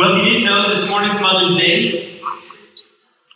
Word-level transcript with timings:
Well, 0.00 0.16
if 0.16 0.24
you 0.24 0.30
didn't 0.30 0.46
know, 0.46 0.70
this 0.70 0.88
morning's 0.88 1.20
Mother's 1.20 1.54
Day. 1.56 2.18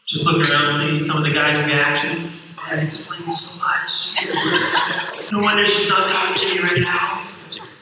Just 0.07 0.25
looking 0.25 0.51
around, 0.51 0.80
seeing 0.80 0.98
some 0.98 1.18
of 1.18 1.22
the 1.22 1.30
guys' 1.30 1.62
reactions. 1.62 2.40
That 2.56 2.83
explains 2.83 3.38
so 3.38 3.60
much. 3.60 4.25
no 5.32 5.40
wonder 5.42 5.66
she's 5.66 5.90
not 5.90 6.08
talking 6.08 6.35
to 6.35 6.54
me 6.54 6.61
right 6.62 6.80
now. 6.80 7.27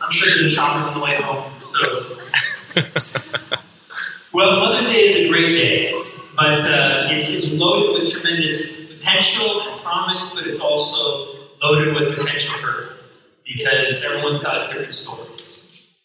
I'm 0.02 0.10
sure 0.10 0.36
there's 0.36 0.52
shoppers 0.52 0.88
on 0.88 0.94
the 0.94 1.04
way 1.04 1.14
home. 1.14 1.52
So, 1.64 3.38
well, 4.32 4.58
Mother's 4.58 4.88
Day 4.88 5.02
is 5.02 5.14
a 5.14 5.28
great 5.28 5.52
day, 5.52 5.92
but 6.34 6.66
uh, 6.66 7.06
it's, 7.12 7.30
it's 7.30 7.52
loaded 7.52 8.02
with 8.02 8.10
tremendous 8.10 8.96
potential 8.96 9.60
and 9.62 9.80
promise, 9.80 10.34
but 10.34 10.44
it's 10.44 10.58
also 10.58 11.38
loaded 11.62 11.94
with 11.94 12.18
potential 12.18 12.54
hurt 12.54 13.00
because 13.44 14.04
everyone's 14.04 14.42
got 14.42 14.68
a 14.68 14.72
different 14.72 14.92
stories. 14.92 15.41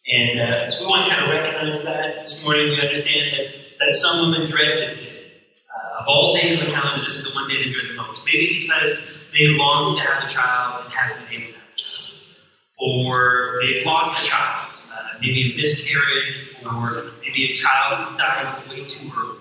And 0.09 0.39
uh, 0.39 0.69
so 0.69 0.85
we 0.85 0.91
want 0.91 1.05
to 1.05 1.11
kind 1.11 1.25
of 1.25 1.31
recognize 1.31 1.83
that 1.83 2.21
this 2.21 2.45
morning. 2.45 2.67
We 2.67 2.81
understand 2.81 3.33
that, 3.33 3.47
that 3.79 3.93
some 3.93 4.31
women 4.31 4.47
dread 4.47 4.77
this 4.77 5.03
day. 5.03 5.31
Uh, 5.69 6.01
of 6.01 6.05
all 6.07 6.33
days 6.35 6.59
on 6.61 6.67
the 6.67 6.71
calendar, 6.71 7.03
this 7.03 7.17
is 7.17 7.23
the 7.25 7.37
one 7.37 7.49
day 7.49 7.63
they 7.63 7.71
dread 7.71 7.91
the 7.91 8.01
most. 8.01 8.25
Maybe 8.25 8.61
because 8.61 9.27
they 9.33 9.47
long 9.49 9.97
to 9.97 10.03
have 10.03 10.23
a 10.23 10.27
child 10.27 10.85
and 10.85 10.93
haven't 10.93 11.29
been 11.29 11.41
able 11.41 11.53
to 11.53 11.59
have 11.59 11.73
a 11.73 11.77
child. 11.77 12.41
Or 12.79 13.59
they've 13.61 13.85
lost 13.85 14.23
a 14.23 14.25
child, 14.25 14.71
uh, 14.93 15.17
maybe 15.19 15.53
a 15.53 15.57
miscarriage, 15.57 16.55
or 16.65 17.11
maybe 17.21 17.51
a 17.51 17.53
child 17.53 18.17
died 18.17 18.69
way 18.69 18.85
too 18.85 19.11
early. 19.17 19.39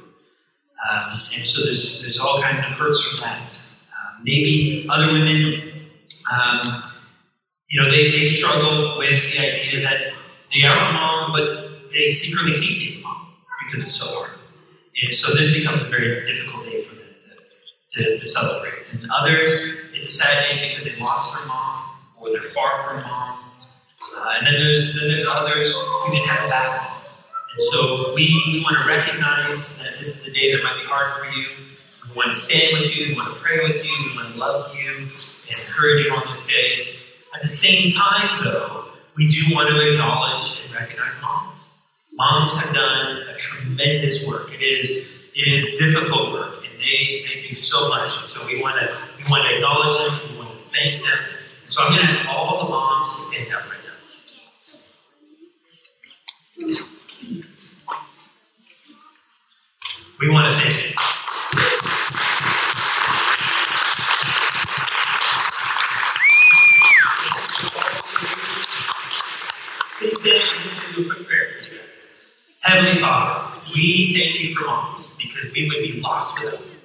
Um, 0.91 1.13
and 1.35 1.47
so 1.47 1.65
there's, 1.65 2.03
there's 2.03 2.19
all 2.19 2.43
kinds 2.43 2.65
of 2.65 2.73
hurts 2.73 3.07
from 3.07 3.21
that. 3.21 3.61
Um, 3.93 4.25
maybe 4.25 4.87
other 4.91 5.13
women, 5.13 5.63
um, 6.33 6.83
you 7.69 7.81
know, 7.81 7.91
they, 7.91 8.11
they 8.11 8.27
struggle 8.27 8.99
with 8.99 9.23
the 9.23 9.39
idea 9.39 9.83
that 9.83 10.16
they 10.57 10.67
are 10.67 10.93
mom, 10.93 11.33
but 11.33 11.91
they 11.93 12.09
secretly 12.09 12.53
hate 12.53 12.79
being 12.79 13.03
mom 13.03 13.29
because 13.65 13.85
it's 13.85 13.97
so 13.97 14.07
hard. 14.19 14.31
And 15.03 15.15
so 15.15 15.35
this 15.35 15.53
becomes 15.53 15.83
a 15.85 15.89
very 15.89 16.27
difficult 16.27 16.65
day 16.65 16.81
for 16.83 16.95
them 16.95 17.05
to, 17.91 18.05
to, 18.05 18.19
to 18.19 18.27
celebrate. 18.27 18.93
And 18.93 19.11
others, 19.11 19.61
it's 19.93 20.09
a 20.09 20.11
sad 20.11 20.57
day 20.57 20.71
because 20.71 20.85
they 20.85 20.99
lost 21.03 21.37
their 21.37 21.47
mom 21.47 21.85
or 22.19 22.31
they're 22.31 22.51
far 22.51 22.83
from 22.85 23.03
mom. 23.03 23.39
Uh, 24.17 24.35
and 24.39 24.47
then 24.47 24.55
there's 24.55 24.95
then 24.95 25.09
there's 25.09 25.27
others 25.27 25.73
who 25.75 26.15
just 26.15 26.27
have 26.29 26.47
a 26.47 26.49
bad 26.49 26.81
mom. 26.81 27.03
And 27.53 27.61
so 27.61 28.15
we, 28.15 28.43
we 28.53 28.63
want 28.63 28.77
to 28.79 28.89
recognize 28.89 29.79
that 29.79 29.93
this 29.99 30.09
is 30.09 30.25
the 30.25 30.31
day 30.31 30.55
that 30.55 30.63
might 30.63 30.81
be 30.81 30.87
hard 30.87 31.07
for 31.09 31.39
you. 31.39 31.49
We 32.09 32.17
want 32.17 32.29
to 32.31 32.35
stand 32.35 32.81
with 32.81 32.97
you, 32.97 33.09
we 33.09 33.15
want 33.15 33.35
to 33.35 33.41
pray 33.43 33.63
with 33.63 33.85
you, 33.85 33.93
we 34.11 34.17
want 34.17 34.33
to 34.33 34.39
love 34.39 34.75
you 34.75 34.89
and 34.89 35.11
encourage 35.49 36.07
you 36.07 36.13
on 36.13 36.23
this 36.33 36.47
day. 36.47 36.97
At 37.35 37.43
the 37.43 37.49
same 37.49 37.91
time, 37.91 38.45
though, 38.45 38.87
we 39.17 39.29
do 39.29 39.55
want 39.55 39.69
to 39.71 39.93
acknowledge 39.93 40.63
and 40.63 40.75
recognize 40.75 41.15
moms. 41.23 41.81
Moms 42.13 42.57
have 42.57 42.75
done 42.75 43.23
a 43.29 43.35
tremendous 43.37 44.27
work. 44.27 44.53
It 44.53 44.63
is 44.63 44.91
it 45.35 45.49
is 45.49 45.65
difficult 45.79 46.33
work, 46.33 46.65
and 46.65 46.81
they, 46.81 47.25
they 47.27 47.49
do 47.49 47.55
so 47.55 47.89
much. 47.89 48.19
And 48.19 48.29
so 48.29 48.47
we 48.47 48.63
want 48.63 48.79
to 48.79 48.95
we 49.19 49.31
want 49.31 49.47
to 49.49 49.55
acknowledge 49.55 49.97
them. 49.99 50.31
We 50.33 50.39
want 50.39 50.53
to 50.53 50.57
thank 50.75 50.95
them. 51.03 51.19
So 51.67 51.85
I'm 51.85 51.95
going 51.97 52.07
to 52.07 52.13
ask 52.13 52.29
all 52.29 52.65
the 52.65 52.71
moms 52.71 53.13
to 53.13 53.19
stand 53.19 53.55
up 53.55 53.65
right 53.65 53.81
now. 53.85 53.93
We 60.21 60.31
want 60.31 60.53
to 60.53 60.59
thank 60.59 60.91
you. 60.91 60.97
I'm 70.29 70.63
just 70.63 70.81
going 70.81 70.95
to 70.95 71.03
do 71.03 71.11
a 71.11 71.15
quick 71.15 71.29
prayer 71.29 71.55
for 71.57 71.73
you 71.73 71.79
guys. 71.79 72.21
Heavenly 72.63 72.95
Father, 72.95 73.61
we 73.77 74.15
thank 74.15 74.41
you 74.41 74.55
for 74.55 74.65
moms 74.65 75.15
because 75.17 75.53
we 75.53 75.69
would 75.69 75.83
be 75.83 76.01
lost 76.01 76.41
without 76.41 76.59
them. 76.59 76.79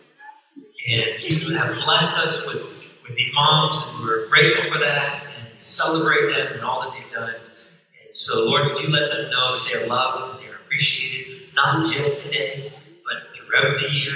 And 0.89 1.23
you 1.23 1.55
have 1.55 1.75
blessed 1.85 2.17
us 2.17 2.45
with, 2.45 2.61
with 3.03 3.15
these 3.15 3.33
moms, 3.33 3.85
and 3.87 4.03
we're 4.03 4.27
grateful 4.27 4.71
for 4.71 4.79
that 4.79 5.23
and 5.23 5.61
celebrate 5.61 6.33
them 6.33 6.53
and 6.53 6.61
all 6.63 6.81
that 6.81 6.93
they've 6.93 7.13
done. 7.13 7.33
And 7.33 8.15
so, 8.15 8.45
Lord, 8.45 8.65
would 8.65 8.79
you 8.79 8.89
let 8.89 9.15
them 9.15 9.25
know 9.31 9.57
that 9.57 9.69
they're 9.71 9.87
loved 9.87 10.35
and 10.35 10.43
they're 10.43 10.57
appreciated, 10.57 11.53
not 11.55 11.87
just 11.89 12.25
today, 12.25 12.73
but 13.05 13.35
throughout 13.35 13.79
the 13.79 13.89
year, 13.89 14.15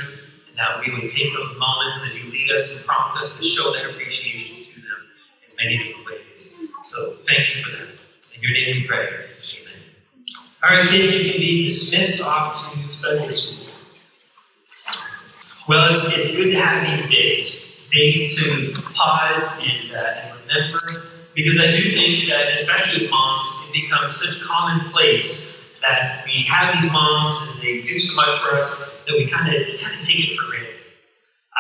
and 0.50 0.58
that 0.58 0.82
we 0.86 0.92
would 0.94 1.10
take 1.12 1.34
those 1.34 1.58
moments 1.58 2.04
as 2.10 2.22
you 2.22 2.30
lead 2.30 2.52
us 2.52 2.72
and 2.72 2.84
prompt 2.86 3.18
us 3.20 3.38
to 3.38 3.44
show 3.44 3.72
that 3.74 3.90
appreciation 3.90 4.66
to 4.66 4.82
them 4.82 4.98
in 5.50 5.56
many 5.64 5.78
different 5.78 6.08
ways. 6.08 6.56
So, 6.84 7.14
thank 7.28 7.56
you 7.56 7.62
for 7.64 7.72
that. 7.72 7.88
In 8.36 8.42
your 8.42 8.52
name 8.52 8.82
we 8.82 8.88
pray. 8.88 9.25
Right, 10.68 10.90
kids, 10.90 11.16
you 11.16 11.32
can 11.32 11.40
be 11.40 11.66
dismissed 11.66 12.24
off 12.24 12.74
to 12.74 12.80
Sunday 12.92 13.30
school. 13.30 13.72
Well, 15.68 15.94
it's, 15.94 16.08
it's 16.08 16.36
good 16.36 16.54
to 16.54 16.60
have 16.60 16.90
these 16.90 17.08
days, 17.08 17.86
days 17.94 18.36
to 18.44 18.82
pause 18.96 19.60
and, 19.62 19.96
uh, 19.96 20.22
and 20.24 20.40
remember, 20.42 21.04
because 21.36 21.60
I 21.60 21.68
do 21.68 21.84
think 21.92 22.28
that, 22.30 22.52
especially 22.54 23.04
with 23.04 23.12
moms, 23.12 23.48
it 23.68 23.74
becomes 23.74 24.16
such 24.16 24.42
commonplace 24.42 25.56
that 25.84 26.24
we 26.26 26.42
have 26.50 26.82
these 26.82 26.92
moms 26.92 27.48
and 27.48 27.62
they 27.62 27.84
do 27.84 28.00
so 28.00 28.16
much 28.16 28.42
for 28.42 28.56
us 28.56 29.04
that 29.06 29.14
we 29.14 29.28
kind 29.28 29.48
of 29.48 29.80
kind 29.80 30.02
of 30.02 30.04
take 30.04 30.32
it 30.32 30.36
for 30.36 30.50
granted. 30.50 30.74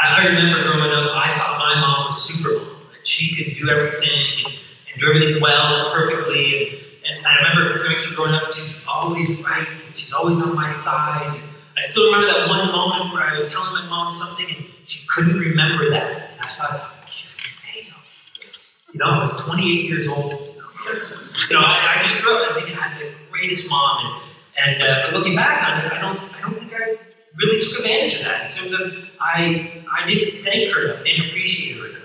I, 0.01 0.23
I 0.23 0.25
remember 0.29 0.63
growing 0.63 0.91
up, 0.91 1.11
I 1.13 1.29
thought 1.37 1.59
my 1.59 1.79
mom 1.79 2.07
was 2.07 2.23
super 2.23 2.57
mom, 2.57 2.87
she 3.03 3.35
could 3.35 3.53
do 3.53 3.69
everything 3.69 4.45
and, 4.45 4.55
and 4.91 4.99
do 4.99 5.13
everything 5.13 5.39
well 5.43 5.75
and 5.75 5.93
perfectly. 5.93 6.69
And, 6.71 6.84
and 7.07 7.25
I 7.25 7.37
remember 7.37 7.79
thinking 7.79 8.15
growing 8.15 8.33
up, 8.33 8.51
she's 8.53 8.83
always 8.87 9.41
right, 9.43 9.83
she's 9.95 10.13
always 10.13 10.41
on 10.41 10.55
my 10.55 10.69
side. 10.69 11.39
I 11.77 11.81
still 11.81 12.05
remember 12.11 12.27
that 12.27 12.47
one 12.47 12.67
moment 12.71 13.13
where 13.13 13.23
I 13.23 13.37
was 13.37 13.51
telling 13.51 13.73
my 13.73 13.85
mom 13.87 14.11
something 14.11 14.45
and 14.47 14.65
she 14.85 15.05
couldn't 15.07 15.37
remember 15.37 15.89
that. 15.91 16.31
And 16.31 16.41
I 16.41 16.47
thought, 16.47 16.91
you 18.95 18.99
know, 18.99 19.09
I 19.09 19.19
was 19.19 19.35
28 19.35 19.89
years 19.89 20.07
old. 20.07 20.31
You 20.31 21.53
know, 21.53 21.59
I, 21.59 21.97
I 21.97 22.01
just 22.01 22.21
grew 22.21 22.33
up. 22.33 22.51
I 22.51 22.61
think 22.61 22.77
I 22.77 22.81
had 22.81 23.01
the 23.01 23.11
greatest 23.29 23.69
mom, 23.69 24.21
and, 24.57 24.81
and 24.81 24.83
uh, 24.83 25.17
looking 25.17 25.35
back 25.35 25.67
on 25.67 25.85
it, 25.85 25.91
I 25.91 25.99
don't, 25.99 26.17
I 26.33 26.39
don't 26.39 26.53
think 26.59 26.73
I 26.73 26.95
really 27.35 27.59
took 27.59 27.79
advantage 27.79 28.19
of 28.19 28.25
that. 28.25 28.45
In 28.45 28.69
terms 28.69 28.73
of, 28.79 29.09
I, 29.19 29.83
I 29.91 30.07
didn't 30.07 30.45
thank 30.45 30.73
her 30.73 30.85
enough, 30.85 31.03
didn't 31.03 31.25
appreciate 31.25 31.77
her 31.77 31.87
enough. 31.87 32.04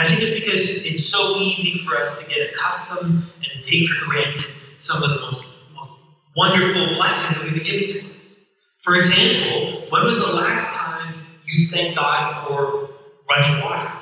And 0.00 0.08
I 0.08 0.16
think 0.16 0.22
it's 0.22 0.40
because 0.40 0.86
it's 0.86 1.06
so 1.06 1.36
easy 1.36 1.78
for 1.80 1.94
us 1.98 2.18
to 2.18 2.26
get 2.26 2.50
accustomed 2.50 3.22
and 3.36 3.52
to 3.52 3.60
take 3.60 3.86
for 3.86 4.06
granted 4.06 4.46
some 4.78 5.02
of 5.02 5.10
the 5.10 5.20
most, 5.20 5.44
most 5.74 5.90
wonderful 6.34 6.94
blessings 6.94 7.36
that 7.36 7.44
we've 7.44 7.62
been 7.62 7.70
given 7.70 8.00
to 8.00 8.16
us. 8.16 8.38
For 8.80 8.96
example, 8.96 9.84
when 9.90 10.02
was 10.02 10.26
the 10.26 10.36
last 10.36 10.74
time 10.74 11.16
you 11.44 11.68
thanked 11.68 11.96
God 11.96 12.46
for 12.46 12.88
running 13.28 13.62
water? 13.62 13.92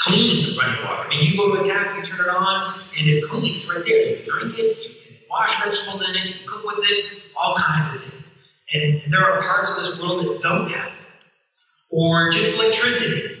Clean 0.00 0.58
running 0.58 0.84
water. 0.84 1.02
I 1.04 1.08
mean, 1.08 1.30
you 1.30 1.36
go 1.36 1.54
to 1.54 1.62
a 1.62 1.64
tap, 1.64 1.96
you 1.96 2.02
turn 2.02 2.26
it 2.26 2.28
on, 2.28 2.64
and 2.64 3.08
it's 3.08 3.24
clean. 3.28 3.58
It's 3.58 3.72
right 3.72 3.84
there. 3.84 4.10
You 4.10 4.16
can 4.16 4.24
drink 4.24 4.58
it, 4.58 4.76
you 4.76 4.94
can 5.06 5.16
wash 5.30 5.62
vegetables 5.62 6.02
in 6.02 6.16
it, 6.16 6.26
you 6.26 6.34
can 6.34 6.48
cook 6.48 6.64
with 6.64 6.84
it, 6.90 7.04
all 7.36 7.54
kinds 7.54 7.94
of 7.94 8.02
things. 8.02 8.32
And, 8.74 9.12
there 9.12 9.24
are 9.24 9.40
parts 9.40 9.78
of 9.78 9.84
this 9.84 10.02
world 10.02 10.24
that 10.24 10.42
don't 10.42 10.68
have 10.68 10.86
that. 10.86 11.24
Or 11.90 12.32
just 12.32 12.56
electricity. 12.56 13.36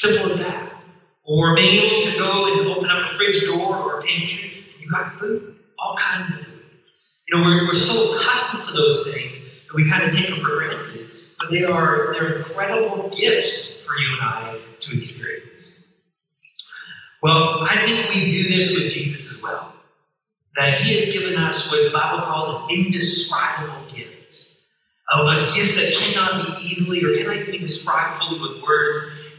Simple 0.00 0.32
as 0.32 0.38
that. 0.38 0.82
Or 1.24 1.54
being 1.54 1.84
able 1.84 2.00
to 2.00 2.18
go 2.18 2.58
and 2.58 2.68
open 2.68 2.88
up 2.88 3.04
a 3.04 3.14
fridge 3.14 3.44
door 3.44 3.76
or 3.76 4.00
a 4.00 4.02
pantry, 4.02 4.64
you 4.80 4.90
got 4.90 5.20
food, 5.20 5.56
all 5.78 5.94
kinds 5.94 6.32
of 6.32 6.46
food. 6.46 6.62
You 7.28 7.36
know, 7.36 7.44
we're, 7.44 7.66
we're 7.66 7.74
so 7.74 8.16
accustomed 8.16 8.64
to 8.64 8.72
those 8.72 9.12
things 9.12 9.38
that 9.66 9.74
we 9.74 9.90
kind 9.90 10.02
of 10.02 10.10
take 10.10 10.30
them 10.30 10.38
for 10.38 10.56
granted, 10.56 11.06
but 11.38 11.50
they 11.50 11.64
are 11.64 12.14
they're 12.14 12.38
incredible 12.38 13.10
gifts 13.10 13.82
for 13.82 13.94
you 13.98 14.14
and 14.14 14.22
I 14.22 14.58
to 14.80 14.96
experience. 14.96 15.84
Well, 17.22 17.58
I 17.68 17.76
think 17.84 18.08
we 18.08 18.30
do 18.30 18.56
this 18.56 18.74
with 18.74 18.90
Jesus 18.90 19.30
as 19.30 19.42
well. 19.42 19.74
That 20.56 20.78
he 20.78 20.94
has 20.94 21.12
given 21.12 21.36
us 21.36 21.70
what 21.70 21.84
the 21.84 21.90
Bible 21.90 22.24
calls 22.24 22.48
an 22.48 22.74
indescribable 22.74 23.74
gift. 23.94 24.56
A, 25.12 25.52
gift 25.54 25.76
that 25.76 25.92
cannot 25.92 26.46
be 26.46 26.64
easily 26.64 27.04
or 27.04 27.14
cannot 27.18 27.36
even 27.36 27.50
be 27.50 27.58
described 27.58 28.22
fully 28.22 28.40
with 28.40 28.62
words. 28.62 28.98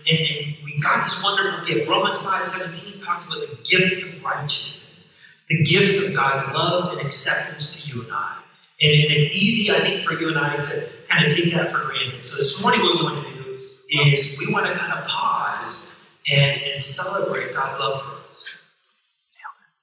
And, 0.09 0.17
and 0.17 0.40
we 0.73 0.81
got 0.81 1.03
this 1.03 1.21
wonderful 1.21 1.65
gift. 1.65 1.89
Romans 1.89 2.19
5 2.19 2.49
17 2.49 3.01
talks 3.01 3.27
about 3.27 3.41
the 3.41 3.55
gift 3.63 4.03
of 4.03 4.23
righteousness, 4.23 5.17
the 5.49 5.63
gift 5.63 6.03
of 6.03 6.13
God's 6.13 6.41
love 6.53 6.93
and 6.93 7.01
acceptance 7.05 7.75
to 7.75 7.89
you 7.89 8.03
and 8.03 8.11
I. 8.11 8.37
And, 8.81 8.91
and 8.91 9.11
it's 9.11 9.35
easy, 9.35 9.71
I 9.71 9.79
think, 9.79 10.03
for 10.03 10.13
you 10.13 10.29
and 10.29 10.37
I 10.37 10.57
to 10.57 10.89
kind 11.07 11.27
of 11.27 11.35
take 11.35 11.53
that 11.53 11.71
for 11.71 11.79
granted. 11.79 12.23
So 12.23 12.37
this 12.37 12.61
morning, 12.61 12.81
what 12.81 12.97
we 12.97 13.03
want 13.03 13.27
to 13.27 13.43
do 13.43 13.59
is 13.89 14.37
we 14.39 14.51
want 14.53 14.65
to 14.67 14.73
kind 14.73 14.93
of 14.93 15.05
pause 15.07 15.93
and, 16.31 16.61
and 16.61 16.81
celebrate 16.81 17.53
God's 17.53 17.79
love 17.79 18.01
for 18.01 18.29
us. 18.29 18.45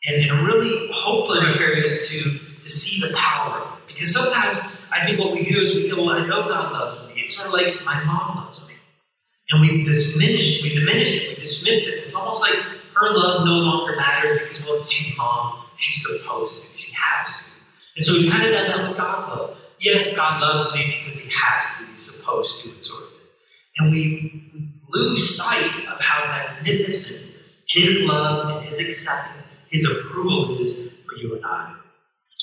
And, 0.06 0.30
and 0.30 0.46
really, 0.46 0.90
hopefully, 0.92 1.40
prepare 1.40 1.76
us 1.76 2.08
to, 2.08 2.22
to 2.22 2.70
see 2.70 3.06
the 3.06 3.14
power. 3.14 3.74
Because 3.86 4.12
sometimes 4.12 4.58
I 4.90 5.04
think 5.04 5.18
what 5.18 5.32
we 5.32 5.44
do 5.44 5.58
is 5.58 5.74
we 5.74 5.82
say, 5.82 5.96
well, 5.96 6.10
I 6.10 6.26
know 6.26 6.48
God 6.48 6.72
loves 6.72 7.08
me. 7.08 7.22
It's 7.22 7.36
sort 7.36 7.48
of 7.48 7.54
like 7.54 7.84
my 7.84 8.02
mom 8.04 8.36
loves 8.36 8.66
me. 8.66 8.67
And 9.50 9.60
we 9.60 9.84
diminished, 9.84 10.62
we 10.62 10.74
diminished 10.74 11.22
it, 11.22 11.28
we 11.30 11.34
dismissed 11.36 11.88
it. 11.88 12.04
It's 12.04 12.14
almost 12.14 12.42
like 12.42 12.54
her 12.94 13.16
love 13.16 13.46
no 13.46 13.58
longer 13.58 13.96
matters 13.96 14.40
because, 14.40 14.66
well, 14.66 14.84
she's 14.84 15.16
mom, 15.16 15.64
she's 15.76 16.02
supposed 16.02 16.62
to, 16.62 16.78
she 16.78 16.92
has 16.92 17.38
to. 17.38 17.50
And 17.96 18.04
so 18.04 18.12
we've 18.14 18.30
kind 18.30 18.44
of 18.44 18.52
done 18.52 18.68
that 18.68 18.88
with 18.88 18.96
God's 18.96 19.28
love. 19.28 19.58
Yes, 19.80 20.14
God 20.14 20.40
loves 20.40 20.74
me 20.74 20.98
because 20.98 21.24
He 21.24 21.32
has 21.34 21.78
to, 21.78 21.86
He's 21.92 22.14
supposed 22.14 22.62
to, 22.62 22.70
and 22.70 22.82
sort 22.82 23.04
of 23.04 23.08
thing. 23.10 23.18
And 23.78 23.92
we, 23.92 24.50
we 24.52 24.68
lose 24.90 25.36
sight 25.36 25.86
of 25.90 26.00
how 26.00 26.26
magnificent 26.26 27.42
His 27.68 28.02
love 28.02 28.56
and 28.56 28.66
His 28.68 28.80
acceptance, 28.80 29.56
His 29.70 29.84
approval 29.84 30.58
is 30.58 30.92
for 31.06 31.16
you 31.16 31.36
and 31.36 31.44
I. 31.44 31.74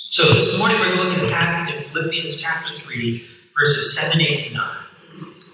So 0.07 0.33
this 0.33 0.57
morning 0.57 0.79
we're 0.79 0.95
going 0.95 0.97
to 0.97 1.03
look 1.03 1.17
at 1.17 1.23
a 1.25 1.33
passage 1.33 1.75
in 1.75 1.83
Philippians 1.83 2.41
chapter 2.41 2.73
3, 2.73 3.25
verses 3.59 3.95
7, 3.97 4.21
8, 4.21 4.45
and 4.47 4.55
9. 4.55 4.77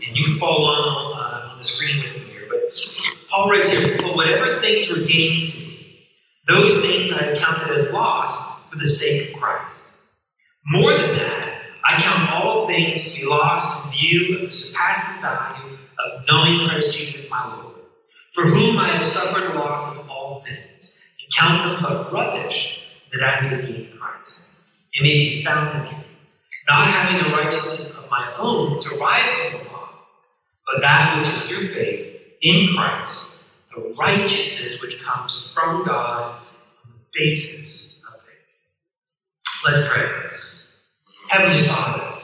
And 0.08 0.18
you 0.18 0.26
can 0.26 0.38
follow 0.38 0.70
along 0.70 1.14
uh, 1.18 1.41
the 1.62 1.66
screen 1.66 2.02
with 2.02 2.16
me 2.16 2.32
here. 2.32 2.48
But 2.50 2.76
Paul 3.30 3.50
writes 3.50 3.72
here, 3.72 3.96
For 3.98 4.16
whatever 4.16 4.60
things 4.62 4.90
were 4.90 5.06
gained 5.06 5.46
to 5.46 5.60
me, 5.60 6.08
those 6.48 6.82
things 6.82 7.14
I 7.14 7.24
have 7.24 7.38
counted 7.38 7.70
as 7.76 7.92
loss 7.94 8.70
for 8.70 8.78
the 8.78 8.88
sake 8.88 9.30
of 9.30 9.40
Christ. 9.40 9.92
More 10.66 10.94
than 10.94 11.16
that, 11.18 11.62
I 11.84 12.02
count 12.02 12.32
all 12.32 12.68
things 12.68 13.12
to 13.12 13.20
be 13.20 13.28
lost 13.28 13.86
in 13.86 13.92
view 13.92 14.36
of 14.36 14.42
the 14.46 14.52
surpassing 14.52 15.22
value 15.22 15.78
of 16.00 16.24
knowing 16.28 16.68
Christ 16.68 16.98
Jesus 16.98 17.30
my 17.30 17.56
Lord, 17.56 17.76
for 18.34 18.44
whom 18.44 18.78
I 18.78 18.90
have 18.90 19.06
suffered 19.06 19.56
loss 19.56 20.00
of 20.00 20.10
all 20.10 20.44
things, 20.46 20.98
and 21.22 21.34
count 21.34 21.64
them 21.64 21.84
but 21.84 22.12
rubbish 22.12 22.88
that 23.14 23.24
I 23.24 23.42
may 23.42 23.68
gain 23.68 23.98
Christ 24.00 24.64
and 24.96 25.04
may 25.04 25.14
be 25.14 25.44
found 25.44 25.80
in 25.80 25.94
him, 25.94 26.04
not 26.68 26.88
having 26.88 27.26
a 27.26 27.36
righteousness 27.36 27.98
of 27.98 28.10
my 28.10 28.34
own 28.38 28.80
derived 28.80 29.52
from 29.52 29.64
the 29.64 29.72
law, 29.72 29.81
but 30.66 30.82
that 30.82 31.18
which 31.18 31.30
is 31.30 31.48
through 31.48 31.68
faith 31.68 32.22
in 32.42 32.74
Christ, 32.76 33.32
the 33.76 33.94
righteousness 33.98 34.82
which 34.82 35.02
comes 35.02 35.52
from 35.54 35.86
God 35.86 36.42
on 36.86 36.92
the 36.92 37.00
basis 37.14 38.00
of 38.08 38.22
faith. 38.22 39.72
Let's 39.72 39.88
pray. 39.88 40.10
Heavenly 41.30 41.60
Father, 41.60 42.18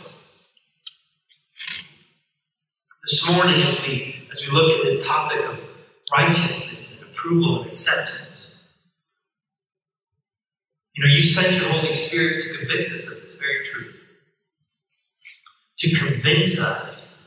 this 3.04 3.30
morning 3.32 3.64
as 3.64 3.82
we 3.88 4.28
as 4.32 4.46
we 4.46 4.52
look 4.52 4.70
at 4.78 4.84
this 4.84 5.08
topic 5.08 5.40
of 5.46 5.64
righteousness 6.12 7.00
and 7.00 7.10
approval 7.10 7.62
and 7.62 7.70
acceptance, 7.70 8.68
you 10.94 11.06
know, 11.06 11.16
you 11.16 11.24
sent 11.24 11.56
your 11.56 11.70
Holy 11.70 11.94
Spirit 11.94 12.44
to 12.44 12.58
convict 12.58 12.92
us 12.92 13.08
of 13.08 13.22
this 13.24 13.40
very 13.40 13.66
truth, 13.66 14.10
to 15.80 15.96
convince 15.96 16.60
us 16.60 17.18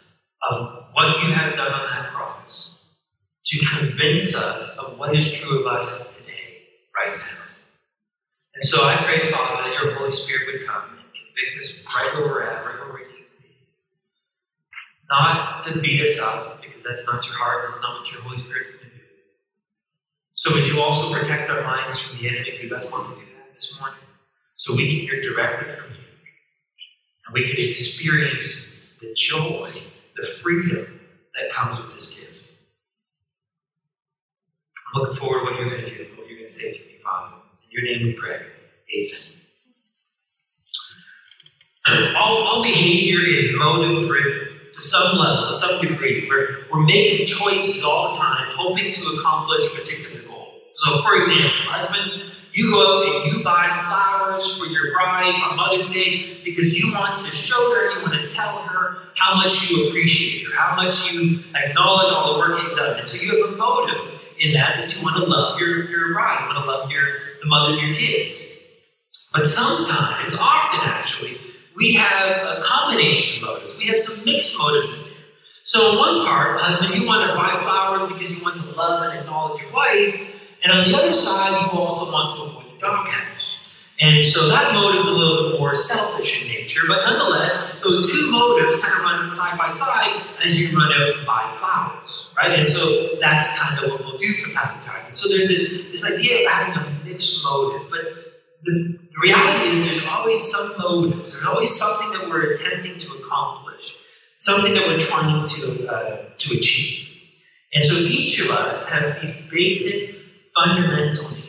of 0.51 0.80
what 0.93 1.23
you 1.23 1.33
have 1.33 1.57
done 1.57 1.73
on 1.73 1.91
that 1.91 2.11
cross, 2.13 2.85
to 3.47 3.67
convince 3.67 4.37
us 4.37 4.77
of 4.79 4.99
what 4.99 5.15
is 5.15 5.33
true 5.33 5.61
of 5.61 5.67
us 5.67 6.17
today, 6.17 6.63
right 6.97 7.17
now. 7.17 7.43
And 8.55 8.65
so 8.65 8.85
I 8.87 8.97
pray, 8.97 9.31
Father, 9.31 9.63
that 9.63 9.83
your 9.83 9.95
Holy 9.95 10.13
Spirit 10.13 10.47
would 10.47 10.67
come 10.67 10.83
and 10.91 10.99
convict 10.99 11.61
us 11.65 11.83
right 11.95 12.15
where 12.15 12.27
we're 12.27 12.43
at, 12.43 12.65
right 12.65 12.79
where 12.81 12.95
we 12.95 13.01
need 13.01 13.25
to 13.25 13.43
be. 13.43 13.49
Not 15.09 15.65
to 15.67 15.79
beat 15.81 16.03
us 16.03 16.19
up, 16.21 16.61
because 16.63 16.83
that's 16.83 17.07
not 17.07 17.25
your 17.27 17.35
heart, 17.37 17.65
that's 17.65 17.81
not 17.83 18.01
what 18.01 18.13
your 18.13 18.21
Holy 18.23 18.39
Spirit's 18.39 18.69
going 18.69 18.81
to 18.81 18.85
do. 18.85 18.91
So 20.35 20.55
would 20.55 20.67
you 20.67 20.81
also 20.81 21.13
protect 21.13 21.51
our 21.51 21.63
minds 21.63 22.01
from 22.03 22.21
the 22.23 22.29
enemy 22.29 22.57
who 22.57 22.69
does 22.69 22.91
want 22.91 23.09
to 23.09 23.15
do 23.25 23.27
that 23.37 23.55
this 23.55 23.79
morning 23.81 23.99
so 24.55 24.75
we 24.77 24.87
can 24.89 25.01
hear 25.09 25.23
directly 25.23 25.73
from 25.73 25.91
you. 25.91 26.05
And 27.27 27.35
we 27.35 27.49
can 27.49 27.65
experience 27.67 28.95
the 29.01 29.15
joy, 29.17 29.67
the 30.21 30.27
freedom 30.27 31.01
that 31.35 31.51
comes 31.51 31.81
with 31.81 31.95
this 31.95 32.19
gift. 32.19 32.53
I'm 34.95 35.03
looking 35.03 35.17
forward 35.17 35.41
to 35.41 35.45
what 35.45 35.61
you're 35.61 35.71
going 35.71 35.85
to 35.85 35.91
do, 35.91 36.11
what 36.17 36.29
you're 36.29 36.39
going 36.39 36.49
to 36.49 36.55
say 36.55 36.73
to 36.73 36.79
me, 36.79 36.95
Father. 37.03 37.37
In 37.65 37.71
your 37.71 37.85
name 37.85 38.07
we 38.07 38.13
pray. 38.15 38.41
Amen. 38.95 39.21
All, 42.17 42.43
all 42.43 42.63
behavior 42.63 43.21
is 43.21 43.57
motive 43.57 44.07
driven 44.07 44.49
to 44.75 44.81
some 44.81 45.19
level, 45.19 45.49
to 45.49 45.55
some 45.55 45.81
degree. 45.81 46.29
We're, 46.29 46.67
we're 46.71 46.85
making 46.85 47.27
choices 47.27 47.83
all 47.83 48.13
the 48.13 48.19
time, 48.19 48.47
hoping 48.51 48.93
to 48.93 49.07
accomplish 49.07 49.73
a 49.73 49.79
particular 49.79 50.23
goal. 50.29 50.53
So, 50.75 51.03
for 51.03 51.17
example, 51.17 51.51
husband 51.65 52.31
you 52.61 52.71
go 52.71 53.09
out 53.09 53.25
and 53.25 53.33
you 53.33 53.43
buy 53.43 53.69
flowers 53.89 54.59
for 54.59 54.67
your 54.67 54.93
bride 54.93 55.33
on 55.45 55.57
Mother's 55.57 55.89
Day 55.89 56.39
because 56.45 56.79
you 56.79 56.93
want 56.93 57.25
to 57.25 57.33
show 57.33 57.75
her, 57.75 57.99
you 57.99 58.03
want 58.03 58.13
to 58.13 58.29
tell 58.29 58.59
her 58.63 58.99
how 59.15 59.35
much 59.35 59.71
you 59.71 59.89
appreciate 59.89 60.47
her, 60.47 60.55
how 60.55 60.77
much 60.77 61.11
you 61.11 61.41
acknowledge 61.55 62.13
all 62.13 62.35
the 62.35 62.39
work 62.39 62.59
she's 62.59 62.75
done. 62.75 62.99
And 62.99 63.09
so 63.09 63.23
you 63.23 63.45
have 63.45 63.55
a 63.55 63.57
motive 63.57 64.21
in 64.45 64.53
that 64.55 64.77
that 64.77 64.95
you 64.95 65.03
want 65.03 65.17
to 65.17 65.25
love 65.25 65.59
your, 65.59 65.91
your 65.91 66.13
bride, 66.13 66.39
you 66.41 66.55
want 66.55 66.65
to 66.65 66.71
love 66.71 66.91
your, 66.91 67.03
the 67.41 67.47
mother 67.47 67.75
of 67.75 67.83
your 67.83 67.95
kids. 67.95 68.47
But 69.33 69.47
sometimes, 69.47 70.35
often 70.35 70.81
actually, 70.83 71.39
we 71.77 71.95
have 71.95 72.59
a 72.59 72.63
combination 72.63 73.43
of 73.43 73.51
motives. 73.51 73.79
We 73.79 73.87
have 73.87 73.99
some 73.99 74.25
mixed 74.25 74.59
motives 74.59 74.89
in 74.89 75.01
there. 75.01 75.13
So, 75.65 75.93
in 75.93 75.99
one 75.99 76.27
part, 76.27 76.61
husband, 76.61 76.95
you 76.95 77.07
want 77.07 77.31
to 77.31 77.37
buy 77.37 77.55
flowers 77.63 78.13
because 78.13 78.37
you 78.37 78.43
want 78.43 78.57
to 78.57 78.69
love 78.77 79.11
and 79.11 79.21
acknowledge 79.21 79.63
your 79.63 79.73
wife. 79.73 80.59
And 80.63 80.73
on 80.73 80.89
the 80.89 80.97
other 80.97 81.15
side, 81.15 81.53
you 81.63 81.79
also 81.79 82.13
want 82.13 82.37
to 82.37 82.50
doghouse. 82.81 83.61
And 84.01 84.27
so 84.27 84.49
that 84.49 84.73
motive 84.73 85.01
is 85.01 85.07
a 85.07 85.13
little 85.13 85.51
bit 85.51 85.61
more 85.61 85.75
selfish 85.75 86.43
in 86.43 86.49
nature, 86.49 86.81
but 86.89 87.05
nonetheless, 87.05 87.79
those 87.85 88.11
two 88.11 88.31
motives 88.31 88.81
kind 88.81 88.95
of 88.95 89.01
run 89.03 89.31
side 89.31 89.59
by 89.59 89.69
side 89.69 90.23
as 90.43 90.59
you 90.59 90.77
run 90.77 90.91
out 90.91 91.19
and 91.19 91.27
buy 91.27 91.55
flowers, 91.55 92.31
right? 92.35 92.59
And 92.59 92.67
so 92.67 93.17
that's 93.21 93.59
kind 93.59 93.79
of 93.79 93.91
what 93.91 94.01
we'll 94.01 94.17
do 94.17 94.33
to 94.33 94.53
time. 94.55 95.05
And 95.07 95.17
so 95.17 95.29
there's 95.29 95.49
this, 95.49 95.93
this 95.93 96.11
idea 96.11 96.47
of 96.47 96.51
having 96.51 96.83
a 96.83 97.05
mixed 97.05 97.45
motive, 97.45 97.91
but 97.91 98.01
the, 98.65 98.99
the 98.99 99.21
reality 99.23 99.69
is 99.69 99.85
there's 99.85 100.05
always 100.09 100.51
some 100.51 100.73
motives. 100.79 101.35
There's 101.35 101.45
always 101.45 101.75
something 101.75 102.11
that 102.13 102.29
we're 102.31 102.53
attempting 102.53 102.99
to 102.99 103.13
accomplish, 103.17 103.97
something 104.35 104.73
that 104.73 104.87
we're 104.87 104.99
trying 104.99 105.47
to, 105.47 105.87
uh, 105.89 106.25
to 106.39 106.57
achieve. 106.57 107.07
And 107.75 107.85
so 107.85 107.97
each 107.97 108.41
of 108.41 108.51
us 108.51 108.89
have 108.89 109.21
these 109.21 109.35
basic 109.51 110.17
fundamental. 110.55 111.40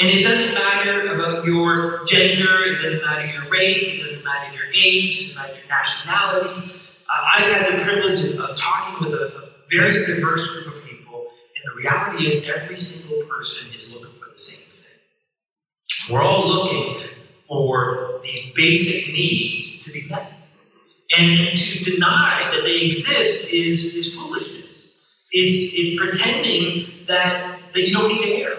And 0.00 0.08
it 0.08 0.22
doesn't 0.22 0.54
matter 0.54 1.12
about 1.12 1.44
your 1.44 2.04
gender, 2.04 2.62
it 2.64 2.82
doesn't 2.82 3.04
matter 3.04 3.26
your 3.26 3.50
race, 3.50 3.94
it 3.94 3.98
doesn't 3.98 4.24
matter 4.24 4.54
your 4.54 4.66
age, 4.72 5.20
it 5.20 5.34
doesn't 5.34 5.36
matter 5.36 5.54
your 5.54 5.68
nationality. 5.68 6.72
Uh, 7.10 7.28
I've 7.34 7.52
had 7.52 7.72
the 7.72 7.82
privilege 7.82 8.22
of, 8.22 8.56
talking 8.56 9.08
with 9.08 9.20
a, 9.20 9.26
a 9.26 9.50
very 9.70 10.06
diverse 10.06 10.54
group 10.54 10.76
of 10.76 10.84
people, 10.84 11.18
and 11.20 11.72
the 11.72 11.82
reality 11.82 12.28
is 12.28 12.48
every 12.48 12.76
single 12.78 13.26
person 13.26 13.74
is 13.74 13.92
looking 13.92 14.12
for 14.20 14.30
the 14.30 14.38
same 14.38 14.68
thing. 14.68 16.14
We're 16.14 16.22
all 16.22 16.48
looking 16.48 17.02
for 17.48 18.20
these 18.22 18.52
basic 18.54 19.12
needs 19.12 19.82
to 19.84 19.90
be 19.90 20.06
met. 20.08 20.32
And 21.16 21.58
to 21.58 21.84
deny 21.84 22.50
that 22.52 22.62
they 22.62 22.82
exist 22.82 23.52
is, 23.52 23.96
is 23.96 24.14
foolishness. 24.14 24.92
It's, 25.32 25.72
it's 25.74 25.98
pretending 25.98 27.06
that 27.08 27.58
that 27.72 27.88
you 27.88 27.94
don't 27.94 28.08
need 28.08 28.42
air. 28.42 28.52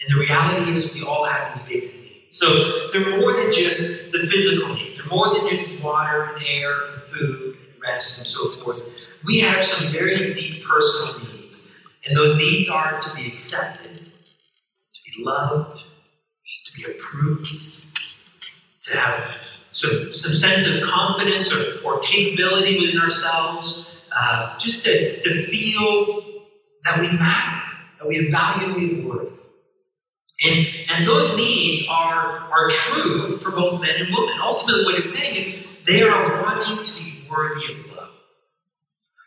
And 0.00 0.14
the 0.14 0.20
reality 0.20 0.72
is, 0.72 0.94
we 0.94 1.02
all 1.02 1.24
have 1.24 1.54
these 1.54 1.68
basic 1.68 2.02
needs. 2.02 2.38
So 2.38 2.90
they're 2.90 3.18
more 3.18 3.32
than 3.32 3.50
just 3.50 4.12
the 4.12 4.26
physical 4.30 4.74
needs, 4.74 4.98
they're 4.98 5.06
more 5.06 5.34
than 5.34 5.48
just 5.48 5.82
water 5.82 6.34
and 6.34 6.44
air 6.46 6.72
and 6.92 7.00
food 7.00 7.56
and 7.56 7.82
rest 7.82 8.18
and 8.18 8.26
so 8.26 8.48
forth. 8.60 8.84
We 9.24 9.40
have 9.40 9.62
some 9.62 9.92
very 9.92 10.34
deep 10.34 10.64
personal 10.64 11.24
needs. 11.24 11.74
And 12.06 12.16
those 12.16 12.36
needs 12.36 12.68
are 12.68 13.00
to 13.00 13.14
be 13.14 13.26
accepted, 13.26 13.96
to 13.96 15.00
be 15.16 15.24
loved, 15.24 15.78
to 15.78 16.72
be 16.76 16.84
approved, 16.84 17.46
to 18.82 18.96
have 18.96 19.20
some, 19.20 20.12
some 20.12 20.34
sense 20.34 20.66
of 20.68 20.88
confidence 20.88 21.52
or, 21.52 21.80
or 21.84 21.98
capability 22.00 22.78
within 22.78 23.00
ourselves, 23.00 24.04
uh, 24.16 24.56
just 24.58 24.84
to, 24.84 25.20
to 25.20 25.46
feel 25.46 26.22
that 26.84 27.00
we 27.00 27.08
matter 27.08 27.56
that 27.98 28.08
we 28.08 28.16
have 28.16 28.30
value, 28.30 28.74
we 28.74 28.96
have 28.96 29.04
worth. 29.04 29.45
And, 30.44 30.66
and 30.90 31.06
those 31.06 31.34
needs 31.36 31.88
are, 31.88 32.46
are 32.52 32.68
true 32.68 33.38
for 33.38 33.50
both 33.52 33.80
men 33.80 33.96
and 33.96 34.14
women. 34.14 34.36
Ultimately, 34.42 34.84
what 34.84 34.94
it's 34.96 35.14
saying 35.14 35.46
is 35.46 35.66
they 35.86 36.02
are 36.02 36.42
wanting 36.42 36.84
to 36.84 36.94
be 37.02 37.24
worthy 37.30 37.72
of 37.72 37.96
love. 37.96 38.08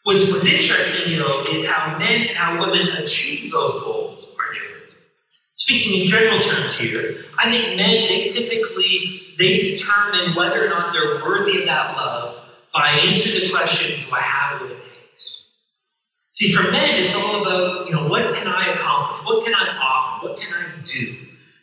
What's, 0.04 0.32
what's 0.32 0.46
interesting, 0.46 1.12
you 1.12 1.20
know, 1.20 1.46
is 1.50 1.68
how 1.68 1.98
men 1.98 2.28
and 2.28 2.38
how 2.38 2.60
women 2.60 2.88
achieve 2.98 3.52
those 3.52 3.74
goals 3.84 4.28
are 4.40 4.54
different. 4.54 4.84
Speaking 5.56 6.02
in 6.02 6.08
general 6.08 6.40
terms 6.40 6.76
here, 6.76 7.26
I 7.38 7.52
think 7.52 7.76
men, 7.76 8.08
they 8.08 8.28
typically, 8.28 9.34
they 9.38 9.72
determine 9.72 10.36
whether 10.36 10.66
or 10.66 10.70
not 10.70 10.94
they're 10.94 11.16
worthy 11.24 11.62
of 11.62 11.66
that 11.66 11.98
love 11.98 12.46
by 12.74 12.90
answering 12.90 13.42
the 13.42 13.50
question, 13.50 14.00
do 14.06 14.16
I 14.16 14.20
have 14.20 14.62
it? 14.70 14.89
See, 16.32 16.52
for 16.52 16.72
men, 16.72 17.04
it's 17.04 17.16
all 17.16 17.42
about, 17.42 17.88
you 17.88 17.94
know, 17.94 18.08
what 18.08 18.36
can 18.36 18.48
I 18.48 18.74
accomplish? 18.74 19.26
What 19.26 19.44
can 19.46 19.56
I 19.56 19.78
offer? 19.82 20.28
What 20.28 20.40
can 20.40 20.54
I 20.54 20.86
do? 20.86 21.16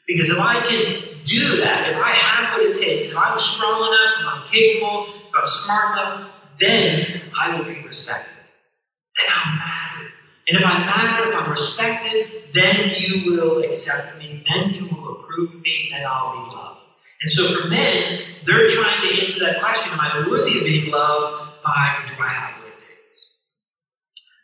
Because 0.06 0.30
if 0.30 0.38
I 0.38 0.60
can 0.60 1.02
do 1.24 1.60
that, 1.60 1.88
if 1.88 1.96
I 1.96 2.10
have 2.12 2.52
what 2.52 2.62
it 2.66 2.74
takes, 2.74 3.10
if 3.10 3.16
I'm 3.16 3.38
strong 3.38 3.88
enough, 3.88 4.14
if 4.20 4.26
I'm 4.26 4.46
capable, 4.46 5.06
if 5.08 5.34
I'm 5.34 5.46
smart 5.46 5.98
enough, 5.98 6.32
then 6.58 7.22
I 7.38 7.56
will 7.56 7.64
be 7.64 7.80
respected. 7.86 8.32
Then 9.16 9.36
I'll 9.36 9.56
matter. 9.56 10.10
And 10.48 10.58
if 10.58 10.66
I 10.66 10.78
matter, 10.78 11.28
if 11.30 11.36
I'm 11.36 11.50
respected, 11.50 12.52
then 12.52 12.92
you 12.96 13.30
will 13.30 13.62
accept 13.64 14.18
me, 14.18 14.44
then 14.48 14.70
you 14.70 14.86
will 14.86 15.20
approve 15.20 15.60
me, 15.60 15.88
then 15.90 16.04
I'll 16.06 16.32
be 16.32 16.50
loved. 16.54 16.80
And 17.22 17.30
so 17.30 17.60
for 17.60 17.68
men, 17.68 18.20
they're 18.44 18.68
trying 18.68 19.08
to 19.08 19.22
answer 19.22 19.44
that 19.44 19.60
question 19.60 19.98
Am 19.98 20.00
I 20.00 20.28
worthy 20.28 20.58
of 20.58 20.64
being 20.64 20.90
loved 20.92 21.62
by, 21.64 22.04
do 22.06 22.22
I 22.22 22.28
have? 22.28 22.55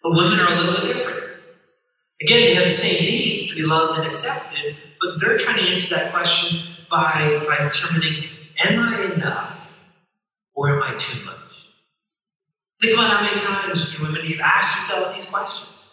But 0.02 0.12
women 0.12 0.40
are 0.40 0.52
a 0.52 0.56
little 0.56 0.74
bit 0.74 0.94
different. 0.94 1.22
Again, 2.22 2.40
they 2.42 2.54
have 2.54 2.64
the 2.64 2.70
same 2.70 3.02
needs 3.02 3.48
to 3.48 3.54
be 3.54 3.62
loved 3.62 3.98
and 3.98 4.06
accepted, 4.06 4.76
but 5.00 5.20
they're 5.20 5.36
trying 5.36 5.64
to 5.64 5.72
answer 5.72 5.94
that 5.94 6.12
question 6.12 6.60
by, 6.90 7.44
by 7.48 7.68
determining 7.68 8.24
Am 8.64 8.78
I 8.78 9.12
enough 9.14 9.88
or 10.54 10.76
am 10.76 10.82
I 10.82 10.96
too 10.98 11.24
much? 11.24 11.36
Think 12.80 12.94
about 12.94 13.10
how 13.10 13.22
many 13.22 13.38
times, 13.38 13.92
you 13.92 14.04
women, 14.04 14.24
you've 14.24 14.40
asked 14.40 14.78
yourself 14.78 15.14
these 15.14 15.24
questions. 15.24 15.86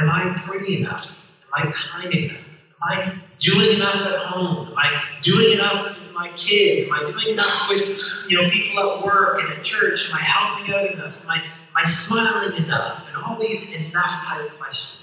Am 0.00 0.08
I 0.08 0.34
pretty 0.38 0.78
enough? 0.78 1.36
Am 1.56 1.68
I 1.68 1.72
kind 1.72 2.14
enough? 2.14 2.36
Am 2.38 2.82
I 2.82 3.14
doing 3.40 3.76
enough 3.76 3.96
at 3.96 4.18
home? 4.26 4.68
Am 4.68 4.74
I 4.76 5.00
doing 5.20 5.54
enough 5.54 5.98
with 5.98 6.12
my 6.12 6.30
kids? 6.36 6.86
Am 6.86 6.92
I 6.92 7.10
doing 7.10 7.30
enough 7.30 7.68
with 7.68 8.00
you 8.28 8.40
know 8.40 8.48
people 8.50 8.78
at 8.78 9.04
work 9.04 9.40
and 9.42 9.52
at 9.52 9.64
church? 9.64 10.08
Am 10.10 10.16
I 10.16 10.20
helping 10.20 10.74
out 10.74 10.92
enough? 10.92 11.24
Am 11.24 11.30
I, 11.30 11.42
am 11.78 11.84
I 11.84 11.88
smiling 11.88 12.64
enough? 12.64 13.06
And 13.08 13.16
all 13.22 13.38
these 13.38 13.74
enough 13.86 14.24
type 14.24 14.50
questions. 14.58 15.02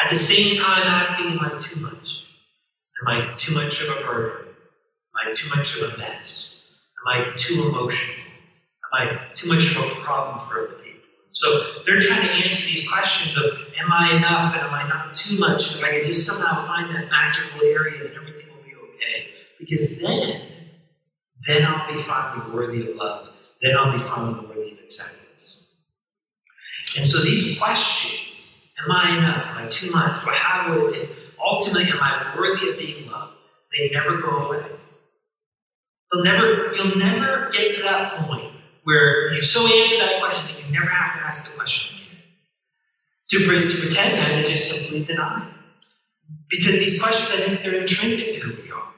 At 0.00 0.10
the 0.10 0.16
same 0.16 0.56
time 0.56 0.82
asking, 0.82 1.32
am 1.32 1.40
I 1.40 1.60
too 1.60 1.80
much? 1.80 2.26
Am 3.00 3.08
I 3.08 3.34
too 3.36 3.54
much 3.54 3.82
of 3.82 3.96
a 3.96 4.00
burden? 4.00 4.48
Am 4.48 5.30
I 5.30 5.34
too 5.34 5.48
much 5.54 5.76
of 5.76 5.94
a 5.94 5.98
mess? 5.98 6.62
Am 6.98 7.20
I 7.22 7.36
too 7.36 7.68
emotional? 7.68 8.16
Am 8.92 9.08
I 9.08 9.18
too 9.34 9.48
much 9.48 9.76
of 9.76 9.82
a 9.82 9.94
problem 9.96 10.38
for 10.40 10.58
other 10.58 10.74
people? 10.82 11.00
So 11.30 11.82
they're 11.86 12.00
trying 12.00 12.26
to 12.26 12.32
answer 12.32 12.66
these 12.66 12.88
questions 12.88 13.36
of 13.36 13.58
am 13.78 13.92
I 13.92 14.16
enough 14.16 14.54
and 14.54 14.62
am 14.62 14.74
I 14.74 14.88
not 14.88 15.14
too 15.14 15.38
much? 15.38 15.76
If 15.76 15.84
I 15.84 15.90
can 15.90 16.04
just 16.04 16.26
somehow 16.26 16.66
find 16.66 16.94
that 16.94 17.08
magical 17.10 17.62
area, 17.62 18.02
then 18.02 18.12
everything 18.16 18.50
will 18.50 18.64
be 18.64 18.74
okay. 18.90 19.28
Because 19.58 20.00
then, 20.00 20.40
then 21.46 21.64
I'll 21.64 21.92
be 21.92 22.00
finally 22.00 22.52
worthy 22.52 22.90
of 22.90 22.96
love. 22.96 23.30
Then 23.62 23.76
I'll 23.76 23.92
be 23.92 23.98
finally 23.98 24.46
worthy 24.46 24.72
of 24.72 24.78
acceptance. 24.84 25.13
And 26.96 27.08
so 27.08 27.22
these 27.22 27.58
questions, 27.58 28.68
am 28.82 28.90
I 28.90 29.18
enough? 29.18 29.46
Am 29.48 29.66
I 29.66 29.68
too 29.68 29.90
much? 29.90 30.24
Do 30.24 30.30
I 30.30 30.34
have 30.34 30.70
what 30.70 30.90
it 30.90 30.94
takes? 30.94 31.10
Ultimately, 31.44 31.90
am 31.90 31.98
I 32.00 32.34
worthy 32.36 32.70
of 32.70 32.78
being 32.78 33.10
loved? 33.10 33.34
They 33.76 33.90
never 33.90 34.18
go 34.18 34.30
away. 34.30 34.64
They'll 36.12 36.22
never, 36.22 36.72
you'll 36.74 36.96
never 36.96 37.50
get 37.50 37.74
to 37.74 37.82
that 37.82 38.14
point 38.14 38.52
where 38.84 39.32
you 39.32 39.42
so 39.42 39.60
answer 39.80 39.98
that 39.98 40.20
question 40.20 40.54
that 40.54 40.66
you 40.66 40.72
never 40.72 40.88
have 40.88 41.16
to 41.16 41.26
ask 41.26 41.50
the 41.50 41.58
question 41.58 41.96
again. 41.96 42.22
To, 43.30 43.68
to 43.68 43.80
pretend 43.80 44.18
that 44.18 44.38
is 44.38 44.50
just 44.50 44.70
simply 44.70 45.02
deny. 45.02 45.50
Because 46.48 46.78
these 46.78 47.02
questions, 47.02 47.30
I 47.32 47.42
think, 47.44 47.62
they're 47.62 47.80
intrinsic 47.80 48.34
to 48.34 48.40
who 48.40 48.62
we 48.62 48.70
are. 48.70 48.92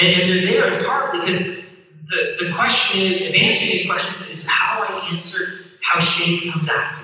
And, 0.00 0.20
and 0.20 0.30
they're 0.30 0.46
there 0.46 0.74
in 0.74 0.84
part 0.84 1.12
because 1.12 1.44
the, 1.44 2.36
the 2.40 2.52
question 2.54 3.28
of 3.28 3.34
answering 3.34 3.72
these 3.72 3.86
questions 3.86 4.28
is 4.28 4.46
how 4.46 4.82
I 4.82 5.10
answer 5.14 5.64
how 5.82 6.00
shame 6.00 6.50
comes 6.50 6.68
after. 6.68 7.03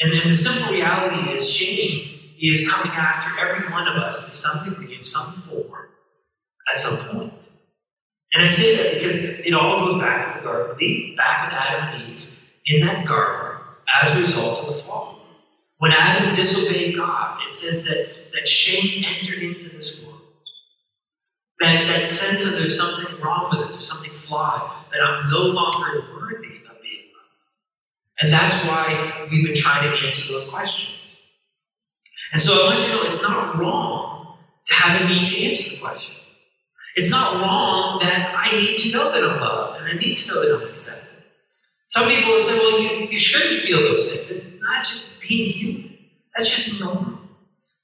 And, 0.00 0.12
and 0.12 0.30
the 0.30 0.34
simple 0.34 0.72
reality 0.72 1.30
is 1.30 1.50
shame 1.50 2.18
is 2.40 2.68
coming 2.68 2.92
after 2.92 3.38
every 3.40 3.68
one 3.70 3.88
of 3.88 3.96
us 3.96 4.24
to 4.24 4.30
some 4.30 4.64
degree, 4.64 4.94
in 4.94 5.02
some 5.02 5.32
form, 5.32 5.88
at 6.72 6.78
some 6.78 6.98
point. 7.08 7.34
And 8.32 8.42
I 8.42 8.46
say 8.46 8.76
that 8.76 8.94
because 8.94 9.22
it 9.24 9.54
all 9.54 9.86
goes 9.86 10.00
back 10.00 10.32
to 10.32 10.38
the 10.38 10.44
Garden 10.44 10.72
of 10.72 10.80
Eden, 10.82 11.16
back 11.16 11.46
with 11.46 11.58
Adam 11.58 12.00
and 12.00 12.12
Eve 12.12 12.38
in 12.66 12.86
that 12.86 13.06
garden 13.06 13.60
as 14.02 14.14
a 14.14 14.20
result 14.20 14.60
of 14.60 14.66
the 14.66 14.72
fall. 14.72 15.20
When 15.78 15.92
Adam 15.92 16.34
disobeyed 16.34 16.96
God, 16.96 17.40
it 17.46 17.54
says 17.54 17.84
that, 17.84 18.32
that 18.32 18.48
shame 18.48 19.04
entered 19.06 19.42
into 19.42 19.68
this 19.70 20.04
world. 20.04 20.20
That, 21.60 21.88
that 21.88 22.06
sense 22.06 22.44
of 22.44 22.52
there's 22.52 22.76
something 22.76 23.20
wrong 23.20 23.48
with 23.50 23.60
us, 23.60 23.74
there's 23.74 23.88
something 23.88 24.10
flawed, 24.10 24.70
that 24.92 25.02
I'm 25.02 25.30
no 25.30 25.38
longer 25.38 26.04
worthy 26.14 26.56
of 26.68 26.82
being 26.82 27.10
loved. 27.14 27.30
And 28.20 28.32
that's 28.32 28.64
why 28.64 29.26
we've 29.30 29.44
been 29.44 29.54
trying 29.54 29.90
to 29.90 30.06
answer 30.06 30.32
those 30.32 30.48
questions. 30.48 31.16
And 32.32 32.42
so 32.42 32.64
I 32.66 32.68
want 32.68 32.80
you 32.82 32.88
to 32.88 32.94
know 32.94 33.02
it's 33.04 33.22
not 33.22 33.58
wrong 33.58 34.36
to 34.66 34.74
have 34.74 35.00
a 35.00 35.06
need 35.06 35.28
to 35.28 35.44
answer 35.44 35.70
the 35.70 35.80
question. 35.80 36.16
It's 36.96 37.10
not 37.10 37.40
wrong 37.40 38.00
that 38.00 38.34
I 38.36 38.58
need 38.58 38.76
to 38.78 38.92
know 38.92 39.12
that 39.12 39.22
I'm 39.22 39.40
loved 39.40 39.80
and 39.80 39.88
I 39.88 39.92
need 39.94 40.16
to 40.16 40.28
know 40.28 40.42
that 40.42 40.62
I'm 40.62 40.68
accepted. 40.68 41.08
Some 41.86 42.08
people 42.08 42.34
have 42.34 42.44
said, 42.44 42.58
well, 42.58 42.82
you, 42.82 43.06
you 43.06 43.16
shouldn't 43.16 43.62
feel 43.62 43.78
those 43.78 44.12
things. 44.12 44.30
It's 44.30 44.60
not 44.60 44.84
just 44.84 45.20
being 45.20 45.52
human. 45.52 45.98
That's 46.36 46.64
just 46.64 46.80
normal. 46.80 47.18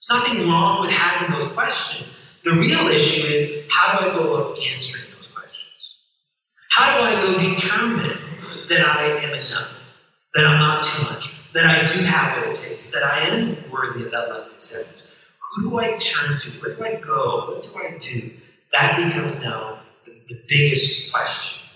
There's 0.09 0.21
nothing 0.21 0.49
wrong 0.49 0.83
with 0.83 0.91
having 0.91 1.33
those 1.33 1.51
questions. 1.53 2.11
The 2.45 2.53
real 2.53 2.89
issue 2.89 3.27
is 3.27 3.65
how 3.71 3.99
do 3.99 4.11
I 4.11 4.13
go 4.13 4.35
about 4.35 4.59
answering 4.59 5.05
those 5.17 5.29
questions? 5.29 5.71
How 6.71 6.99
do 6.99 7.05
I 7.05 7.21
go 7.21 7.55
determine 7.55 8.19
that 8.69 8.81
I 8.81 9.07
am 9.23 9.31
enough, 9.31 9.74
that 10.35 10.47
I'm 10.47 10.59
not 10.59 10.83
too 10.83 11.03
much, 11.05 11.53
that 11.53 11.65
I 11.65 11.87
do 11.87 12.05
have 12.05 12.37
what 12.37 12.49
it 12.49 12.55
takes, 12.55 12.91
that 12.91 13.03
I 13.03 13.21
am 13.29 13.57
worthy 13.71 14.05
of 14.05 14.11
that 14.11 14.29
love 14.29 14.47
and 14.47 14.55
acceptance? 14.55 15.15
Who 15.57 15.71
do 15.71 15.79
I 15.79 15.97
turn 15.99 16.41
to? 16.41 16.51
Where 16.61 16.75
do 16.75 16.85
I 16.85 17.01
go? 17.01 17.53
What 17.55 17.63
do 17.63 17.71
I 17.79 17.97
do? 17.99 18.33
That 18.73 18.97
becomes 18.97 19.41
now 19.41 19.81
the, 20.05 20.13
the 20.29 20.41
biggest 20.49 21.13
question. 21.13 21.69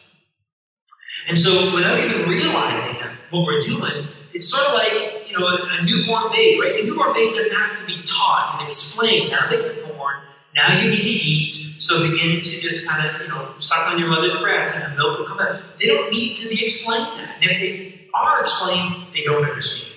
And 1.28 1.38
so, 1.38 1.72
without 1.74 2.00
even 2.00 2.28
realizing 2.28 2.94
that 3.00 3.12
what 3.30 3.44
we're 3.44 3.60
doing, 3.60 4.08
it's 4.32 4.48
sort 4.48 4.66
of 4.66 4.74
like 4.74 5.28
you 5.28 5.38
know 5.38 5.46
a, 5.46 5.78
a, 5.78 5.84
newborn 5.84 6.32
baby, 6.32 6.60
right? 6.60 6.80
A 6.80 6.84
newborn 6.84 7.12
baby 7.12 7.36
doesn't 7.36 7.52
have 7.52 7.78
to 7.78 7.86
be 7.86 8.02
taught 8.04 8.56
and 8.58 8.66
explained. 8.66 9.30
Now 9.30 9.48
that 9.48 9.60
you're 9.60 9.86
born, 9.86 10.16
now 10.54 10.72
you 10.72 10.90
need 10.90 10.96
to 10.96 11.02
eat. 11.02 11.82
So 11.82 12.10
begin 12.10 12.40
to 12.40 12.60
just 12.60 12.88
kind 12.88 13.06
of 13.06 13.20
you 13.20 13.28
know 13.28 13.54
suck 13.58 13.88
on 13.88 13.98
your 13.98 14.08
mother's 14.08 14.36
breast, 14.36 14.82
and 14.82 14.92
the 14.92 14.96
milk 14.96 15.18
will 15.18 15.26
come 15.26 15.38
out. 15.38 15.60
They 15.78 15.86
don't 15.86 16.10
need 16.10 16.36
to 16.38 16.48
be 16.48 16.64
explained 16.64 17.06
that. 17.18 17.36
And 17.36 17.44
if 17.44 17.60
they 17.60 17.97
are 18.14 18.42
explained, 18.42 19.06
they 19.14 19.22
don't 19.22 19.44
understand. 19.44 19.94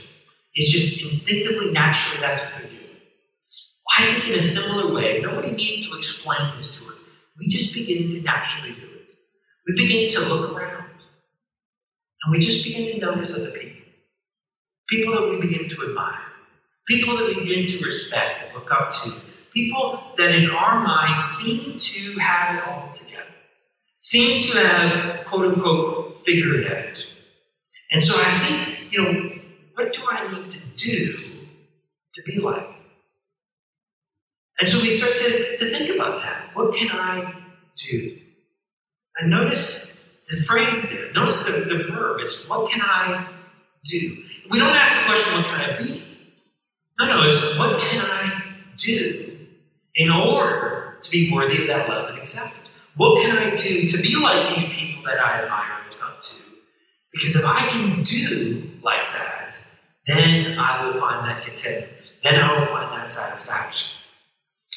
It's 0.53 0.71
just 0.71 1.01
instinctively, 1.01 1.71
naturally, 1.71 2.19
that's 2.21 2.43
what 2.43 2.53
they're 2.53 2.69
doing. 2.69 2.81
I 3.97 4.03
think 4.03 4.29
in 4.29 4.39
a 4.39 4.41
similar 4.41 4.93
way, 4.93 5.21
nobody 5.21 5.51
needs 5.51 5.89
to 5.89 5.97
explain 5.97 6.51
this 6.57 6.77
to 6.77 6.91
us 6.91 6.91
we 7.41 7.47
just 7.47 7.73
begin 7.73 8.09
to 8.11 8.21
naturally 8.21 8.75
do 8.75 8.83
it. 8.83 9.07
We 9.67 9.75
begin 9.75 10.09
to 10.11 10.19
look 10.21 10.55
around. 10.55 10.85
And 12.23 12.31
we 12.31 12.39
just 12.39 12.63
begin 12.63 12.99
to 12.99 13.05
notice 13.05 13.35
other 13.35 13.51
people. 13.51 13.81
People 14.89 15.13
that 15.13 15.29
we 15.29 15.41
begin 15.41 15.67
to 15.69 15.87
admire. 15.87 16.19
People 16.87 17.17
that 17.17 17.27
we 17.27 17.35
begin 17.43 17.67
to 17.67 17.83
respect 17.83 18.43
and 18.43 18.53
look 18.53 18.71
up 18.71 18.91
to. 18.91 19.13
People 19.53 20.03
that 20.17 20.35
in 20.35 20.51
our 20.51 20.83
minds 20.83 21.25
seem 21.25 21.79
to 21.79 22.19
have 22.19 22.55
it 22.55 22.67
all 22.67 22.91
together. 22.91 23.23
Seem 23.99 24.41
to 24.41 24.57
have, 24.59 25.25
quote 25.25 25.53
unquote, 25.53 26.17
figured 26.17 26.63
it 26.63 26.71
out. 26.71 27.10
And 27.91 28.03
so 28.03 28.13
I 28.17 28.31
think, 28.39 28.93
you 28.93 29.03
know, 29.03 29.31
what 29.75 29.93
do 29.93 30.01
I 30.09 30.31
need 30.33 30.51
to 30.51 30.59
do 30.77 31.13
to 32.15 32.23
be 32.23 32.39
like? 32.39 32.67
And 34.59 34.69
so 34.69 34.79
we 34.81 34.89
start 34.89 35.13
to, 35.19 35.57
to 35.57 35.65
think 35.75 35.95
about 35.95 36.21
that. 36.21 36.55
What 36.55 36.75
can 36.75 36.89
I 36.91 37.33
do? 37.75 38.17
And 39.17 39.29
notice 39.29 39.91
the 40.29 40.37
phrase 40.37 40.83
there. 40.89 41.11
Notice 41.13 41.45
the, 41.45 41.51
the 41.51 41.83
verb. 41.83 42.19
It's 42.21 42.47
what 42.47 42.71
can 42.71 42.81
I 42.83 43.27
do? 43.85 44.23
We 44.49 44.59
don't 44.59 44.75
ask 44.75 45.01
the 45.01 45.07
question, 45.07 45.33
what 45.33 45.45
can 45.45 45.61
I 45.61 45.77
be? 45.77 46.03
No, 46.99 47.07
no, 47.07 47.29
it's 47.29 47.57
what 47.57 47.79
can 47.81 48.05
I 48.05 48.43
do 48.77 49.37
in 49.95 50.09
order 50.09 50.97
to 51.01 51.11
be 51.11 51.31
worthy 51.33 51.61
of 51.61 51.67
that 51.67 51.89
love 51.89 52.09
and 52.09 52.19
acceptance? 52.19 52.69
What 52.95 53.23
can 53.23 53.37
I 53.37 53.55
do 53.55 53.87
to 53.87 53.97
be 53.97 54.21
like 54.21 54.55
these 54.55 54.67
people 54.69 55.03
that 55.03 55.19
I 55.19 55.41
admire 55.41 55.79
and 55.81 55.91
look 55.91 56.03
up 56.03 56.21
to? 56.21 56.35
Because 57.13 57.35
if 57.35 57.45
I 57.45 57.59
can 57.67 58.03
do 58.03 58.69
like 58.83 59.11
that, 59.13 59.67
then 60.07 60.57
I 60.57 60.85
will 60.85 60.93
find 60.93 61.27
that 61.27 61.43
contentment. 61.43 62.13
Then 62.23 62.41
I 62.41 62.59
will 62.59 62.65
find 62.67 62.91
that 62.91 63.09
satisfaction. 63.09 63.97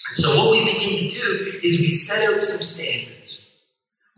And 0.08 0.16
so 0.16 0.38
what 0.38 0.52
we 0.52 0.64
begin 0.64 1.10
to 1.10 1.16
do 1.16 1.60
is 1.62 1.80
we 1.80 1.88
set 1.88 2.28
out 2.28 2.42
some 2.42 2.62
standards. 2.62 3.46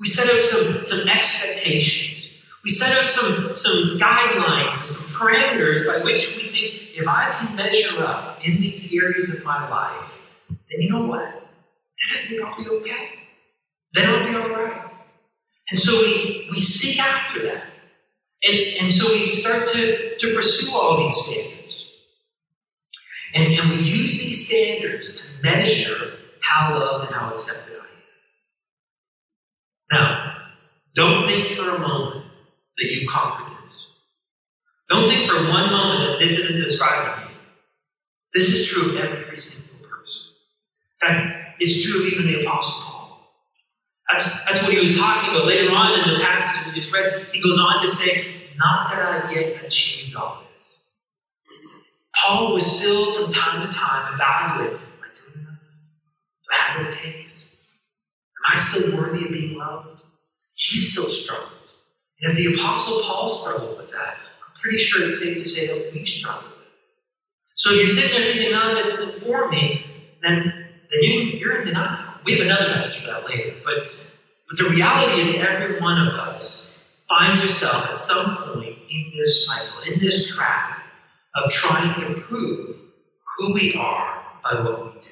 We 0.01 0.07
set 0.07 0.29
out 0.35 0.45
some, 0.45 0.85
some 0.85 1.09
expectations. 1.09 2.29
We 2.65 2.71
set 2.71 2.99
out 2.99 3.09
some, 3.09 3.55
some 3.55 3.99
guidelines 3.99 4.79
some 4.79 5.11
parameters 5.15 5.87
by 5.87 6.05
which 6.05 6.37
we 6.37 6.43
think 6.43 6.99
if 6.99 7.07
I 7.07 7.31
can 7.33 7.55
measure 7.55 8.03
up 8.03 8.41
in 8.47 8.57
these 8.61 8.93
areas 8.93 9.37
of 9.37 9.45
my 9.45 9.69
life, 9.69 10.35
then 10.49 10.81
you 10.81 10.91
know 10.91 11.07
what? 11.07 11.23
Then 11.23 12.19
I 12.19 12.27
think 12.27 12.43
I'll 12.43 12.57
be 12.57 12.69
okay. 12.81 13.09
Then 13.95 14.09
I'll 14.09 14.27
be 14.27 14.37
all 14.37 14.49
right. 14.49 14.91
And 15.71 15.81
so 15.81 15.93
we, 16.01 16.49
we 16.51 16.59
seek 16.59 17.01
after 17.01 17.43
that. 17.45 17.63
And, 18.47 18.83
and 18.83 18.95
so 18.95 19.13
we 19.13 19.27
start 19.27 19.69
to, 19.71 20.17
to 20.19 20.35
pursue 20.35 20.75
all 20.75 20.99
these 20.99 21.17
standards. 21.17 21.93
And, 23.35 23.59
and 23.59 23.71
we 23.71 23.77
use 23.77 24.19
these 24.19 24.47
standards 24.47 25.21
to 25.21 25.43
measure 25.43 26.13
how 26.41 26.79
loved 26.79 27.07
and 27.07 27.15
how 27.15 27.35
accepted 27.35 27.75
I 27.75 27.77
am. 27.81 29.93
Now, 29.93 30.37
don't 30.95 31.27
think 31.27 31.49
for 31.49 31.75
a 31.75 31.79
moment 31.79 32.25
that 32.79 32.85
you've 32.85 33.11
conquered 33.11 33.53
this. 33.65 33.87
Don't 34.89 35.09
think 35.09 35.29
for 35.29 35.49
one 35.49 35.71
moment 35.71 36.09
that 36.09 36.19
this 36.21 36.39
isn't 36.39 36.61
describing 36.61 37.29
you. 37.29 37.35
This 38.33 38.55
is 38.55 38.69
true 38.69 38.91
of 38.91 38.97
every 38.97 39.37
single 39.37 39.89
person. 39.89 40.33
In 41.03 41.09
fact, 41.09 41.61
it's 41.61 41.85
true 41.85 42.07
of 42.07 42.13
even 42.13 42.29
the 42.29 42.43
Apostle 42.43 42.85
Paul. 42.85 43.33
That's, 44.11 44.45
that's 44.45 44.63
what 44.63 44.73
he 44.73 44.79
was 44.79 44.97
talking 44.97 45.31
about. 45.31 45.47
Later 45.47 45.75
on 45.75 45.99
in 45.99 46.15
the 46.15 46.21
passage 46.21 46.67
we 46.67 46.79
just 46.79 46.93
read, 46.93 47.27
he 47.33 47.43
goes 47.43 47.59
on 47.59 47.83
to 47.83 47.89
say, 47.89 48.36
Not 48.59 48.91
that 48.91 49.25
I've 49.25 49.33
yet 49.37 49.65
achieved 49.65 50.17
all 50.17 50.43
this. 50.55 50.79
Paul 52.15 52.55
was 52.55 52.79
still, 52.79 53.13
from 53.13 53.33
time 53.33 53.67
to 53.67 53.73
time, 53.73 54.15
evaluating 54.15 54.77
Am 54.77 55.03
I 55.03 55.09
doing 55.15 55.45
enough? 55.45 55.61
Do 55.61 56.49
I 56.53 56.57
have 56.57 56.85
what 56.85 56.95
it 56.95 56.99
takes? 56.99 57.45
Am 57.45 58.55
I 58.55 58.57
still 58.57 58.97
worthy 58.97 59.27
of 59.27 59.33
being 59.33 59.59
loved? 59.59 60.01
He 60.55 60.77
still 60.77 61.09
struggled. 61.09 61.51
And 62.21 62.33
if 62.33 62.39
the 62.39 62.55
Apostle 62.55 63.03
Paul 63.05 63.29
struggled 63.29 63.77
with 63.77 63.91
that, 63.93 64.17
I'm 64.17 64.61
pretty 64.61 64.79
sure 64.79 65.07
it's 65.07 65.23
safe 65.23 65.39
to 65.39 65.47
say 65.47 65.67
that 65.67 65.93
we 65.93 66.07
struggle 66.07 66.49
with 66.49 66.67
it. 66.67 66.73
So 67.57 67.73
if 67.73 67.79
you're 67.79 67.87
sitting 67.87 68.19
there 68.19 68.33
thinking, 68.33 68.53
none 68.53 68.71
of 68.71 68.77
this 68.77 68.99
is 68.99 69.23
for 69.23 69.51
me, 69.51 69.85
then, 70.23 70.45
then 70.91 71.03
you, 71.03 71.11
you're 71.11 71.61
in 71.61 71.67
denial. 71.67 72.15
We 72.25 72.33
have 72.37 72.47
another 72.47 72.69
message 72.69 73.05
for 73.05 73.13
that 73.13 73.29
later. 73.29 73.55
But, 73.63 73.91
but 74.49 74.59
the 74.59 74.71
reality 74.71 75.21
is, 75.21 75.35
every 75.37 75.79
one 75.79 76.07
of 76.07 76.15
us 76.15 76.66
finds 77.09 77.43
yourself 77.43 77.89
at 77.89 77.99
some 77.99 78.37
point 78.37 78.77
in 78.91 79.13
this 79.17 79.47
cycle, 79.47 79.93
in 79.93 79.99
this 80.01 80.35
trap 80.35 80.83
of 81.35 81.51
trying 81.51 81.99
to 82.01 82.21
prove 82.21 82.77
who 83.37 83.55
we 83.55 83.75
are 83.79 84.23
by 84.43 84.61
what 84.63 84.95
we 84.95 85.01
do. 85.01 85.11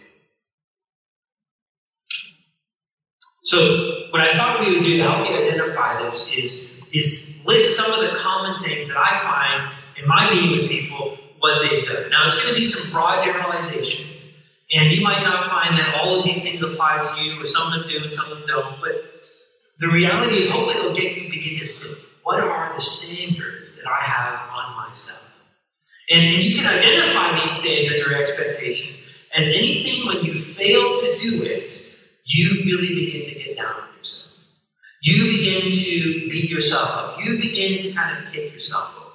So, 3.44 4.08
what 4.10 4.22
I 4.22 4.28
thought 4.28 4.60
we 4.60 4.74
would 4.74 4.84
do 4.84 4.96
to 4.96 5.02
help 5.02 5.28
you 5.28 5.36
identify 5.36 6.02
this 6.02 6.32
is, 6.32 6.86
is 6.92 7.42
list 7.44 7.76
some 7.76 7.92
of 7.92 8.00
the 8.00 8.16
common 8.16 8.62
things 8.64 8.88
that 8.88 8.96
I 8.96 9.20
find 9.22 9.72
in 10.02 10.08
my 10.08 10.30
meeting 10.30 10.62
with 10.62 10.70
people 10.70 11.18
what 11.40 11.62
they've 11.62 11.86
done. 11.86 12.10
Now, 12.10 12.26
it's 12.26 12.36
going 12.42 12.54
to 12.54 12.58
be 12.58 12.64
some 12.64 12.90
broad 12.90 13.22
generalizations, 13.22 14.22
and 14.72 14.90
you 14.90 15.02
might 15.02 15.22
not 15.22 15.44
find 15.44 15.76
that 15.78 16.00
all 16.00 16.18
of 16.18 16.24
these 16.24 16.42
things 16.42 16.62
apply 16.62 17.02
to 17.02 17.22
you, 17.22 17.42
or 17.42 17.46
some 17.46 17.70
of 17.70 17.80
them 17.80 17.88
do 17.88 18.02
and 18.02 18.12
some 18.12 18.32
of 18.32 18.38
them 18.38 18.46
don't, 18.46 18.80
but 18.80 19.13
the 19.78 19.88
reality 19.88 20.36
is, 20.36 20.50
hopefully, 20.50 20.76
it'll 20.76 20.94
get 20.94 21.16
you 21.16 21.30
begin 21.30 21.58
to 21.60 21.66
think 21.66 21.98
what 22.22 22.40
are 22.40 22.74
the 22.74 22.80
standards 22.80 23.76
that 23.76 23.86
I 23.86 24.00
have 24.00 24.48
on 24.50 24.86
myself? 24.86 25.44
And, 26.10 26.24
and 26.24 26.42
you 26.42 26.56
can 26.56 26.66
identify 26.66 27.38
these 27.40 27.52
standards 27.52 28.02
or 28.02 28.14
expectations 28.14 28.98
as 29.36 29.48
anything 29.48 30.06
when 30.06 30.24
you 30.24 30.34
fail 30.34 30.98
to 30.98 31.18
do 31.20 31.44
it 31.44 31.94
you 32.24 32.62
really 32.64 32.94
begin 32.94 33.28
to 33.28 33.34
get 33.38 33.56
down 33.56 33.74
on 33.74 33.88
yourself. 33.98 34.46
You 35.02 35.38
begin 35.38 35.72
to 35.72 36.28
beat 36.30 36.50
yourself 36.50 36.90
up. 36.90 37.24
You 37.24 37.36
begin 37.36 37.82
to 37.82 37.92
kind 37.92 38.24
of 38.24 38.32
kick 38.32 38.52
yourself 38.52 38.94
over. 38.96 39.10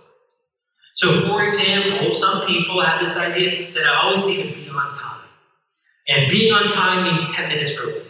So, 0.95 1.27
for 1.27 1.43
example, 1.43 2.13
some 2.13 2.45
people 2.45 2.81
have 2.81 3.01
this 3.01 3.17
idea 3.17 3.71
that 3.71 3.85
I 3.85 4.03
always 4.03 4.25
need 4.25 4.43
to 4.43 4.53
be 4.53 4.69
on 4.69 4.93
time. 4.93 5.21
And 6.07 6.29
being 6.29 6.53
on 6.53 6.69
time 6.69 7.03
means 7.03 7.33
10 7.33 7.49
minutes 7.49 7.75
early. 7.79 8.01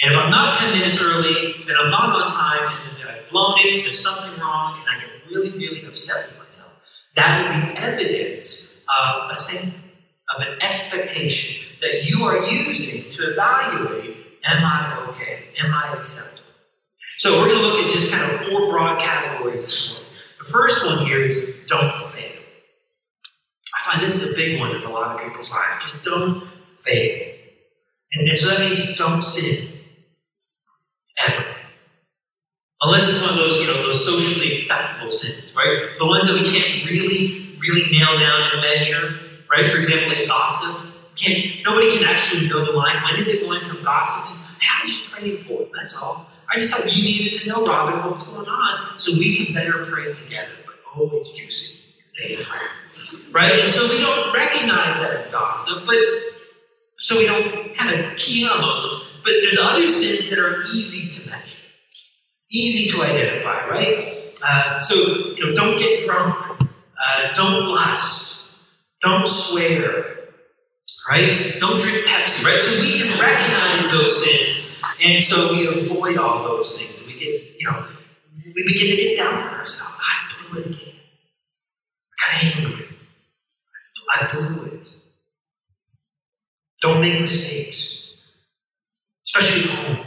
And 0.00 0.12
if 0.12 0.18
I'm 0.18 0.30
not 0.30 0.54
10 0.54 0.78
minutes 0.78 1.00
early, 1.00 1.54
then 1.66 1.76
I'm 1.80 1.90
not 1.90 2.10
on 2.10 2.30
time, 2.30 2.72
and 2.88 2.98
then 2.98 3.06
I've 3.08 3.28
blown 3.30 3.54
it, 3.58 3.82
there's 3.82 4.02
something 4.02 4.38
wrong, 4.40 4.78
and 4.78 4.86
I 4.88 5.00
get 5.00 5.10
really, 5.28 5.58
really 5.58 5.84
upset 5.86 6.28
with 6.28 6.38
myself. 6.38 6.80
That 7.16 7.42
would 7.42 7.74
be 7.74 7.78
evidence 7.78 8.84
of 9.00 9.30
a 9.30 9.34
standard, 9.34 9.74
of 10.36 10.46
an 10.46 10.62
expectation 10.62 11.66
that 11.80 12.04
you 12.04 12.24
are 12.24 12.46
using 12.46 13.10
to 13.12 13.30
evaluate 13.32 14.18
Am 14.44 14.64
I 14.64 15.06
okay? 15.08 15.44
Am 15.62 15.74
I 15.74 15.94
acceptable? 15.98 16.48
So 17.18 17.40
we're 17.40 17.48
going 17.48 17.60
to 17.60 17.66
look 17.66 17.84
at 17.84 17.90
just 17.90 18.10
kind 18.10 18.30
of 18.32 18.48
four 18.48 18.68
broad 18.70 19.00
categories 19.00 19.62
this 19.62 19.90
morning. 19.90 20.08
The 20.38 20.44
first 20.44 20.86
one 20.86 21.04
here 21.04 21.20
is 21.20 21.64
don't 21.66 22.00
fail. 22.04 22.40
I 23.74 23.92
find 23.92 24.06
this 24.06 24.22
is 24.22 24.32
a 24.32 24.36
big 24.36 24.60
one 24.60 24.74
in 24.74 24.82
a 24.82 24.90
lot 24.90 25.16
of 25.16 25.26
people's 25.26 25.52
lives. 25.52 25.84
Just 25.84 26.04
don't 26.04 26.46
fail. 26.46 27.34
And 28.12 28.38
so 28.38 28.48
that 28.50 28.60
means 28.60 28.96
don't 28.96 29.22
sin. 29.22 29.68
Ever. 31.26 31.44
Unless 32.80 33.08
it's 33.08 33.20
one 33.20 33.30
of 33.30 33.36
those, 33.36 33.60
you 33.60 33.66
know, 33.66 33.82
those 33.82 34.04
socially 34.04 34.58
acceptable 34.58 35.10
sins, 35.10 35.52
right? 35.54 35.88
The 35.98 36.06
ones 36.06 36.28
that 36.28 36.40
we 36.40 36.46
can't 36.48 36.86
really, 36.86 37.56
really 37.58 37.90
nail 37.90 38.18
down 38.18 38.50
and 38.52 38.60
measure, 38.60 39.18
right? 39.50 39.70
For 39.70 39.78
example, 39.78 40.08
like 40.16 40.28
gossip 40.28 40.86
Can't 41.16 41.64
nobody 41.64 41.98
can 41.98 42.04
actually 42.04 42.48
know 42.48 42.64
the 42.64 42.72
line. 42.72 42.96
When 43.02 43.16
is 43.18 43.28
it 43.28 43.44
going 43.44 43.60
from 43.60 43.82
gossip 43.82 44.26
to 44.26 44.48
I 44.60 44.84
was 44.84 44.92
just 44.92 45.10
praying 45.10 45.38
for 45.38 45.62
it, 45.62 45.70
that's 45.76 46.00
all. 46.00 46.28
I 46.52 46.58
just 46.58 46.72
thought 46.72 46.94
you 46.94 47.02
needed 47.02 47.32
to 47.40 47.48
know, 47.48 47.64
Robin, 47.66 48.10
what's 48.10 48.26
going 48.28 48.48
on 48.48 48.98
so 48.98 49.12
we 49.18 49.44
can 49.44 49.54
better 49.54 49.84
pray 49.84 50.12
together. 50.12 50.52
But 50.64 50.76
oh, 50.94 51.10
it's 51.14 51.32
juicy. 51.32 51.78
Right? 53.32 53.52
And 53.60 53.70
so 53.70 53.88
we 53.88 53.98
don't 54.00 54.32
recognize 54.32 55.00
that 55.00 55.16
as 55.18 55.26
gossip, 55.28 55.84
but 55.86 55.96
so 56.98 57.16
we 57.16 57.26
don't 57.26 57.74
kind 57.74 58.00
of 58.00 58.16
key 58.16 58.42
in 58.42 58.48
on 58.48 58.60
those 58.60 58.78
ones. 58.78 59.04
But 59.24 59.32
there's 59.42 59.58
other 59.58 59.88
sins 59.88 60.30
that 60.30 60.38
are 60.38 60.62
easy 60.74 61.10
to 61.20 61.30
measure, 61.30 61.58
easy 62.50 62.90
to 62.90 63.02
identify, 63.02 63.66
right? 63.68 64.32
Uh, 64.44 64.78
so, 64.78 64.94
you 64.94 65.46
know, 65.46 65.54
don't 65.54 65.78
get 65.78 66.06
drunk, 66.06 66.60
uh, 66.62 67.34
don't 67.34 67.68
lust, 67.68 68.48
don't 69.02 69.28
swear, 69.28 70.16
right? 71.10 71.56
Don't 71.58 71.80
drink 71.80 72.06
Pepsi, 72.06 72.44
right? 72.44 72.62
So 72.62 72.80
we 72.80 73.00
can 73.00 73.20
recognize 73.20 73.90
those 73.92 74.24
sins, 74.24 74.80
and 75.04 75.22
so 75.22 75.52
we 75.52 75.66
avoid 75.66 76.18
all 76.18 76.42
those 76.44 76.80
things. 76.80 77.06
We 77.06 77.18
get, 77.18 77.60
you 77.60 77.70
know, 77.70 77.84
we 78.44 78.64
begin 78.64 78.90
to 78.90 78.96
get 78.96 79.16
down 79.16 79.34
on 79.34 79.54
ourselves. 79.54 80.00
I 80.00 80.50
blew 80.50 80.60
it 80.62 80.66
again. 80.66 80.94
I 82.12 82.32
got 82.32 82.56
angry. 82.56 82.86
I 84.10 84.32
blew 84.32 84.66
it. 84.66 84.97
Don't 86.80 87.00
make 87.00 87.20
mistakes, 87.20 88.20
especially 89.26 89.70
at 89.70 89.78
home, 89.78 90.06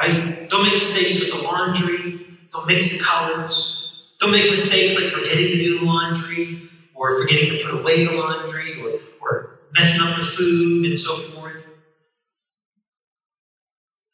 right? 0.00 0.50
Don't 0.50 0.64
make 0.64 0.74
mistakes 0.74 1.20
with 1.20 1.32
the 1.32 1.42
laundry. 1.46 2.26
Don't 2.52 2.66
mix 2.66 2.96
the 2.96 3.04
colors. 3.04 4.02
Don't 4.18 4.32
make 4.32 4.50
mistakes 4.50 4.96
like 4.96 5.10
forgetting 5.10 5.46
to 5.46 5.54
do 5.54 5.78
the 5.78 5.84
laundry 5.86 6.68
or 6.94 7.22
forgetting 7.22 7.50
to 7.50 7.64
put 7.64 7.80
away 7.80 8.06
the 8.06 8.14
laundry 8.14 8.82
or, 8.82 8.98
or 9.22 9.60
messing 9.72 10.06
up 10.06 10.18
the 10.18 10.24
food 10.24 10.86
and 10.86 10.98
so 10.98 11.16
forth. 11.16 11.64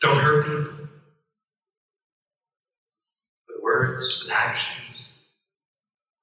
Don't 0.02 0.18
hurt 0.18 0.44
people 0.44 0.88
with 3.48 3.62
words, 3.62 4.22
with 4.22 4.32
actions, 4.32 5.08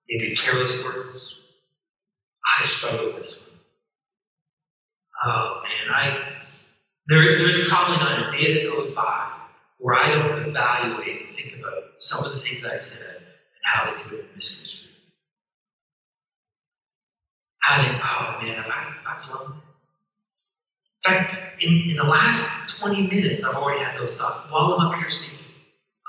maybe 0.08 0.36
careless 0.36 0.82
words. 0.84 1.36
I 2.60 2.65
struggle 2.65 3.08
with 3.08 3.17
this 3.17 3.41
one. 3.41 3.53
Oh 5.26 5.62
man, 5.64 5.96
I 5.96 6.34
there, 7.08 7.38
there's 7.38 7.68
probably 7.68 7.98
not 7.98 8.28
a 8.28 8.32
day 8.32 8.54
that 8.54 8.72
goes 8.72 8.94
by 8.94 9.32
where 9.78 9.96
I 9.96 10.10
don't 10.10 10.48
evaluate 10.48 11.28
and 11.28 11.36
think 11.36 11.60
about 11.60 11.84
some 11.98 12.26
of 12.26 12.32
the 12.32 12.40
things 12.40 12.64
I 12.66 12.78
said 12.78 13.18
and 13.18 13.26
how 13.64 13.86
they 13.86 13.92
could 14.02 14.12
have 14.12 14.22
been 14.22 14.36
misconstrued. 14.36 14.94
I 17.70 17.84
think, 17.84 18.02
oh 18.04 18.38
man, 18.42 18.56
have 18.56 18.70
I, 18.70 18.96
I've 19.08 19.28
blown 19.30 19.58
it. 19.58 19.64
In 21.06 21.14
fact, 21.14 21.64
in, 21.64 21.90
in 21.90 21.96
the 21.98 22.04
last 22.04 22.78
20 22.80 23.08
minutes, 23.08 23.44
I've 23.44 23.56
already 23.56 23.84
had 23.84 24.00
those 24.00 24.18
thoughts 24.18 24.50
while 24.52 24.74
I'm 24.74 24.88
up 24.88 24.96
here 24.96 25.10
speaking. 25.10 25.46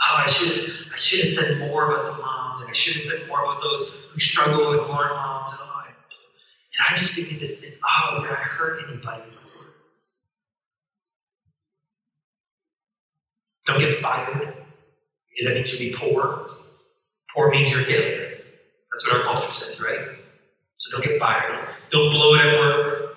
Oh, 0.06 0.16
I 0.16 0.26
should 0.26 0.56
have 0.56 0.76
I 0.92 0.96
should 0.96 1.20
have 1.20 1.28
said 1.28 1.58
more 1.58 1.90
about 1.90 2.06
the 2.06 2.22
moms, 2.22 2.60
and 2.60 2.70
I 2.70 2.72
should 2.72 2.94
have 2.94 3.02
said 3.02 3.26
more 3.26 3.42
about 3.42 3.60
those 3.60 3.92
who 4.12 4.18
struggle 4.20 4.70
with 4.70 4.80
who 4.80 4.92
moms, 4.92 5.52
and 5.52 5.60
I, 5.62 5.63
and 6.78 6.94
I 6.94 6.96
just 6.96 7.14
begin 7.14 7.38
to 7.38 7.56
think, 7.56 7.74
oh, 7.84 8.18
did 8.20 8.30
I 8.30 8.34
hurt 8.34 8.80
anybody 8.88 9.22
Don't 13.66 13.78
get 13.78 13.96
fired 13.96 14.54
because 15.30 15.46
that 15.46 15.54
means 15.54 15.72
you'll 15.72 15.90
be 15.90 15.96
poor. 15.96 16.50
Poor 17.34 17.50
means 17.50 17.70
you're 17.70 17.80
a 17.80 17.84
failure. 17.84 18.38
That's 18.92 19.06
what 19.06 19.16
our 19.16 19.22
culture 19.22 19.52
says, 19.52 19.80
right? 19.80 20.00
So 20.76 20.90
don't 20.92 21.04
get 21.04 21.18
fired. 21.18 21.70
Don't 21.90 22.10
blow 22.10 22.34
it 22.34 22.40
at 22.46 22.58
work. 22.58 23.16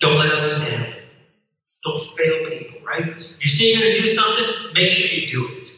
Don't 0.00 0.18
let 0.18 0.32
others 0.32 0.58
down. 0.58 0.86
Don't 1.84 2.00
fail 2.00 2.48
people, 2.48 2.80
right? 2.84 3.08
If 3.08 3.42
you 3.42 3.48
say 3.48 3.72
you're 3.72 3.82
going 3.82 3.94
to 3.96 4.02
do 4.02 4.08
something, 4.08 4.46
make 4.74 4.90
sure 4.90 5.18
you 5.18 5.28
do 5.28 5.48
it. 5.60 5.68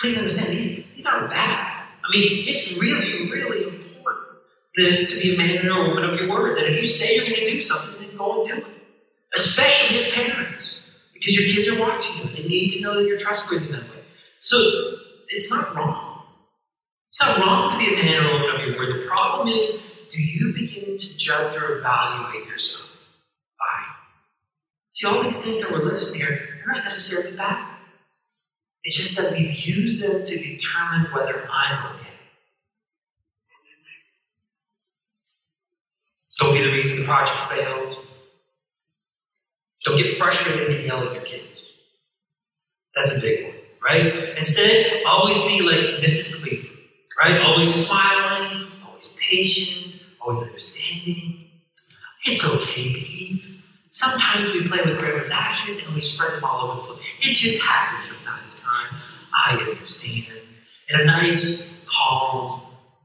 Please 0.00 0.18
understand, 0.18 0.52
these, 0.52 0.84
these 0.94 1.06
aren't 1.06 1.30
bad. 1.30 1.65
I 2.06 2.10
mean, 2.12 2.48
it's 2.48 2.78
really, 2.78 3.30
really 3.30 3.68
important 3.68 4.26
that, 4.76 5.08
to 5.08 5.20
be 5.20 5.34
a 5.34 5.38
man 5.38 5.68
or 5.68 5.86
a 5.86 5.88
woman 5.88 6.04
of 6.04 6.20
your 6.20 6.28
word. 6.28 6.56
That 6.56 6.66
if 6.70 6.76
you 6.76 6.84
say 6.84 7.16
you're 7.16 7.24
going 7.24 7.36
to 7.36 7.46
do 7.46 7.60
something, 7.60 8.06
then 8.06 8.16
go 8.16 8.40
and 8.42 8.48
do 8.48 8.56
it. 8.58 8.66
Especially 9.34 10.04
as 10.04 10.12
parents, 10.12 10.94
because 11.12 11.36
your 11.38 11.52
kids 11.52 11.68
are 11.68 11.80
watching 11.80 12.16
you. 12.18 12.34
They 12.34 12.48
need 12.48 12.70
to 12.76 12.80
know 12.82 12.94
that 12.94 13.06
you're 13.06 13.18
trustworthy 13.18 13.66
that 13.66 13.82
way. 13.82 14.04
So 14.38 14.56
it's 15.28 15.50
not 15.50 15.74
wrong. 15.74 16.22
It's 17.08 17.20
not 17.20 17.38
wrong 17.38 17.70
to 17.72 17.78
be 17.78 17.92
a 17.92 17.96
man 17.96 18.24
or 18.24 18.28
a 18.28 18.32
woman 18.34 18.60
of 18.60 18.66
your 18.66 18.76
word. 18.76 19.02
The 19.02 19.06
problem 19.06 19.48
is, 19.48 19.82
do 20.12 20.22
you 20.22 20.54
begin 20.54 20.96
to 20.96 21.16
judge 21.18 21.56
or 21.56 21.78
evaluate 21.78 22.46
yourself 22.46 23.18
by? 23.58 23.82
See, 24.92 25.06
all 25.06 25.22
these 25.22 25.44
things 25.44 25.62
that 25.62 25.72
we're 25.72 25.84
listing 25.84 26.20
here, 26.20 26.48
they're 26.64 26.74
not 26.74 26.84
necessarily 26.84 27.36
bad. 27.36 27.75
It's 28.86 28.94
just 28.94 29.16
that 29.16 29.32
we've 29.32 29.50
used 29.66 30.00
them 30.00 30.24
to 30.24 30.38
determine 30.38 31.10
whether 31.10 31.48
I'm 31.50 31.96
okay. 31.96 32.06
Don't 36.38 36.54
be 36.54 36.62
the 36.62 36.70
reason 36.70 37.00
the 37.00 37.04
project 37.04 37.36
failed. 37.40 37.96
Don't 39.84 39.96
get 39.98 40.16
frustrated 40.16 40.70
and 40.76 40.84
yell 40.86 41.02
at 41.02 41.14
your 41.14 41.24
kids. 41.24 41.64
That's 42.94 43.10
a 43.10 43.20
big 43.20 43.46
one, 43.46 43.54
right? 43.84 44.06
Instead, 44.36 45.02
always 45.04 45.36
be 45.38 45.62
like 45.62 46.00
Mrs. 46.00 46.40
Cleveland, 46.40 46.78
right? 47.18 47.40
Always 47.40 47.74
smiling, 47.74 48.68
always 48.86 49.08
patient, 49.18 50.00
always 50.20 50.42
understanding. 50.42 51.48
It's 52.24 52.48
okay, 52.48 52.92
babe. 52.92 53.55
Sometimes 53.96 54.52
we 54.52 54.68
play 54.68 54.80
with 54.84 54.98
grandma's 54.98 55.30
ashes 55.30 55.82
and 55.86 55.94
we 55.94 56.02
spread 56.02 56.34
them 56.34 56.44
all 56.44 56.66
over 56.66 56.74
the 56.76 56.82
floor. 56.82 56.98
It 57.22 57.34
just 57.34 57.62
happens 57.62 58.06
from 58.06 58.22
time 58.26 58.42
to 58.46 58.62
time. 58.62 58.94
I 59.32 59.70
understand. 59.70 60.26
In 60.90 61.00
a 61.00 61.04
nice, 61.06 61.82
calm, 61.86 62.60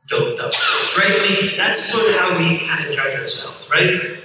doped 0.10 0.42
up 0.42 0.54
voice, 0.54 0.98
right? 0.98 1.12
I 1.18 1.30
mean, 1.30 1.56
that's 1.56 1.80
sort 1.80 2.10
of 2.10 2.16
how 2.16 2.38
we 2.38 2.68
kind 2.68 2.86
of 2.86 2.92
judge 2.92 3.18
ourselves, 3.18 3.70
right? 3.72 4.20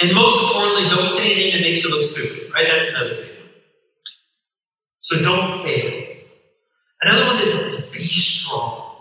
And 0.00 0.14
most 0.14 0.42
importantly, 0.42 0.88
don't 0.88 1.10
say 1.10 1.32
anything 1.32 1.60
that 1.60 1.60
makes 1.60 1.84
you 1.84 1.94
look 1.94 2.02
stupid, 2.02 2.50
right? 2.50 2.66
That's 2.66 2.88
another 2.88 3.16
thing. 3.16 3.36
So 5.00 5.20
don't 5.20 5.62
fail. 5.62 6.16
Another 7.02 7.26
one 7.26 7.42
is, 7.42 7.84
be 7.90 7.98
strong. 7.98 8.96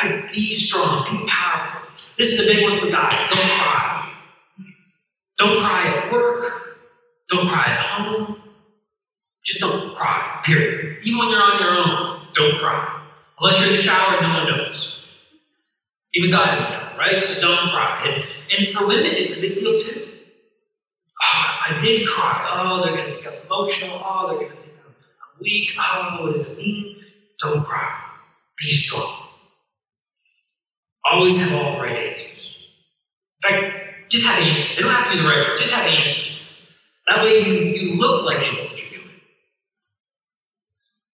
Right? 0.00 0.32
Be 0.32 0.52
strong, 0.52 1.10
be 1.10 1.26
powerful. 1.26 1.90
This 2.16 2.38
is 2.38 2.46
a 2.46 2.54
big 2.54 2.70
one 2.70 2.78
for 2.78 2.88
guys. 2.88 3.28
Don't 3.28 3.50
cry. 3.58 3.99
Don't 5.40 5.58
cry 5.58 5.86
at 5.86 6.12
work. 6.12 6.76
Don't 7.30 7.48
cry 7.48 7.64
at 7.64 7.80
home. 7.80 8.42
Just 9.42 9.58
don't 9.58 9.94
cry, 9.96 10.42
period. 10.44 10.98
Even 11.02 11.18
when 11.18 11.30
you're 11.30 11.42
on 11.42 11.58
your 11.58 11.70
own, 11.70 12.20
don't 12.34 12.58
cry. 12.58 13.00
Unless 13.38 13.58
you're 13.60 13.70
in 13.70 13.76
the 13.76 13.82
shower 13.82 14.18
and 14.18 14.30
no 14.30 14.38
one 14.38 14.48
knows. 14.48 15.08
Even 16.12 16.30
God 16.30 16.58
would 16.58 16.68
know, 16.68 16.98
right? 16.98 17.24
So 17.24 17.40
don't 17.40 17.70
cry. 17.70 18.02
And, 18.04 18.24
and 18.58 18.68
for 18.70 18.86
women, 18.86 19.06
it's 19.06 19.34
a 19.38 19.40
big 19.40 19.54
deal 19.54 19.78
too. 19.78 20.08
Oh, 21.24 21.60
I 21.68 21.80
did 21.80 22.06
cry. 22.06 22.50
Oh, 22.52 22.84
they're 22.84 22.94
going 22.94 23.06
to 23.06 23.12
think 23.12 23.26
I'm 23.26 23.46
emotional. 23.46 23.98
Oh, 24.04 24.26
they're 24.28 24.40
going 24.40 24.50
to 24.50 24.56
think 24.58 24.74
I'm, 24.84 24.92
I'm 24.92 25.40
weak. 25.40 25.70
Oh, 25.78 26.18
what 26.20 26.34
does 26.34 26.50
it 26.50 26.58
mean? 26.58 26.96
Don't 27.40 27.64
cry. 27.64 27.98
Be 28.58 28.72
strong. 28.72 29.10
Always 31.10 31.42
have 31.48 31.64
all 31.64 31.76
the 31.76 31.80
right 31.80 31.96
answers. 31.96 32.58
In 33.42 33.50
fact, 33.50 33.79
just 34.10 34.26
have 34.26 34.38
answers. 34.38 34.76
They 34.76 34.82
don't 34.82 34.92
have 34.92 35.10
to 35.10 35.16
be 35.16 35.22
the 35.22 35.28
right 35.28 35.48
ones. 35.48 35.60
Just 35.60 35.72
have 35.72 35.86
answers. 35.86 36.42
That 37.08 37.24
way 37.24 37.40
you, 37.40 37.52
you 37.54 37.98
look 37.98 38.26
like 38.26 38.44
you 38.44 38.52
know 38.52 38.64
what 38.64 38.92
you're 38.92 39.00
doing. 39.00 39.14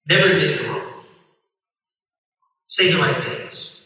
Never 0.09 0.33
admit 0.33 0.61
you're 0.61 0.71
wrong. 0.73 0.93
Say 2.65 2.93
the 2.93 2.99
right 2.99 3.23
things. 3.23 3.85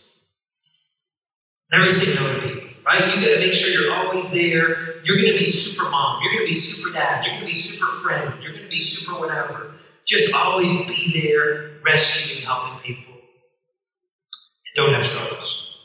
Never 1.73 1.91
say 1.91 2.15
no 2.15 2.35
to 2.35 2.41
people, 2.41 2.71
right? 2.85 3.15
You 3.15 3.21
gotta 3.21 3.39
make 3.39 3.55
sure 3.55 3.71
you're 3.71 3.95
always 3.95 4.31
there. 4.31 5.01
You're 5.05 5.17
gonna 5.17 5.39
be 5.39 5.47
super 5.47 5.89
mom. 5.89 6.21
You're 6.23 6.33
gonna 6.33 6.47
be 6.47 6.53
super 6.53 6.93
dad. 6.93 7.25
You're 7.25 7.35
gonna 7.35 7.47
be 7.47 7.53
super 7.53 7.87
friend. 8.01 8.43
You're 8.43 8.53
gonna 8.53 8.69
be 8.69 8.79
super 8.79 9.21
whatever. 9.21 9.73
Just 10.07 10.35
always 10.35 10.89
be 10.89 11.21
there, 11.23 11.79
rescuing, 11.85 12.43
helping 12.43 12.81
people. 12.81 13.13
And 13.15 14.75
don't 14.75 14.93
have 14.93 15.07
struggles. 15.07 15.77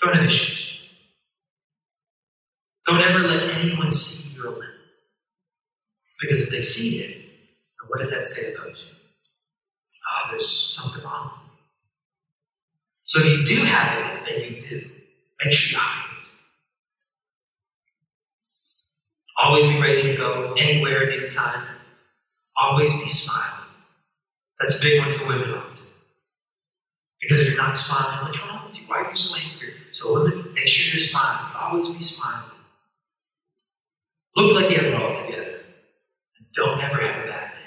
Don't 0.00 0.14
have 0.14 0.24
issues. 0.24 0.75
Don't 2.86 3.02
ever 3.02 3.20
let 3.20 3.50
anyone 3.56 3.90
see 3.90 4.36
your 4.36 4.50
limit. 4.50 4.68
Because 6.20 6.40
if 6.40 6.50
they 6.50 6.62
see 6.62 7.00
it, 7.00 7.22
what 7.88 7.98
does 7.98 8.10
that 8.10 8.26
say 8.26 8.54
about 8.54 8.68
you? 8.68 8.90
Oh, 10.08 10.30
there's 10.30 10.48
something 10.48 11.02
wrong. 11.04 11.30
So 13.04 13.20
if 13.20 13.26
you 13.26 13.44
do 13.44 13.64
have 13.64 13.98
it, 13.98 14.26
then 14.26 14.40
you 14.40 14.62
do, 14.62 14.90
make 15.44 15.54
sure 15.54 15.78
you 15.78 15.82
hide 15.82 16.10
it. 16.20 16.28
Always 19.38 19.64
be 19.64 19.80
ready 19.80 20.02
to 20.02 20.16
go 20.16 20.54
anywhere 20.58 21.02
and 21.02 21.12
anytime. 21.12 21.66
Always 22.60 22.92
be 22.94 23.08
smiling. 23.08 23.44
That's 24.60 24.76
a 24.76 24.80
big 24.80 25.00
one 25.00 25.12
for 25.12 25.26
women 25.26 25.50
often. 25.50 25.86
Because 27.20 27.40
if 27.40 27.48
you're 27.48 27.56
not 27.56 27.76
smiling, 27.76 28.24
what's 28.24 28.42
wrong 28.42 28.62
with 28.66 28.78
you? 28.78 28.84
Why 28.86 29.02
are 29.02 29.10
you 29.10 29.16
so 29.16 29.36
angry? 29.36 29.74
So 29.92 30.14
women, 30.14 30.52
make 30.54 30.66
sure 30.66 30.94
you're 30.94 31.06
smiling. 31.06 31.52
Always 31.56 31.90
be 31.90 32.00
smiling. 32.00 32.50
Look 34.36 34.54
like 34.54 34.70
you 34.70 34.76
have 34.76 34.86
it 34.86 34.94
all 34.94 35.14
together. 35.14 35.60
And 36.38 36.46
don't 36.54 36.82
ever 36.82 37.00
have 37.00 37.24
a 37.24 37.28
bad 37.28 37.52
day. 37.52 37.60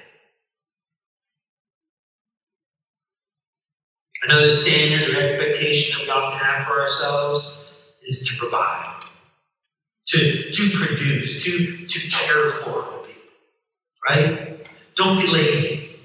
Another 4.24 4.50
standard 4.50 5.10
or 5.10 5.22
expectation 5.22 5.98
that 5.98 6.06
we 6.06 6.12
often 6.12 6.38
have 6.38 6.66
for 6.66 6.80
ourselves 6.80 7.84
is 8.06 8.28
to 8.30 8.38
provide, 8.38 9.04
to, 10.10 10.52
to 10.52 10.70
produce, 10.78 11.44
to, 11.44 11.88
to 11.88 12.10
care 12.12 12.48
for 12.48 12.84
people. 13.08 13.22
Right? 14.08 14.68
Don't 14.96 15.20
be 15.20 15.28
lazy. 15.28 15.96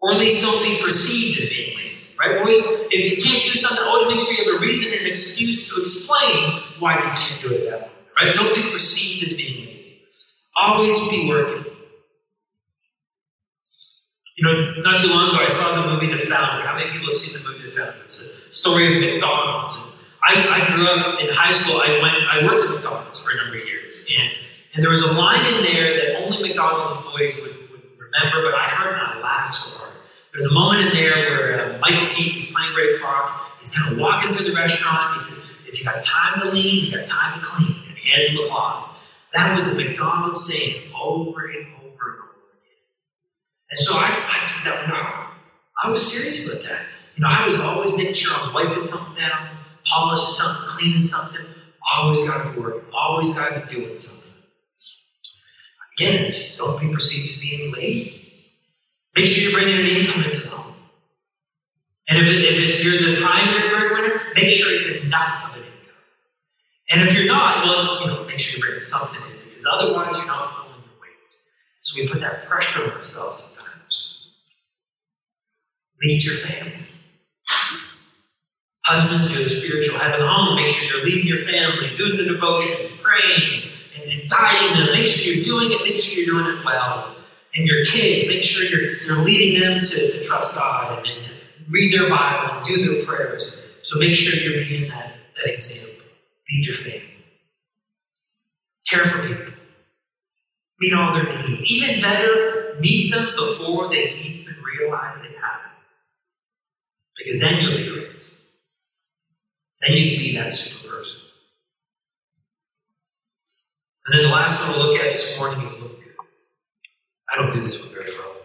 Or 0.00 0.14
at 0.14 0.18
least 0.18 0.42
don't 0.42 0.64
be 0.64 0.82
perceived 0.82 1.42
as 1.42 1.48
being 1.48 1.76
lazy. 1.76 2.08
Right? 2.18 2.38
Always, 2.38 2.60
if 2.90 2.92
you 2.92 3.22
can't 3.22 3.44
do 3.44 3.50
something, 3.50 3.84
always 3.84 4.14
make 4.14 4.20
sure 4.20 4.34
you 4.34 4.52
have 4.52 4.60
a 4.60 4.64
reason 4.64 4.92
and 4.92 5.02
an 5.02 5.06
excuse 5.06 5.68
to 5.72 5.80
explain 5.80 6.60
why 6.80 6.96
you 6.96 7.02
can't 7.02 7.38
do 7.40 7.52
it 7.52 7.70
that 7.70 7.82
way. 7.82 7.90
Right? 8.20 8.34
Don't 8.34 8.54
be 8.54 8.70
perceived 8.70 9.30
as 9.30 9.36
being 9.36 9.66
lazy. 9.66 9.75
Always 10.60 11.00
be 11.08 11.28
working. 11.28 11.64
You 14.36 14.44
know, 14.44 14.82
not 14.82 15.00
too 15.00 15.08
long 15.08 15.30
ago, 15.30 15.38
I 15.38 15.46
saw 15.48 15.82
the 15.82 15.92
movie 15.92 16.06
The 16.06 16.18
Founder. 16.18 16.66
How 16.66 16.76
many 16.76 16.90
people 16.90 17.06
have 17.06 17.14
seen 17.14 17.42
the 17.42 17.48
movie 17.48 17.64
The 17.64 17.72
Founder? 17.72 17.96
It's 18.04 18.48
a 18.50 18.54
story 18.54 18.94
of 18.94 19.00
McDonald's. 19.00 19.82
I, 20.22 20.60
I 20.60 20.76
grew 20.76 20.86
up 20.88 21.20
in 21.20 21.28
high 21.30 21.52
school. 21.52 21.80
I 21.80 22.00
went, 22.02 22.16
I 22.16 22.44
worked 22.44 22.68
at 22.68 22.74
McDonald's 22.74 23.24
for 23.24 23.32
a 23.32 23.36
number 23.36 23.58
of 23.58 23.66
years, 23.66 24.04
and 24.10 24.30
and 24.74 24.84
there 24.84 24.90
was 24.90 25.02
a 25.02 25.12
line 25.12 25.40
in 25.54 25.62
there 25.62 25.96
that 25.96 26.22
only 26.24 26.42
McDonald's 26.42 26.92
employees 26.92 27.40
would, 27.40 27.56
would 27.70 27.82
remember, 27.96 28.42
but 28.42 28.54
I 28.54 28.64
heard 28.64 28.92
and 28.92 29.00
I 29.00 29.20
laughed 29.22 29.54
so 29.54 29.78
hard. 29.78 29.94
There's 30.32 30.44
a 30.44 30.52
moment 30.52 30.82
in 30.84 30.92
there 30.92 31.14
where 31.14 31.76
uh, 31.76 31.78
Michael 31.78 32.08
Keaton 32.12 32.38
is 32.40 32.46
playing 32.52 32.74
Ray 32.74 32.98
Kroc. 32.98 33.32
He's 33.58 33.74
kind 33.74 33.92
of 33.92 33.98
walking 33.98 34.34
through 34.34 34.50
the 34.50 34.56
restaurant. 34.56 35.14
He 35.14 35.20
says, 35.20 35.38
"If 35.66 35.78
you 35.78 35.84
got 35.84 36.02
time 36.02 36.40
to 36.42 36.50
lean, 36.50 36.84
you 36.84 36.92
got 36.92 37.06
time 37.06 37.40
to 37.40 37.44
clean," 37.46 37.74
and 37.88 37.96
he 37.96 38.10
hands 38.10 38.30
him 38.30 38.44
a 38.44 38.48
cloth. 38.48 38.95
That 39.36 39.54
was 39.54 39.68
the 39.68 39.76
McDonald's 39.76 40.46
saying 40.46 40.80
over 40.98 41.44
and 41.44 41.66
over 41.76 41.84
and 41.84 42.20
over 42.24 42.48
again. 42.56 42.80
And 43.70 43.78
so 43.78 43.92
I, 43.94 44.08
I 44.08 44.48
took 44.48 44.64
that 44.64 44.88
one 44.88 44.96
heart. 44.96 45.34
I 45.84 45.90
was 45.90 46.10
serious 46.10 46.42
about 46.42 46.62
that. 46.62 46.80
You 47.16 47.22
know, 47.22 47.28
I 47.28 47.44
was 47.44 47.58
always 47.58 47.94
making 47.94 48.14
sure 48.14 48.34
I 48.34 48.40
was 48.40 48.54
wiping 48.54 48.86
something 48.86 49.14
down, 49.14 49.48
polishing 49.84 50.32
something, 50.32 50.66
cleaning 50.66 51.02
something. 51.02 51.44
Always 51.98 52.26
got 52.26 52.44
to 52.44 52.50
be 52.50 52.60
working. 52.60 52.88
Always 52.94 53.30
got 53.32 53.52
to 53.52 53.60
be 53.60 53.74
doing 53.74 53.98
something. 53.98 54.32
Again, 55.98 56.32
don't 56.56 56.80
be 56.80 56.90
perceived 56.90 57.34
as 57.34 57.40
being 57.40 57.74
lazy. 57.74 58.22
Make 59.14 59.26
sure 59.26 59.50
you're 59.50 59.60
bringing 59.60 59.80
an 59.80 59.86
income 59.86 60.24
into 60.24 60.44
the 60.44 60.48
home. 60.48 60.74
And 62.08 62.18
if, 62.18 62.28
it, 62.30 62.42
if 62.42 62.68
it's 62.68 62.82
you're 62.82 63.02
the 63.02 63.20
primary 63.22 63.68
breadwinner, 63.68 64.18
make 64.34 64.48
sure 64.48 64.74
it's 64.74 65.04
enough. 65.04 65.46
And 66.90 67.02
if 67.02 67.16
you're 67.16 67.26
not, 67.26 67.64
well, 67.64 68.00
you 68.00 68.06
know, 68.06 68.24
make 68.24 68.38
sure 68.38 68.58
you're 68.58 68.66
bringing 68.66 68.80
something 68.80 69.20
in 69.30 69.38
because 69.44 69.66
otherwise 69.72 70.18
you're 70.18 70.26
not 70.26 70.54
pulling 70.54 70.82
your 70.82 71.00
weight. 71.00 71.38
So 71.80 72.00
we 72.00 72.08
put 72.08 72.20
that 72.20 72.46
pressure 72.46 72.84
on 72.84 72.90
ourselves 72.90 73.42
sometimes. 73.42 74.32
Lead 76.02 76.24
your 76.24 76.34
family. 76.34 76.72
Husbands, 78.84 79.32
you're 79.34 79.42
the 79.42 79.48
spiritual 79.48 79.98
head 79.98 80.12
of 80.12 80.20
the 80.20 80.28
home. 80.28 80.54
Make 80.54 80.70
sure 80.70 80.96
you're 80.96 81.04
leading 81.04 81.26
your 81.26 81.38
family, 81.38 81.96
doing 81.96 82.18
the 82.18 82.24
devotions, 82.24 82.92
praying, 83.02 83.62
and, 83.96 84.10
and 84.10 84.30
guiding 84.30 84.78
them. 84.78 84.92
Make 84.92 85.08
sure 85.08 85.34
you're 85.34 85.44
doing 85.44 85.72
it. 85.72 85.82
Make 85.82 85.98
sure 85.98 86.22
you're 86.22 86.40
doing 86.40 86.58
it 86.58 86.64
well. 86.64 87.16
And 87.56 87.66
your 87.66 87.84
kids, 87.84 88.28
make 88.28 88.44
sure 88.44 88.64
you're, 88.64 88.92
you're 88.92 89.24
leading 89.24 89.60
them 89.60 89.82
to, 89.82 90.12
to 90.12 90.22
trust 90.22 90.54
God 90.54 90.98
and, 90.98 91.08
and 91.08 91.24
to 91.24 91.32
read 91.68 91.92
their 91.92 92.08
Bible 92.08 92.58
and 92.58 92.64
do 92.64 92.94
their 92.94 93.04
prayers. 93.04 93.72
So 93.82 93.98
make 93.98 94.14
sure 94.14 94.38
you're 94.38 94.64
being 94.64 94.90
that, 94.90 95.14
that 95.36 95.52
example. 95.52 95.95
Lead 96.50 96.66
your 96.66 96.76
family. 96.76 97.02
Care 98.88 99.04
for 99.04 99.26
people. 99.26 99.52
Meet 100.78 100.94
all 100.94 101.14
their 101.14 101.24
needs. 101.24 101.64
Even 101.70 102.02
better, 102.02 102.76
meet 102.80 103.10
them 103.10 103.34
before 103.36 103.88
they 103.88 104.10
even 104.12 104.54
realize 104.62 105.18
they 105.20 105.28
have 105.28 105.62
them. 105.62 105.72
Because 107.16 107.40
then 107.40 107.62
you'll 107.62 107.76
be 107.76 107.90
great. 107.90 108.30
Then 109.82 109.96
you 109.96 110.10
can 110.10 110.18
be 110.18 110.36
that 110.36 110.52
super 110.52 110.96
person. 110.96 111.20
And 114.06 114.14
then 114.14 114.22
the 114.24 114.34
last 114.34 114.62
one 114.62 114.78
we'll 114.78 114.92
look 114.92 115.00
at 115.00 115.10
this 115.14 115.38
morning 115.38 115.60
is 115.62 115.72
look 115.80 115.98
good. 115.98 116.14
I 117.32 117.40
don't 117.40 117.52
do 117.52 117.60
this 117.60 117.84
one 117.84 117.92
very 117.94 118.10
well. 118.16 118.36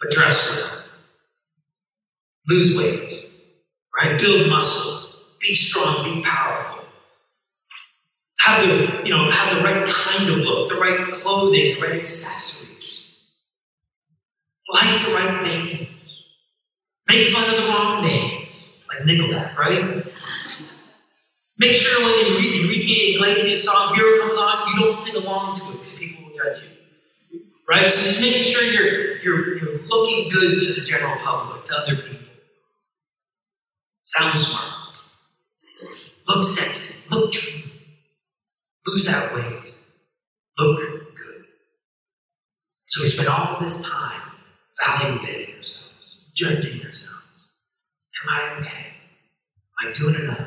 But 0.00 0.10
dress 0.10 0.56
well. 0.56 0.82
Lose 2.48 2.76
weight. 2.76 3.30
Right? 3.96 4.20
Build 4.20 4.48
muscle. 4.50 5.01
Be 5.42 5.54
strong. 5.54 6.04
Be 6.04 6.22
powerful. 6.22 6.84
Have 8.40 8.66
the, 8.66 9.02
you 9.04 9.10
know, 9.10 9.30
have 9.30 9.56
the 9.56 9.62
right 9.62 9.86
kind 9.86 10.28
of 10.28 10.36
look, 10.38 10.68
the 10.68 10.76
right 10.76 11.12
clothing, 11.12 11.74
the 11.74 11.80
right 11.80 12.00
accessories. 12.00 13.16
Like 14.72 15.06
the 15.06 15.14
right 15.14 15.42
bands. 15.42 15.88
Make 17.08 17.26
fun 17.26 17.50
of 17.50 17.56
the 17.56 17.68
wrong 17.68 18.02
bands. 18.02 18.72
Like 18.88 19.06
Nickelback, 19.06 19.56
right? 19.56 20.04
Make 21.58 21.72
sure 21.72 22.04
when 22.04 22.36
Enrique 22.36 23.14
Iglesias' 23.14 23.64
song 23.64 23.94
Hero 23.94 24.20
comes 24.20 24.36
on, 24.36 24.66
you 24.68 24.80
don't 24.80 24.94
sing 24.94 25.22
along 25.22 25.54
to 25.56 25.64
it 25.70 25.72
because 25.78 25.92
people 25.94 26.24
will 26.24 26.32
judge 26.32 26.62
you. 26.62 27.40
Right? 27.68 27.88
So 27.90 28.02
just 28.02 28.20
making 28.20 28.42
sure 28.42 28.64
you're, 28.64 29.18
you're, 29.18 29.56
you're 29.58 29.82
looking 29.86 30.30
good 30.30 30.60
to 30.62 30.80
the 30.80 30.84
general 30.84 31.16
public, 31.18 31.64
to 31.66 31.74
other 31.76 31.96
people. 31.96 32.26
Sound 34.06 34.38
smart. 34.38 34.71
Look 36.34 36.44
sexy. 36.44 37.10
Look 37.10 37.30
dreamy. 37.30 37.62
Lose 38.86 39.04
that 39.04 39.34
weight. 39.34 39.74
Look 40.58 40.78
good. 41.14 41.44
So 42.86 43.02
we 43.02 43.08
spend 43.08 43.28
all 43.28 43.60
this 43.60 43.84
time 43.84 44.22
evaluating 44.80 45.56
ourselves, 45.56 46.30
judging 46.34 46.86
ourselves. 46.86 47.50
Am 48.22 48.30
I 48.30 48.58
okay? 48.60 48.86
Am 49.82 49.90
I 49.90 49.92
doing 49.92 50.14
enough? 50.14 50.38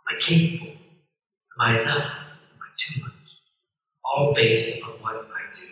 Am 0.00 0.16
I 0.16 0.20
capable? 0.20 0.72
Am 0.72 1.60
I 1.60 1.80
enough? 1.80 1.96
Am 2.02 2.58
I 2.62 2.70
too 2.76 3.00
much? 3.00 3.12
All 4.04 4.34
based 4.34 4.82
on 4.82 4.90
what 5.02 5.14
I 5.14 5.54
do. 5.54 5.66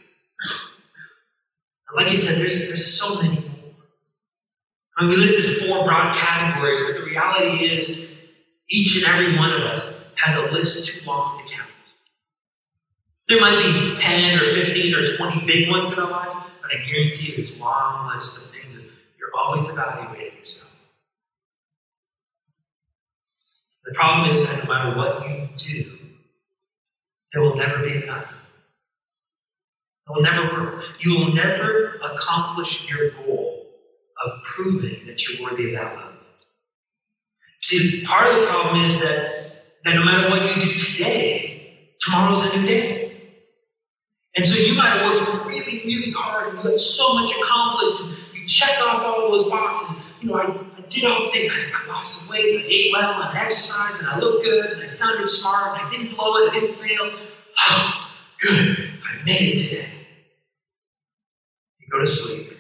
And 1.89 1.97
like 1.97 2.13
I 2.13 2.15
said, 2.15 2.39
there's, 2.41 2.57
there's 2.57 2.87
so 2.95 3.21
many 3.21 3.35
more. 3.35 3.49
I 4.97 5.03
mean, 5.03 5.11
we 5.11 5.17
listed 5.17 5.67
four 5.67 5.85
broad 5.85 6.15
categories, 6.15 6.83
but 6.87 6.95
the 6.95 7.05
reality 7.05 7.65
is 7.65 8.12
each 8.69 8.97
and 8.97 9.07
every 9.07 9.37
one 9.37 9.53
of 9.53 9.61
us 9.63 9.93
has 10.17 10.37
a 10.37 10.53
list 10.53 10.87
too 10.87 11.05
long 11.07 11.39
to 11.39 11.53
count. 11.53 11.69
There 13.29 13.41
might 13.41 13.63
be 13.63 13.95
10 13.95 14.41
or 14.41 14.45
15 14.45 14.95
or 14.95 15.17
20 15.17 15.47
big 15.47 15.71
ones 15.71 15.93
in 15.93 15.99
our 15.99 16.11
lives, 16.11 16.35
but 16.61 16.71
I 16.73 16.85
guarantee 16.85 17.31
you 17.31 17.37
there's 17.37 17.59
a 17.59 17.63
long 17.63 18.15
list 18.15 18.39
of 18.39 18.55
things 18.55 18.75
that 18.75 18.85
you're 19.19 19.31
always 19.37 19.69
evaluating 19.69 20.39
yourself. 20.39 20.73
The 23.85 23.93
problem 23.95 24.31
is 24.31 24.49
that 24.49 24.65
no 24.65 24.73
matter 24.73 24.97
what 24.97 25.29
you 25.29 25.49
do, 25.57 25.99
it 27.35 27.39
will 27.39 27.57
never 27.57 27.83
be 27.83 28.03
enough. 28.03 28.33
It 30.09 30.15
will 30.15 30.23
never 30.23 30.53
work. 30.53 30.85
You 31.01 31.19
will 31.19 31.33
never 31.33 32.01
accomplish 32.03 32.91
your 32.91 33.11
goal 33.11 33.67
of 34.25 34.43
proving 34.45 35.07
that 35.07 35.27
you're 35.27 35.49
worthy 35.49 35.75
of 35.75 35.81
that 35.81 35.97
love. 35.97 36.12
See, 37.73 38.05
part 38.05 38.31
of 38.31 38.39
the 38.39 38.47
problem 38.47 38.85
is 38.85 39.01
that, 39.01 39.81
that 39.85 39.95
no 39.95 40.05
matter 40.05 40.29
what 40.29 40.43
you 40.43 40.61
do 40.61 40.69
today, 40.69 41.89
tomorrow's 42.01 42.45
a 42.45 42.59
new 42.59 42.67
day. 42.67 43.17
And 44.37 44.47
so 44.47 44.63
you 44.63 44.75
might 44.75 44.91
have 44.91 45.07
worked 45.07 45.47
really, 45.47 45.81
really 45.87 46.11
hard 46.11 46.49
and 46.49 46.59
you 46.59 46.71
got 46.71 46.79
so 46.79 47.15
much 47.15 47.33
accomplished 47.35 48.01
and 48.03 48.39
you 48.39 48.47
check 48.47 48.79
off 48.83 49.03
all 49.03 49.33
those 49.33 49.49
boxes. 49.49 49.97
You 50.21 50.29
know, 50.29 50.35
I, 50.35 50.49
I 50.49 50.83
did 50.91 51.05
all 51.11 51.25
the 51.25 51.31
things. 51.31 51.51
I, 51.51 51.83
I 51.83 51.89
lost 51.89 52.21
some 52.21 52.29
weight, 52.29 52.57
and 52.57 52.65
I 52.65 52.67
ate 52.69 52.93
well, 52.93 53.23
and 53.23 53.39
I 53.39 53.43
exercised, 53.43 54.03
and 54.03 54.11
I 54.11 54.19
looked 54.19 54.45
good, 54.45 54.73
and 54.73 54.83
I 54.83 54.87
sounded 54.87 55.27
smart, 55.29 55.79
and 55.79 55.87
I 55.87 55.91
didn't 55.91 56.15
blow 56.15 56.37
it, 56.37 56.51
I 56.51 56.61
didn't 56.61 56.75
fail. 56.75 57.11
Oh, 57.59 58.11
good. 58.41 58.91
I 59.03 59.25
made 59.25 59.55
it 59.55 59.69
today. 59.69 59.89
You 61.81 61.87
go 61.91 61.99
to 61.99 62.07
sleep, 62.07 62.57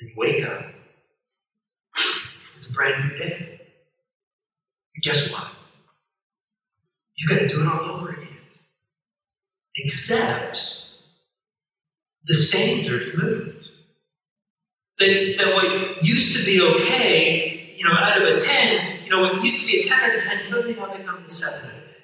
and 0.00 0.08
you 0.08 0.14
wake 0.16 0.44
up. 0.44 0.75
Brand 2.76 3.08
new 3.08 3.18
day. 3.18 3.60
And 4.94 5.02
guess 5.02 5.32
what? 5.32 5.48
You 7.16 7.28
got 7.28 7.40
to 7.40 7.48
do 7.48 7.62
it 7.62 7.66
all 7.66 7.80
over 7.80 8.10
again. 8.10 8.28
Except 9.76 10.86
the 12.26 12.34
standard 12.34 13.14
moved. 13.16 13.70
That, 14.98 15.34
that 15.38 15.54
what 15.54 16.04
used 16.04 16.36
to 16.38 16.44
be 16.44 16.60
okay, 16.60 17.72
you 17.76 17.84
know, 17.84 17.94
out 17.94 18.20
of 18.20 18.28
a 18.28 18.36
10, 18.36 19.04
you 19.04 19.10
know, 19.10 19.22
what 19.22 19.42
used 19.42 19.62
to 19.62 19.66
be 19.66 19.80
a 19.80 19.82
10 19.82 20.10
out 20.10 20.16
of 20.16 20.22
10 20.22 20.44
suddenly 20.44 20.74
now 20.74 20.94
becomes 20.94 21.32
a 21.32 21.34
7 21.34 21.70
out 21.70 21.76
of 21.76 21.94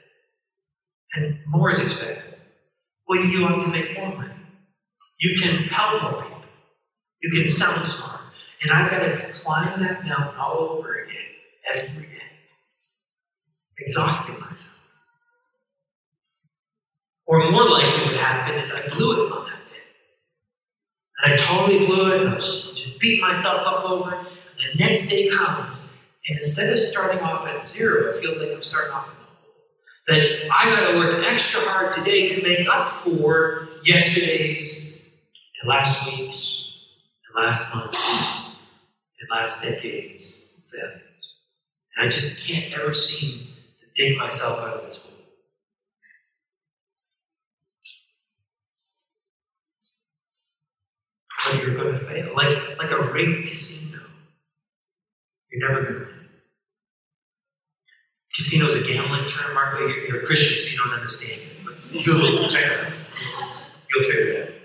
10. 1.14 1.24
And 1.24 1.38
more 1.46 1.70
is 1.70 1.80
expected. 1.80 2.38
Well, 3.06 3.24
you 3.24 3.42
want 3.42 3.61
to 3.62 3.68
make 3.68 3.96
more 3.96 4.14
money. 4.14 4.32
You 5.20 5.38
can 5.38 5.64
help 5.64 6.02
more 6.02 6.22
people. 6.22 6.42
You 7.22 7.30
can 7.30 7.48
sound 7.48 7.88
smart. 7.88 8.21
And 8.62 8.70
I 8.70 8.88
got 8.88 9.01
to 9.01 9.33
climb 9.33 9.81
that 9.81 10.05
mountain 10.05 10.38
all 10.38 10.59
over 10.61 10.94
again 10.94 11.16
every 11.75 12.05
day, 12.05 12.22
exhausting 13.79 14.38
myself. 14.38 14.79
Or 17.27 17.51
more 17.51 17.68
likely, 17.70 18.05
what 18.05 18.16
happened 18.16 18.62
is 18.62 18.70
I 18.70 18.87
blew 18.88 19.27
it 19.27 19.33
on 19.33 19.46
that 19.46 19.66
day. 19.68 19.83
And 21.18 21.33
I 21.33 21.37
totally 21.37 21.87
blew 21.87 22.12
it, 22.12 22.20
and 22.20 22.31
I 22.31 22.35
was 22.35 22.72
just 22.75 23.01
beat 23.01 23.20
myself 23.20 23.66
up 23.66 23.85
over 23.90 24.14
it. 24.14 24.18
And 24.18 24.79
the 24.79 24.85
next 24.85 25.09
day 25.09 25.29
comes, 25.29 25.79
and 26.29 26.38
instead 26.38 26.70
of 26.70 26.79
starting 26.79 27.20
off 27.20 27.46
at 27.48 27.66
zero, 27.66 28.11
it 28.11 28.20
feels 28.20 28.38
like 28.38 28.51
I'm 28.51 28.62
starting 28.62 28.92
off 28.92 29.09
at 29.09 29.14
the 30.07 30.20
That 30.20 30.53
I 30.53 30.64
got 30.66 30.92
to 30.92 30.98
work 30.98 31.25
extra 31.27 31.62
hard 31.62 31.94
today 31.94 32.29
to 32.29 32.42
make 32.42 32.68
up 32.68 32.88
for 32.88 33.68
yesterday's 33.83 35.03
and 35.61 35.68
last 35.68 36.07
week's 36.07 36.77
and 37.35 37.44
last 37.44 37.75
month's 37.75 38.41
and 39.22 39.30
last 39.30 39.62
decade's 39.62 40.54
of 40.58 40.64
failures. 40.64 41.02
And 41.96 42.06
I 42.06 42.11
just 42.11 42.46
can't 42.46 42.72
ever 42.74 42.92
seem 42.94 43.46
to 43.80 43.87
dig 43.96 44.18
myself 44.18 44.58
out 44.58 44.78
of 44.78 44.85
this 44.85 44.96
hole. 44.96 45.12
But 51.46 51.62
you're 51.62 51.76
going 51.76 51.92
to 51.92 51.98
fail. 51.98 52.35
Like, 52.35 52.78
like 52.78 52.90
a 52.90 53.12
rigged 53.12 53.48
casino. 53.48 54.00
You're 55.50 55.68
never 55.68 55.82
going 55.82 55.94
to 55.94 56.00
win. 56.06 56.08
Casino 58.35 58.66
is 58.66 58.82
a 58.82 58.87
gambling 58.87 59.28
term, 59.28 59.54
Marco. 59.54 59.87
You're, 59.87 60.08
you're 60.08 60.22
a 60.22 60.26
Christian, 60.26 60.56
so 60.56 60.72
you 60.72 60.78
don't 60.78 60.98
understand 60.98 61.42
it. 61.42 61.48
But 61.64 62.04
Google 62.04 62.48
check 62.48 62.64
it 62.64 62.87
out. 62.87 62.92
You'll 63.94 64.04
figure 64.04 64.32
it 64.32 64.42
out. 64.42 64.48
Right? 64.48 64.58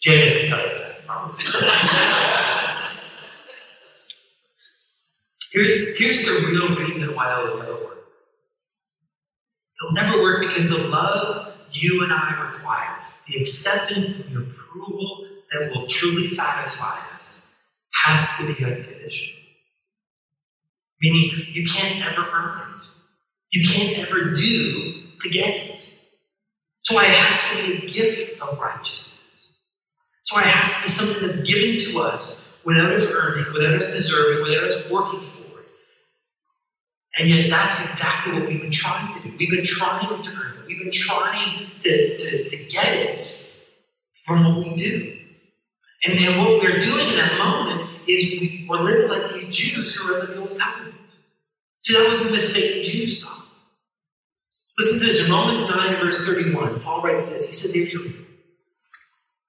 Janice 0.00 0.40
can 0.40 0.48
tell 0.48 0.58
you 0.58 0.78
that. 0.78 2.48
Here, 5.52 5.94
here's 5.96 6.24
the 6.24 6.32
real 6.46 6.74
reason 6.76 7.14
why 7.14 7.38
it 7.38 7.48
will 7.48 7.58
never 7.58 7.74
work. 7.74 8.04
It'll 9.80 9.92
never 9.92 10.22
work 10.22 10.48
because 10.48 10.68
the 10.68 10.78
love 10.78 11.54
you 11.72 12.02
and 12.02 12.12
I 12.12 12.52
require, 12.52 12.96
the 13.28 13.40
acceptance 13.40 14.08
and 14.08 14.24
the 14.24 14.40
approval 14.40 15.26
that 15.52 15.70
will 15.70 15.86
truly 15.86 16.26
satisfy 16.26 16.98
us, 17.18 17.46
has 18.04 18.38
to 18.38 18.46
be 18.46 18.64
unconditional. 18.64 19.40
Meaning, 21.02 21.46
you 21.50 21.66
can't 21.66 22.04
ever 22.06 22.26
earn 22.32 22.74
it. 22.76 22.86
You 23.50 23.68
can't 23.68 23.98
ever 23.98 24.30
do 24.30 24.94
to 25.20 25.28
get 25.28 25.48
it. 25.48 25.90
So 26.82 26.98
it 26.98 27.06
has 27.06 27.50
to 27.50 27.56
be 27.56 27.86
a 27.86 27.90
gift 27.90 28.40
of 28.40 28.58
righteousness. 28.58 29.54
So 30.22 30.38
it 30.38 30.46
has 30.46 30.74
to 30.74 30.82
be 30.82 30.88
something 30.88 31.22
that's 31.26 31.42
given 31.42 31.78
to 31.92 32.00
us 32.00 32.41
without 32.64 32.92
us 32.92 33.06
earning, 33.06 33.52
without 33.52 33.74
us 33.74 33.86
deserving, 33.86 34.42
without 34.42 34.64
us 34.64 34.90
working 34.90 35.20
for 35.20 35.60
it. 35.60 35.66
And 37.18 37.28
yet 37.28 37.50
that's 37.50 37.84
exactly 37.84 38.34
what 38.34 38.48
we've 38.48 38.60
been 38.60 38.70
trying 38.70 39.14
to 39.14 39.28
do. 39.28 39.36
We've 39.38 39.50
been 39.50 39.64
trying 39.64 40.22
to 40.22 40.30
earn 40.30 40.58
it. 40.58 40.66
We've 40.66 40.78
been 40.78 40.92
trying 40.92 41.70
to, 41.80 42.16
to, 42.16 42.48
to 42.48 42.56
get 42.56 42.94
it 42.94 43.22
from 44.24 44.44
what 44.44 44.66
we 44.66 44.74
do. 44.76 45.18
And, 46.04 46.18
and 46.18 46.38
what 46.38 46.62
we're 46.62 46.78
doing 46.78 47.08
in 47.10 47.16
that 47.16 47.38
moment 47.38 47.88
is 48.08 48.40
we, 48.40 48.66
we're 48.68 48.80
living 48.80 49.10
like 49.10 49.32
these 49.32 49.54
Jews 49.54 49.94
who 49.94 50.14
are 50.14 50.24
in 50.24 50.30
the 50.32 50.40
old 50.40 50.58
covenant. 50.58 51.16
See, 51.82 51.94
that 51.94 52.08
was 52.08 52.20
the 52.20 52.30
mistake 52.30 52.84
the 52.84 52.90
Jews 52.90 53.24
thought. 53.24 53.46
Listen 54.78 55.00
to 55.00 55.06
this. 55.06 55.24
In 55.24 55.30
Romans 55.30 55.68
9, 55.68 56.00
verse 56.00 56.26
31, 56.26 56.80
Paul 56.80 57.02
writes 57.02 57.26
this. 57.26 57.46
He 57.46 57.52
says, 57.52 57.76
Israel, 57.76 58.12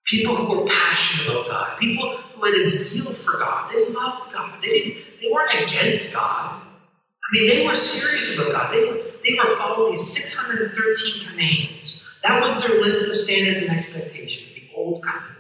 people 0.06 0.36
who 0.36 0.58
were 0.58 0.66
passionate 0.66 1.32
about 1.32 1.48
God, 1.48 1.80
people 1.80 2.10
who 2.10 2.46
had 2.46 2.54
a 2.54 2.60
zeal 2.60 3.14
for 3.14 3.38
God, 3.38 3.72
they 3.72 3.90
loved 3.90 4.32
God. 4.34 4.62
They, 4.62 4.68
didn't, 4.68 5.04
they 5.22 5.30
weren't 5.32 5.54
against 5.54 6.14
God. 6.16 6.62
I 6.62 7.28
mean, 7.32 7.48
they 7.48 7.66
were 7.66 7.76
serious 7.76 8.38
about 8.38 8.52
God. 8.52 8.74
They 8.74 8.84
were, 8.84 9.00
they 9.24 9.36
were 9.38 9.56
following 9.56 9.92
these 9.92 10.08
613 10.14 11.30
commands. 11.30 12.08
That 12.24 12.42
was 12.42 12.66
their 12.66 12.82
list 12.82 13.10
of 13.10 13.16
standards 13.16 13.62
and 13.62 13.78
expectations, 13.78 14.54
the 14.54 14.70
old 14.76 15.04
covenant. 15.04 15.40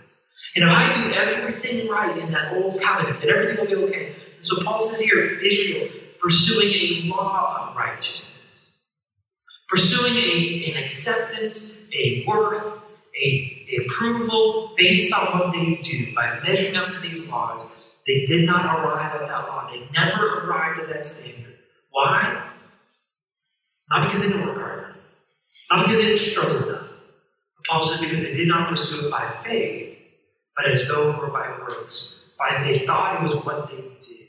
And 0.55 0.65
if 0.65 0.69
I 0.69 0.93
do 0.93 1.13
everything 1.13 1.87
right 1.87 2.15
in 2.17 2.31
that 2.31 2.53
old 2.53 2.79
covenant, 2.79 3.21
then 3.21 3.29
everything 3.29 3.57
will 3.57 3.65
be 3.67 3.75
okay. 3.89 4.13
So 4.39 4.63
Paul 4.63 4.81
says 4.81 4.99
here, 4.99 5.39
Israel, 5.39 5.87
pursuing 6.19 6.73
a 6.73 7.09
law 7.09 7.69
of 7.69 7.75
righteousness, 7.75 8.75
pursuing 9.67 10.15
a, 10.15 10.71
an 10.71 10.83
acceptance, 10.83 11.89
a 11.93 12.23
worth, 12.27 12.82
a, 13.21 13.65
a 13.71 13.85
approval 13.85 14.73
based 14.77 15.13
on 15.13 15.39
what 15.39 15.53
they 15.53 15.75
do 15.75 16.13
by 16.15 16.39
measuring 16.43 16.75
up 16.75 16.89
to 16.89 16.99
these 16.99 17.29
laws. 17.29 17.75
They 18.07 18.25
did 18.25 18.45
not 18.45 18.79
arrive 18.79 19.21
at 19.21 19.27
that 19.27 19.47
law. 19.47 19.69
They 19.69 19.87
never 19.93 20.39
arrived 20.39 20.81
at 20.81 20.89
that 20.89 21.05
standard. 21.05 21.57
Why? 21.91 22.49
Not 23.89 24.05
because 24.05 24.21
they 24.21 24.27
didn't 24.27 24.47
work 24.47 24.57
hard 24.57 24.83
not 25.73 25.85
because 25.85 26.01
they 26.01 26.07
didn't 26.07 26.19
struggle 26.19 26.69
enough. 26.69 26.89
Paul 27.67 27.85
said 27.85 28.01
because 28.01 28.21
they 28.21 28.35
did 28.35 28.47
not 28.47 28.69
pursue 28.69 29.07
it 29.07 29.11
by 29.11 29.27
faith, 29.43 29.97
but 30.55 30.69
as 30.69 30.87
though 30.87 31.11
it 31.11 31.17
were 31.17 31.29
by 31.29 31.49
works. 31.59 32.31
By 32.37 32.63
they 32.63 32.79
thought 32.79 33.15
it 33.15 33.23
was 33.23 33.33
what 33.43 33.69
they 33.69 33.77
did. 33.77 34.27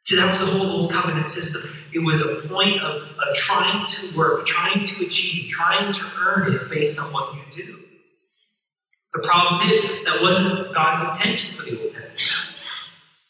See, 0.00 0.16
that 0.16 0.30
was 0.30 0.40
the 0.40 0.46
whole 0.46 0.66
old 0.66 0.90
covenant 0.90 1.26
system. 1.26 1.62
It 1.92 2.04
was 2.04 2.20
a 2.20 2.46
point 2.48 2.80
of, 2.82 3.02
of 3.02 3.34
trying 3.34 3.86
to 3.86 4.16
work, 4.16 4.46
trying 4.46 4.86
to 4.86 5.04
achieve, 5.04 5.48
trying 5.48 5.92
to 5.92 6.04
earn 6.18 6.52
it 6.54 6.68
based 6.68 6.98
on 7.00 7.12
what 7.12 7.34
you 7.34 7.40
do. 7.52 7.80
The 9.12 9.20
problem 9.20 9.68
is 9.68 9.80
that 10.04 10.18
wasn't 10.22 10.72
God's 10.72 11.02
intention 11.02 11.54
for 11.54 11.68
the 11.68 11.82
Old 11.82 11.92
Testament. 11.92 12.56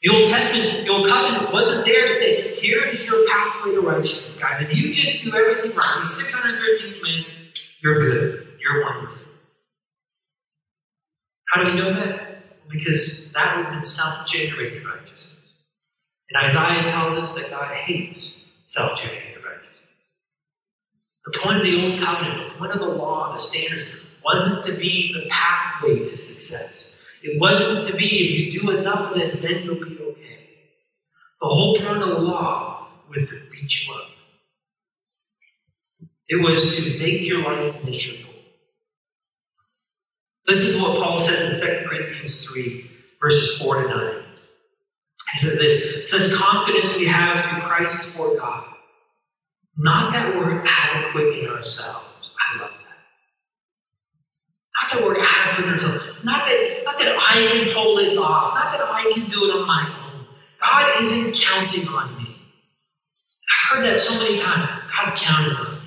The 0.03 0.09
Old 0.11 0.27
Testament, 0.27 0.87
the 0.87 0.93
Old 0.93 1.09
Covenant 1.09 1.53
wasn't 1.53 1.85
there 1.85 2.07
to 2.07 2.13
say, 2.13 2.55
here 2.55 2.85
is 2.87 3.07
your 3.07 3.27
pathway 3.29 3.73
to 3.73 3.81
righteousness, 3.81 4.37
guys. 4.37 4.61
If 4.61 4.75
you 4.75 4.95
just 4.95 5.25
do 5.25 5.35
everything 5.35 5.73
right, 5.73 5.97
these 5.99 6.29
613 6.29 6.99
commands, 6.99 7.29
you're 7.83 8.01
good. 8.01 8.49
You're 8.61 8.83
wonderful. 8.83 9.31
How 11.49 11.63
do 11.63 11.71
we 11.71 11.79
know 11.79 11.93
that? 11.95 12.69
Because 12.69 13.33
that 13.33 13.57
would 13.57 13.67
have 13.67 13.75
been 13.75 13.85
self-generated 13.85 14.87
righteousness. 14.87 15.65
And 16.31 16.45
Isaiah 16.45 16.89
tells 16.89 17.15
us 17.15 17.35
that 17.35 17.51
God 17.51 17.75
hates 17.75 18.40
self-generated 18.71 19.45
righteousness. 19.45 19.91
The 21.25 21.37
point 21.41 21.57
of 21.57 21.65
the 21.65 21.83
Old 21.83 22.01
Covenant, 22.01 22.51
the 22.51 22.55
point 22.55 22.73
of 22.73 22.79
the 22.79 22.87
law, 22.87 23.33
the 23.33 23.39
standards, 23.39 23.85
wasn't 24.25 24.65
to 24.65 24.73
be 24.73 25.13
the 25.13 25.29
pathway 25.29 25.99
to 25.99 26.07
success. 26.07 27.01
It 27.21 27.41
wasn't 27.41 27.85
to 27.89 27.97
be 27.97 28.05
if 28.05 28.55
you 28.55 28.61
do 28.61 28.79
enough 28.79 29.11
of 29.11 29.15
this, 29.15 29.33
then 29.41 29.65
you'll 29.65 29.85
be 29.85 29.99
okay. 29.99 30.47
The 31.41 31.49
whole 31.49 31.77
point 31.79 32.01
of 32.01 32.11
the 32.11 32.19
law 32.19 32.87
was 33.09 33.29
to 33.29 33.41
beat 33.51 33.87
you 33.87 33.93
up. 33.95 34.07
It 36.29 36.41
was 36.41 36.77
to 36.77 36.99
make 37.01 37.23
your 37.23 37.43
life 37.43 37.85
miserable. 37.85 38.33
This 40.47 40.65
is 40.65 40.81
what 40.81 40.97
Paul 40.97 41.19
says 41.19 41.61
in 41.61 41.69
2 41.83 41.89
Corinthians 41.89 42.47
3, 42.49 42.89
verses 43.21 43.59
4 43.61 43.83
to 43.83 43.89
9. 43.89 44.23
He 45.33 45.39
says 45.39 45.59
this 45.59 46.11
Such 46.11 46.33
confidence 46.35 46.97
we 46.97 47.07
have 47.07 47.41
through 47.41 47.61
Christ 47.63 48.15
toward 48.15 48.39
God. 48.39 48.65
Not 49.77 50.13
that 50.13 50.35
we're 50.37 50.63
adequate 50.67 51.39
in 51.39 51.49
ourselves. 51.49 52.31
I 52.39 52.61
love 52.61 52.71
that. 52.71 52.97
Not 54.83 54.93
that 54.93 55.07
we're 55.07 55.25
adequate 55.25 55.67
in 55.67 55.73
ourselves. 55.73 56.25
Not 56.25 56.45
that, 56.47 56.83
not 56.85 56.99
that 56.99 57.17
I 57.19 57.49
can 57.53 57.73
pull 57.75 57.97
this 57.97 58.19
off. 58.19 58.55
Not 58.55 58.73
that 58.73 58.81
I 58.83 59.13
can 59.15 59.29
do 59.31 59.49
it 59.49 59.61
on 59.61 59.67
my 59.67 59.89
own. 59.89 60.27
God 60.61 61.01
isn't 61.01 61.35
counting 61.37 61.89
on 61.89 62.17
me. 62.19 62.37
I've 63.51 63.77
heard 63.77 63.85
that 63.87 63.99
so 63.99 64.19
many 64.23 64.37
times. 64.39 64.69
God's 64.95 65.13
counting 65.21 65.57
on 65.57 65.67
you. 65.67 65.81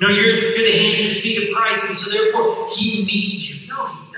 No, 0.00 0.08
you're, 0.08 0.26
you're 0.26 0.58
the 0.58 0.78
hands 0.78 1.14
and 1.14 1.22
feet 1.22 1.48
of 1.48 1.54
Christ, 1.54 1.90
and 1.90 1.98
so 1.98 2.10
therefore 2.10 2.68
He 2.74 3.04
needs 3.04 3.66
you. 3.66 3.74
No, 3.74 3.86
He. 3.86 4.09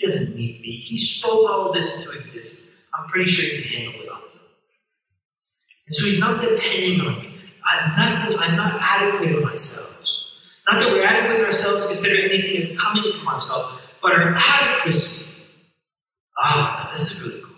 He 0.00 0.06
doesn't 0.06 0.34
need 0.34 0.62
me. 0.62 0.76
He 0.78 0.96
spoke 0.96 1.50
all 1.50 1.74
this 1.74 1.98
into 1.98 2.18
existence. 2.18 2.74
I'm 2.94 3.06
pretty 3.10 3.28
sure 3.28 3.44
He 3.44 3.62
can 3.62 3.82
handle 3.84 4.00
it 4.00 4.08
on 4.08 4.22
His 4.22 4.36
own. 4.36 4.48
And 5.86 5.94
so 5.94 6.06
He's 6.06 6.18
not 6.18 6.40
depending 6.40 7.02
on 7.02 7.20
me. 7.20 7.34
I'm 7.66 7.96
not, 7.98 8.40
I'm 8.40 8.56
not 8.56 8.80
adequate 8.80 9.30
in 9.30 9.44
myself. 9.44 9.88
Not 10.66 10.80
that 10.80 10.88
we're 10.90 11.04
adequate 11.04 11.40
in 11.40 11.44
ourselves 11.44 11.84
consider 11.84 12.22
anything 12.22 12.56
as 12.56 12.78
coming 12.78 13.12
from 13.12 13.28
ourselves, 13.28 13.82
but 14.00 14.12
our 14.12 14.34
adequacy. 14.34 15.44
Ah, 16.42 16.90
this 16.94 17.10
is 17.10 17.20
really 17.20 17.42
cool. 17.42 17.56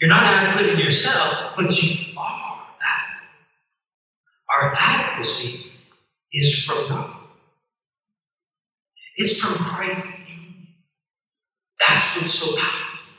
You're 0.00 0.08
not 0.08 0.22
adequate 0.22 0.70
in 0.70 0.78
yourself, 0.78 1.52
but 1.56 1.82
you 1.82 2.18
are 2.18 2.62
adequate. 2.80 3.28
Our 4.56 4.74
adequacy 4.78 5.72
is 6.32 6.64
from 6.64 6.88
God. 6.88 7.10
It's 9.16 9.42
from 9.42 9.62
Christ. 9.62 10.23
That's 11.88 12.16
what's 12.16 12.34
so 12.34 12.56
powerful. 12.56 13.14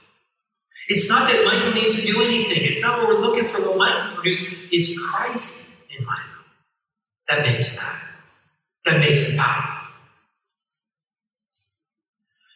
It's 0.87 1.09
not 1.09 1.31
that 1.31 1.43
Michael 1.45 1.73
needs 1.73 2.01
to 2.01 2.11
do 2.11 2.21
anything. 2.21 2.63
It's 2.63 2.81
not 2.81 2.99
what 2.99 3.07
we're 3.09 3.21
looking 3.21 3.47
for 3.47 3.59
what 3.61 3.77
Michael 3.77 4.15
produces. 4.15 4.67
It's 4.71 4.99
Christ 4.99 5.75
in 5.97 6.05
Michael 6.05 6.23
that 7.27 7.45
makes 7.45 7.75
it 7.75 7.79
happen 7.79 8.05
that 8.85 8.99
makes 8.99 9.27
him 9.27 9.37
powerful. 9.37 9.93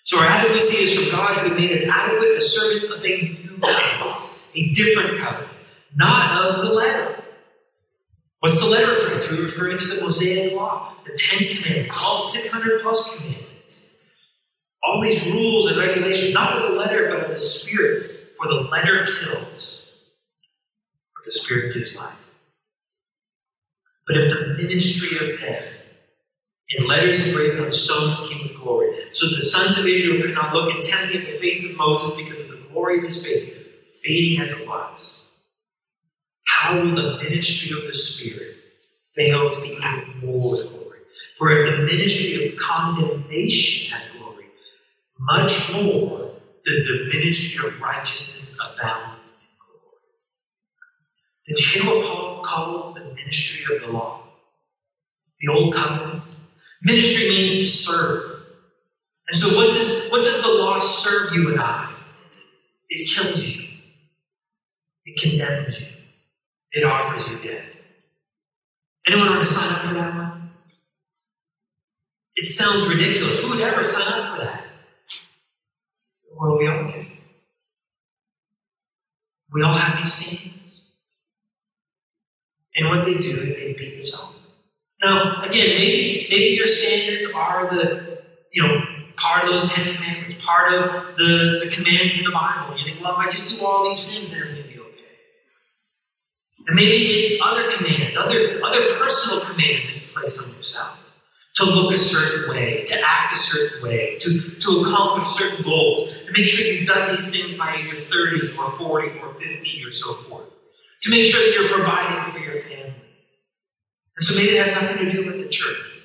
So 0.03 0.19
our 0.19 0.27
adequacy 0.27 0.83
is 0.83 0.97
from 0.97 1.11
God 1.11 1.37
who 1.37 1.55
made 1.55 1.71
us 1.71 1.85
adequate 1.87 2.35
as 2.35 2.55
servants 2.55 2.91
of 2.91 3.03
a 3.03 3.07
new 3.07 3.35
covenant, 3.59 4.29
a 4.55 4.69
different 4.73 5.19
covenant, 5.19 5.51
not 5.95 6.45
of 6.45 6.65
the 6.65 6.73
letter. 6.73 7.23
What's 8.39 8.59
the 8.59 8.69
letter 8.69 8.91
referring 8.91 9.21
to? 9.21 9.43
Referring 9.43 9.77
to 9.77 9.87
the 9.87 10.01
Mosaic 10.01 10.53
Law, 10.53 10.93
the 11.05 11.15
Ten 11.15 11.55
Commandments, 11.55 12.01
all 12.03 12.17
600 12.17 12.81
plus 12.81 13.15
commandments. 13.15 13.48
All 14.83 15.01
these 15.01 15.25
rules 15.25 15.67
and 15.67 15.77
regulations, 15.77 16.33
not 16.33 16.55
of 16.55 16.71
the 16.71 16.77
letter, 16.77 17.09
but 17.09 17.25
of 17.25 17.31
the 17.31 17.37
Spirit. 17.37 18.33
For 18.37 18.47
the 18.47 18.61
letter 18.61 19.05
kills, 19.05 19.91
but 21.15 21.25
the 21.25 21.31
Spirit 21.31 21.73
gives 21.73 21.93
life. 21.95 22.13
But 24.07 24.17
if 24.17 24.33
the 24.33 24.63
ministry 24.63 25.17
of 25.17 25.39
death 25.39 25.79
in 26.69 26.87
letters 26.87 27.27
engraved 27.27 27.59
on 27.59 27.71
stones 27.71 28.21
came 28.21 28.43
with 28.43 28.55
glory. 28.55 28.91
So 29.11 29.27
that 29.27 29.35
the 29.35 29.41
sons 29.41 29.77
of 29.77 29.85
Israel 29.85 30.21
could 30.21 30.35
not 30.35 30.53
look 30.53 30.73
intently 30.73 31.19
at 31.19 31.25
the 31.25 31.37
face 31.37 31.69
of 31.69 31.77
Moses 31.77 32.15
because 32.15 32.41
of 32.41 32.51
the 32.51 32.69
glory 32.71 32.99
of 32.99 33.03
his 33.03 33.25
face, 33.25 33.57
fading 34.03 34.39
as 34.39 34.51
it 34.51 34.67
was. 34.67 35.23
How 36.45 36.79
will 36.79 36.95
the 36.95 37.17
ministry 37.17 37.77
of 37.77 37.85
the 37.85 37.93
Spirit 37.93 38.55
fail 39.15 39.49
to 39.49 39.61
be 39.61 39.69
even 39.69 40.19
more 40.23 40.51
with 40.51 40.69
glory? 40.71 40.99
For 41.37 41.51
if 41.51 41.77
the 41.77 41.83
ministry 41.83 42.49
of 42.49 42.59
condemnation 42.59 43.91
has 43.93 44.05
glory, 44.07 44.38
much 45.19 45.73
more 45.73 46.31
does 46.65 46.85
the 46.87 47.09
ministry 47.13 47.67
of 47.67 47.79
righteousness 47.81 48.55
abound 48.55 49.19
in 49.19 49.49
glory. 49.59 49.97
Did 51.47 51.59
you 51.59 51.81
hear 51.81 51.85
what 51.85 52.05
Paul 52.05 52.43
called 52.43 52.95
the 52.95 53.13
ministry 53.13 53.75
of 53.75 53.81
the 53.81 53.91
law? 53.91 54.23
The 55.41 55.51
old 55.51 55.73
covenant? 55.73 56.23
Ministry 56.81 57.29
means 57.29 57.53
to 57.53 57.67
serve. 57.67 58.43
And 59.27 59.37
so 59.37 59.55
what 59.55 59.73
does 59.73 60.09
what 60.09 60.23
does 60.23 60.41
the 60.41 60.47
law 60.47 60.77
serve 60.77 61.33
you 61.33 61.51
and 61.51 61.59
I? 61.59 61.91
It 62.89 63.15
kills 63.15 63.43
you. 63.43 63.67
It 65.05 65.21
condemns 65.21 65.81
you. 65.81 65.87
It 66.71 66.83
offers 66.83 67.27
you 67.29 67.37
death. 67.39 67.81
Anyone 69.07 69.29
want 69.29 69.45
to 69.45 69.53
sign 69.53 69.71
up 69.73 69.83
for 69.83 69.93
that 69.93 70.15
one? 70.15 70.51
It 72.35 72.47
sounds 72.47 72.87
ridiculous. 72.87 73.39
Who 73.39 73.49
would 73.49 73.61
ever 73.61 73.83
sign 73.83 74.07
up 74.07 74.35
for 74.37 74.45
that? 74.45 74.68
Well, 76.39 76.57
we 76.57 76.67
all 76.67 76.87
do. 76.87 77.05
We 79.51 79.61
all 79.61 79.73
have 79.73 79.97
these 79.97 80.13
standards. 80.13 80.83
And 82.77 82.87
what 82.87 83.03
they 83.03 83.15
do 83.15 83.41
is 83.41 83.55
they 83.55 83.73
beat 83.73 84.01
us 84.01 84.17
up. 84.17 84.33
Now, 85.03 85.41
again, 85.41 85.75
maybe 85.75 86.27
maybe 86.29 86.55
your 86.55 86.67
standards 86.67 87.27
are 87.35 87.69
the, 87.69 88.21
you 88.53 88.63
know, 88.63 88.81
part 89.17 89.43
of 89.43 89.49
those 89.49 89.69
Ten 89.69 89.93
Commandments, 89.93 90.35
part 90.45 90.73
of 90.73 91.17
the, 91.17 91.59
the 91.65 91.69
commands 91.69 92.17
in 92.17 92.23
the 92.23 92.31
Bible. 92.31 92.77
You 92.77 92.85
think, 92.85 93.01
well, 93.01 93.19
if 93.19 93.27
I 93.27 93.29
just 93.29 93.49
do 93.49 93.65
all 93.65 93.83
these 93.83 94.13
things, 94.13 94.31
then 94.31 94.41
everything 94.41 94.77
will 94.77 94.85
be 94.85 94.89
okay. 94.93 95.17
And 96.67 96.75
maybe 96.77 96.95
it's 96.95 97.41
other 97.43 97.69
commands, 97.69 98.15
other, 98.15 98.61
other 98.63 98.95
personal 98.97 99.43
commands 99.43 99.89
that 99.89 99.95
you 99.95 100.07
place 100.13 100.41
on 100.41 100.55
yourself. 100.55 100.98
To 101.59 101.65
look 101.65 101.93
a 101.93 101.97
certain 101.97 102.49
way, 102.49 102.83
to 102.85 102.95
act 103.05 103.33
a 103.33 103.37
certain 103.37 103.83
way, 103.83 104.17
to, 104.19 104.39
to 104.39 104.69
accomplish 104.81 105.25
certain 105.25 105.63
goals, 105.63 106.09
to 106.25 106.31
make 106.31 106.47
sure 106.47 106.65
you've 106.65 106.87
done 106.87 107.11
these 107.11 107.31
things 107.31 107.57
by 107.57 107.75
age 107.75 107.91
of 107.91 107.99
30 108.05 108.57
or 108.57 108.71
40 108.71 109.19
or 109.19 109.33
50 109.33 109.85
or 109.85 109.91
so 109.91 110.13
forth. 110.13 110.47
To 111.01 111.09
make 111.09 111.25
sure 111.25 111.41
that 111.41 111.59
you're 111.59 111.69
providing 111.69 112.31
for 112.31 112.39
your 112.39 112.61
family 112.61 112.69
and 114.19 114.25
so 114.25 114.35
maybe 114.35 114.49
it 114.49 114.67
had 114.67 114.81
nothing 114.81 115.05
to 115.05 115.11
do 115.11 115.25
with 115.25 115.41
the 115.41 115.47
church. 115.47 116.03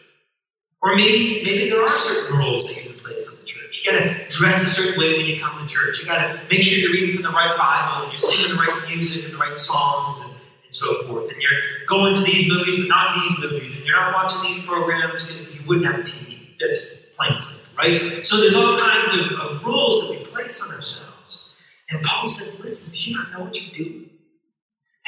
Or 0.81 0.95
maybe, 0.95 1.43
maybe 1.45 1.69
there 1.69 1.83
are 1.83 1.99
certain 1.99 2.39
rules 2.39 2.69
that 2.69 2.77
you 2.77 2.91
can 2.91 3.01
place 3.01 3.29
on 3.29 3.35
the 3.41 3.45
church. 3.45 3.83
You 3.85 3.91
gotta 3.91 4.15
dress 4.29 4.63
a 4.63 4.67
certain 4.67 5.01
way 5.01 5.17
when 5.17 5.27
you 5.27 5.41
come 5.41 5.59
to 5.59 5.67
church. 5.67 6.01
You 6.01 6.07
gotta 6.07 6.41
make 6.49 6.63
sure 6.63 6.79
you're 6.79 6.93
reading 6.93 7.17
from 7.17 7.25
the 7.25 7.37
right 7.37 7.59
Bible 7.59 8.05
and 8.05 8.13
you're 8.13 8.19
singing 8.19 8.57
the 8.57 8.63
right 8.63 8.85
music 8.87 9.25
and 9.25 9.35
the 9.35 9.39
right 9.39 9.59
songs 9.59 10.21
and, 10.21 10.31
and 10.75 10.77
so 10.77 11.03
forth. 11.05 11.31
And 11.31 11.41
you're 11.41 11.87
going 11.87 12.15
to 12.15 12.23
these 12.23 12.49
movies, 12.49 12.79
but 12.81 12.89
not 12.89 13.15
these 13.15 13.39
movies. 13.39 13.79
And 13.79 13.87
you're 13.87 13.97
not 13.97 14.15
watching 14.15 14.43
these 14.43 14.67
programs 14.67 15.25
because 15.25 15.55
you 15.55 15.67
wouldn't 15.67 15.87
have 15.87 16.01
TV. 16.01 16.57
That's 16.59 16.97
plain 17.17 17.41
simple, 17.43 17.77
right? 17.79 18.27
So 18.27 18.39
there's 18.39 18.55
all 18.55 18.79
kinds 18.79 19.15
of, 19.15 19.39
of 19.39 19.65
rules 19.65 20.03
that 20.03 20.11
we 20.11 20.25
place 20.27 20.61
on 20.63 20.75
ourselves. 20.75 21.55
And 21.91 22.03
Paul 22.03 22.27
says, 22.27 22.61
listen, 22.61 22.93
do 22.93 23.11
you 23.11 23.17
not 23.17 23.33
know 23.33 23.45
what 23.45 23.55
you 23.55 23.71
do? 23.71 24.07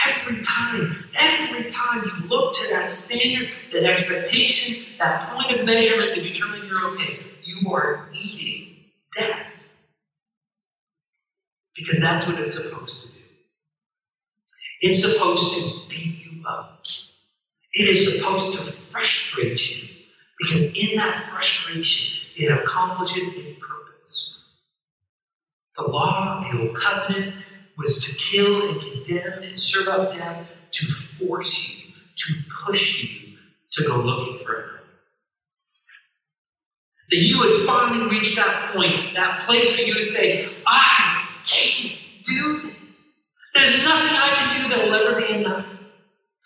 Every 0.07 0.41
time, 0.43 1.09
every 1.19 1.71
time 1.71 2.05
you 2.05 2.29
look 2.29 2.55
to 2.55 2.71
that 2.75 2.91
standard, 2.91 3.49
that 3.73 3.85
expectation, 3.85 4.85
that 4.99 5.31
point 5.31 5.59
of 5.59 5.67
measurement 5.67 6.15
to 6.15 6.21
determine 6.21 6.67
you're 6.69 6.93
okay, 6.93 7.19
you 7.43 7.73
are 7.73 8.09
eating 8.13 8.77
death. 9.17 9.47
Because 11.75 12.01
that's 12.01 12.27
what 12.27 12.39
it's 12.39 12.55
supposed 12.55 13.03
to 13.03 13.09
do. 13.09 13.16
It's 14.81 15.03
supposed 15.03 15.55
to 15.57 15.89
beat 15.89 16.27
you 16.27 16.47
up. 16.47 16.85
It 17.73 17.89
is 17.89 18.15
supposed 18.15 18.55
to 18.55 18.63
frustrate 18.63 19.77
you. 19.77 19.89
Because 20.39 20.75
in 20.77 20.97
that 20.97 21.25
frustration, 21.25 22.29
it 22.37 22.51
accomplishes 22.53 23.29
its 23.29 23.59
purpose. 23.59 24.35
The 25.77 25.83
law, 25.85 26.43
the 26.43 26.61
old 26.61 26.77
covenant, 26.77 27.35
was 27.77 28.05
to 28.05 28.15
kill 28.17 28.69
and 28.71 28.81
condemn 28.81 29.43
and 29.43 29.59
serve 29.59 29.89
up 29.89 30.13
death 30.13 30.51
to 30.73 30.87
force 30.87 31.69
you, 31.69 31.93
to 32.17 32.35
push 32.67 33.03
you 33.03 33.39
to 33.73 33.85
go 33.85 34.01
looking 34.01 34.37
for 34.45 34.55
it. 34.55 34.67
That 37.11 37.19
you 37.19 37.39
would 37.39 37.67
finally 37.67 38.09
reach 38.11 38.37
that 38.37 38.75
point, 38.75 39.15
that 39.15 39.43
place 39.43 39.79
where 39.79 39.87
you 39.87 39.95
would 39.95 40.07
say, 40.07 40.49
I 40.67 41.29
can't 41.45 41.99
do 42.25 42.61
this. 42.63 42.77
There's 43.57 43.83
nothing 43.83 44.17
I 44.17 44.29
can 44.37 44.57
do 44.57 44.69
that 44.69 44.85
will 44.85 44.95
ever 44.95 45.21
be 45.21 45.33
enough. 45.33 45.83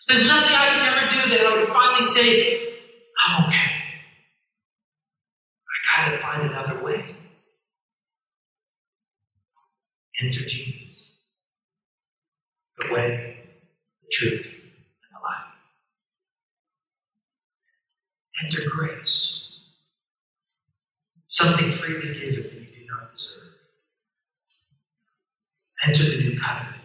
There's 0.07 0.27
nothing 0.27 0.55
I 0.55 0.67
can 0.67 0.95
ever 0.95 1.09
do 1.09 1.31
that 1.31 1.47
I 1.47 1.57
would 1.57 1.69
finally 1.69 2.03
say, 2.03 2.75
I'm 3.27 3.47
okay. 3.47 3.73
I 5.97 6.11
gotta 6.11 6.19
find 6.19 6.43
another 6.51 6.85
way. 6.85 7.17
Enter 10.23 10.41
Jesus. 10.41 11.11
The 12.79 12.93
way, 12.93 13.37
the 14.03 14.09
truth, 14.13 14.47
and 14.47 15.11
the 15.13 15.23
life. 15.23 15.47
Enter 18.45 18.71
grace. 18.71 19.59
Something 21.29 21.71
freely 21.71 22.15
given 22.15 22.43
that 22.43 22.53
you 22.53 22.67
do 22.67 22.87
not 22.89 23.11
deserve. 23.11 23.43
Enter 25.87 26.05
the 26.05 26.17
new 26.23 26.39
covenant. 26.39 26.80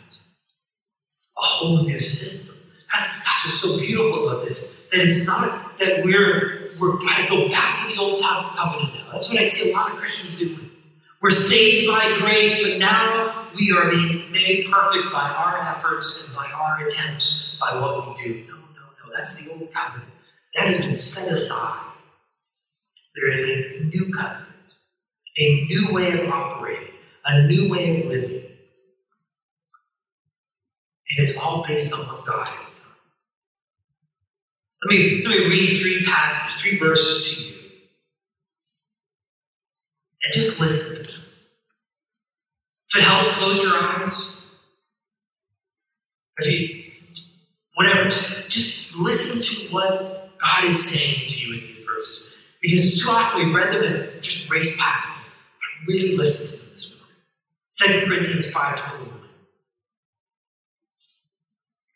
Whole 1.46 1.84
new 1.84 2.02
system. 2.02 2.56
That's, 2.92 3.06
that's 3.06 3.46
what's 3.46 3.62
so 3.62 3.80
beautiful 3.80 4.30
about 4.30 4.46
this. 4.46 4.64
That 4.92 5.02
it's 5.02 5.28
not 5.28 5.78
that 5.78 6.04
we're 6.04 6.70
we're 6.80 6.98
gotta 6.98 7.30
go 7.30 7.50
back 7.50 7.80
to 7.80 7.94
the 7.94 8.02
old 8.02 8.20
covenant 8.20 8.96
now. 8.96 9.12
That's 9.14 9.30
what 9.30 9.40
I 9.40 9.44
see 9.44 9.72
a 9.72 9.76
lot 9.76 9.92
of 9.92 9.98
Christians 9.98 10.38
doing. 10.38 10.72
We're 11.22 11.30
saved 11.30 11.88
by 11.88 12.18
grace, 12.20 12.62
but 12.62 12.78
now 12.78 13.48
we 13.58 13.76
are 13.78 13.90
being 13.90 14.32
made 14.32 14.68
perfect 14.72 15.14
by 15.14 15.30
our 15.30 15.62
efforts 15.62 16.26
and 16.26 16.36
by 16.36 16.52
our 16.52 16.86
attempts, 16.86 17.58
by 17.60 17.80
what 17.80 18.08
we 18.08 18.14
do. 18.16 18.44
No, 18.48 18.56
no, 18.56 19.06
no. 19.06 19.14
That's 19.16 19.38
the 19.38 19.52
old 19.52 19.72
covenant. 19.72 20.12
That 20.56 20.68
has 20.68 20.78
been 20.78 20.94
set 20.94 21.32
aside. 21.32 21.94
There 23.16 23.32
is 23.32 23.44
a 23.44 23.84
new 23.86 24.14
covenant, 24.14 24.76
a 25.38 25.66
new 25.66 25.94
way 25.94 26.12
of 26.20 26.30
operating, 26.30 26.94
a 27.26 27.48
new 27.48 27.70
way 27.70 28.02
of 28.02 28.08
living. 28.08 28.45
And 31.10 31.24
it's 31.24 31.38
all 31.38 31.64
based 31.66 31.94
on 31.94 32.00
what 32.00 32.26
God 32.26 32.48
has 32.48 32.72
done. 32.72 32.82
Let 34.84 34.96
me, 34.96 35.24
let 35.26 35.40
me 35.40 35.46
read 35.48 35.76
three 35.76 36.06
passages, 36.06 36.62
three 36.62 36.78
verses 36.78 37.28
to 37.28 37.44
you. 37.44 37.56
And 40.24 40.34
just 40.34 40.60
listen 40.60 40.98
to 40.98 41.12
them. 41.12 41.22
If 42.94 43.02
it 43.02 43.04
helps, 43.04 43.38
close 43.38 43.64
your 43.64 43.74
eyes. 43.76 44.42
If 46.38 46.52
you, 46.52 46.92
whatever, 47.76 48.06
just, 48.06 48.50
just 48.50 48.96
listen 48.96 49.42
to 49.42 49.74
what 49.74 50.38
God 50.40 50.66
is 50.66 50.90
saying 50.90 51.30
to 51.30 51.40
you 51.40 51.54
in 51.54 51.60
these 51.62 51.86
verses. 51.86 52.36
Because 52.62 53.02
too 53.02 53.10
often 53.10 53.46
we've 53.46 53.56
read 53.56 53.74
them 53.74 53.84
and 53.84 54.24
just 54.24 54.50
raced 54.50 54.78
past 54.80 55.16
them. 55.16 55.26
But 55.26 55.88
really 55.88 56.18
listen 56.18 56.48
to 56.48 56.64
them 56.64 56.74
this 56.74 57.00
morning. 57.88 58.02
2 58.02 58.08
Corinthians 58.08 58.54
5.21 58.54 59.25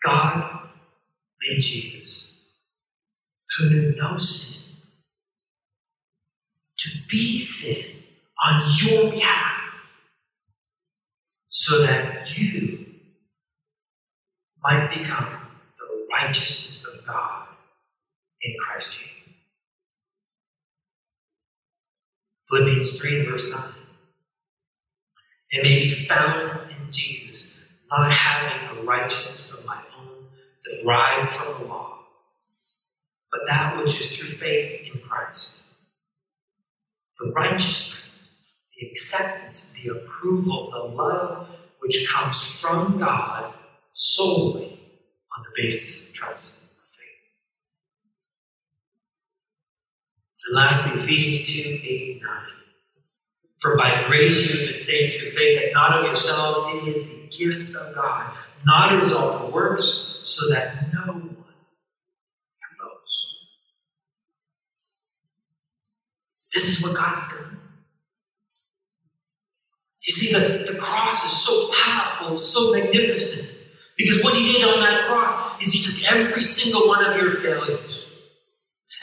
God 0.05 0.69
made 1.41 1.61
Jesus, 1.61 2.37
who 3.57 3.69
knew 3.69 3.95
no 3.97 4.17
sin, 4.17 4.77
to 6.79 6.89
be 7.09 7.37
sin 7.37 7.83
on 8.47 8.71
your 8.79 9.11
behalf, 9.11 9.87
so 11.49 11.81
that 11.83 12.37
you 12.37 12.85
might 14.63 14.89
become 14.89 15.27
the 15.77 16.07
righteousness 16.13 16.85
of 16.85 17.05
God 17.05 17.47
in 18.41 18.53
Christ 18.59 18.93
Jesus. 18.93 19.09
Philippians 22.49 22.99
3 22.99 23.25
verse 23.25 23.51
9. 23.51 23.61
It 25.51 25.63
may 25.63 25.83
be 25.83 25.89
found 25.89 26.71
in 26.71 26.91
Jesus, 26.91 27.61
not 27.91 28.11
having 28.11 28.77
a 28.77 28.81
righteousness 28.83 29.53
of 29.57 29.65
my 29.65 29.77
derived 30.63 31.29
from 31.29 31.61
the 31.61 31.67
law, 31.67 31.99
but 33.31 33.41
that 33.47 33.77
which 33.77 33.99
is 33.99 34.15
through 34.15 34.29
faith 34.29 34.93
in 34.93 35.01
Christ. 35.01 35.63
The 37.19 37.31
righteousness, 37.31 38.31
the 38.79 38.87
acceptance, 38.87 39.73
the 39.73 39.89
approval, 39.89 40.71
the 40.71 40.95
love 40.95 41.49
which 41.79 42.07
comes 42.09 42.51
from 42.51 42.97
God 42.97 43.53
solely 43.93 44.79
on 45.37 45.43
the 45.43 45.61
basis 45.61 46.07
of 46.09 46.13
trust. 46.13 46.59
And 50.49 50.55
lastly, 50.55 50.99
Ephesians 50.99 51.51
2 51.51 51.59
8 51.83 52.21
9. 52.23 52.31
For 53.59 53.77
by 53.77 54.03
grace 54.07 54.51
you 54.51 54.59
have 54.59 54.69
been 54.69 54.77
saved 54.79 55.19
through 55.19 55.29
faith, 55.29 55.61
and 55.63 55.73
not 55.73 55.99
of 55.99 56.05
yourselves, 56.05 56.73
it 56.73 56.87
is 56.87 57.03
the 57.03 57.27
gift 57.27 57.75
of 57.75 57.93
God, 57.93 58.31
not 58.65 58.93
a 58.93 58.97
result 58.97 59.35
of 59.35 59.53
works 59.53 60.18
so 60.29 60.47
that 60.49 60.93
no 60.93 61.13
one 61.13 61.21
can 61.21 62.71
boast. 62.79 63.35
This 66.53 66.67
is 66.69 66.83
what 66.83 66.95
God's 66.95 67.27
done. 67.29 67.59
You 70.05 70.13
see, 70.13 70.33
the, 70.33 70.71
the 70.71 70.79
cross 70.79 71.25
is 71.25 71.31
so 71.31 71.71
powerful, 71.83 72.37
so 72.37 72.71
magnificent. 72.73 73.49
Because 73.97 74.23
what 74.23 74.37
he 74.37 74.47
did 74.47 74.67
on 74.67 74.79
that 74.79 75.05
cross 75.05 75.61
is 75.61 75.73
he 75.73 75.81
took 75.83 76.11
every 76.11 76.43
single 76.43 76.87
one 76.87 77.03
of 77.03 77.17
your 77.17 77.31
failures. 77.31 78.05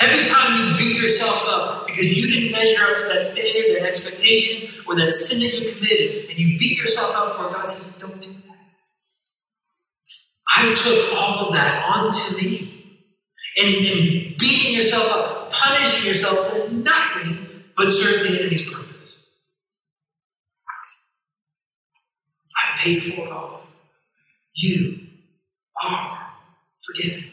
Every 0.00 0.26
time 0.26 0.56
you 0.58 0.76
beat 0.76 1.00
yourself 1.00 1.44
up 1.48 1.86
because 1.86 2.16
you 2.16 2.32
didn't 2.32 2.52
measure 2.52 2.84
up 2.84 2.98
to 2.98 3.04
that 3.08 3.24
standard, 3.24 3.76
that 3.76 3.88
expectation, 3.88 4.68
or 4.86 4.94
that 4.96 5.12
sin 5.12 5.40
that 5.40 5.54
you 5.58 5.72
committed, 5.72 6.30
and 6.30 6.38
you 6.38 6.58
beat 6.58 6.78
yourself 6.78 7.14
up 7.16 7.34
for 7.34 7.48
it, 7.48 7.52
God 7.52 7.68
says, 7.68 7.98
don't 7.98 8.12
do 8.12 8.15
I 10.48 10.74
took 10.74 11.14
all 11.18 11.48
of 11.48 11.54
that 11.54 11.84
onto 11.84 12.36
me. 12.36 12.72
And, 13.58 13.74
and 13.74 14.36
beating 14.38 14.74
yourself 14.76 15.10
up, 15.10 15.52
punishing 15.52 16.08
yourself 16.08 16.50
does 16.50 16.70
nothing 16.72 17.64
but 17.76 17.90
serve 17.90 18.28
the 18.28 18.38
enemy's 18.38 18.70
purpose. 18.70 19.18
I 22.54 22.78
paid 22.78 23.02
for 23.02 23.26
it 23.26 23.32
all. 23.32 23.62
You 24.54 24.98
are 25.82 26.18
forgiven. 26.84 27.24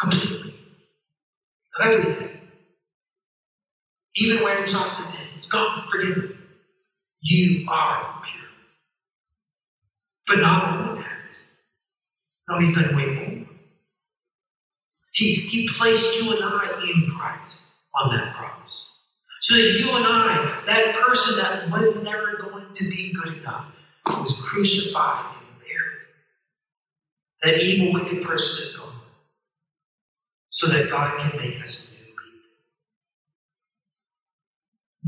Completely. 0.00 0.54
Of 1.78 1.86
everything. 1.86 2.40
Even 4.16 4.42
wearing 4.42 4.66
socks 4.66 4.98
of 4.98 5.04
sin. 5.04 5.28
It's 5.38 5.46
gone, 5.48 5.88
forgiven. 5.88 6.36
You 7.20 7.66
are 7.70 8.22
pure. 8.24 8.44
But 10.26 10.40
not 10.40 10.78
only 10.88 11.02
that. 11.02 11.17
No, 12.48 12.58
he's 12.58 12.74
done 12.74 12.96
way 12.96 13.06
more. 13.06 13.46
He, 15.12 15.34
he 15.34 15.68
placed 15.68 16.20
you 16.20 16.32
and 16.32 16.42
I 16.42 16.80
in 16.82 17.10
Christ 17.10 17.64
on 17.94 18.16
that 18.16 18.34
cross. 18.34 18.86
So 19.40 19.54
that 19.54 19.78
you 19.78 19.96
and 19.96 20.06
I, 20.06 20.62
that 20.66 20.94
person 20.94 21.38
that 21.38 21.70
was 21.70 22.02
never 22.02 22.36
going 22.36 22.74
to 22.74 22.90
be 22.90 23.12
good 23.12 23.38
enough, 23.38 23.70
was 24.06 24.40
crucified 24.40 25.36
and 25.36 25.58
buried. 25.60 27.58
That 27.58 27.62
evil, 27.62 27.92
wicked 27.92 28.22
person 28.22 28.62
is 28.62 28.76
gone. 28.76 28.88
So 30.50 30.68
that 30.68 30.90
God 30.90 31.18
can 31.18 31.36
make 31.40 31.62
us 31.62 31.92
new 31.92 32.06
people. 32.06 32.24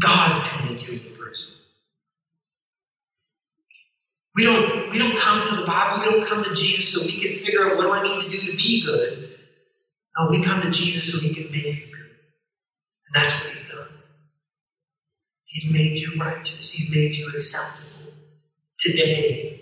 God 0.00 0.44
can 0.46 0.72
make 0.72 0.86
you 0.86 0.98
a 0.98 1.02
new 1.02 1.16
person. 1.16 1.59
We 4.36 4.44
don't, 4.44 4.90
we 4.90 4.98
don't 4.98 5.18
come 5.18 5.46
to 5.46 5.56
the 5.56 5.66
Bible, 5.66 6.04
we 6.04 6.10
don't 6.10 6.26
come 6.26 6.44
to 6.44 6.54
Jesus 6.54 6.92
so 6.92 7.04
we 7.04 7.20
can 7.20 7.32
figure 7.32 7.68
out 7.68 7.76
what 7.76 7.82
do 7.82 7.92
I 7.92 8.02
need 8.02 8.22
to 8.22 8.30
do 8.30 8.50
to 8.50 8.56
be 8.56 8.84
good. 8.84 9.38
No, 10.18 10.30
we 10.30 10.42
come 10.42 10.62
to 10.62 10.70
Jesus 10.70 11.12
so 11.12 11.20
he 11.20 11.34
can 11.34 11.50
make 11.50 11.64
you 11.64 11.86
good. 11.92 12.10
And 13.06 13.14
that's 13.14 13.34
what 13.34 13.50
he's 13.50 13.68
done. 13.68 13.88
He's 15.46 15.72
made 15.72 15.98
you 15.98 16.20
righteous. 16.20 16.70
He's 16.70 16.90
made 16.90 17.16
you 17.16 17.28
acceptable. 17.34 18.12
Today, 18.78 19.60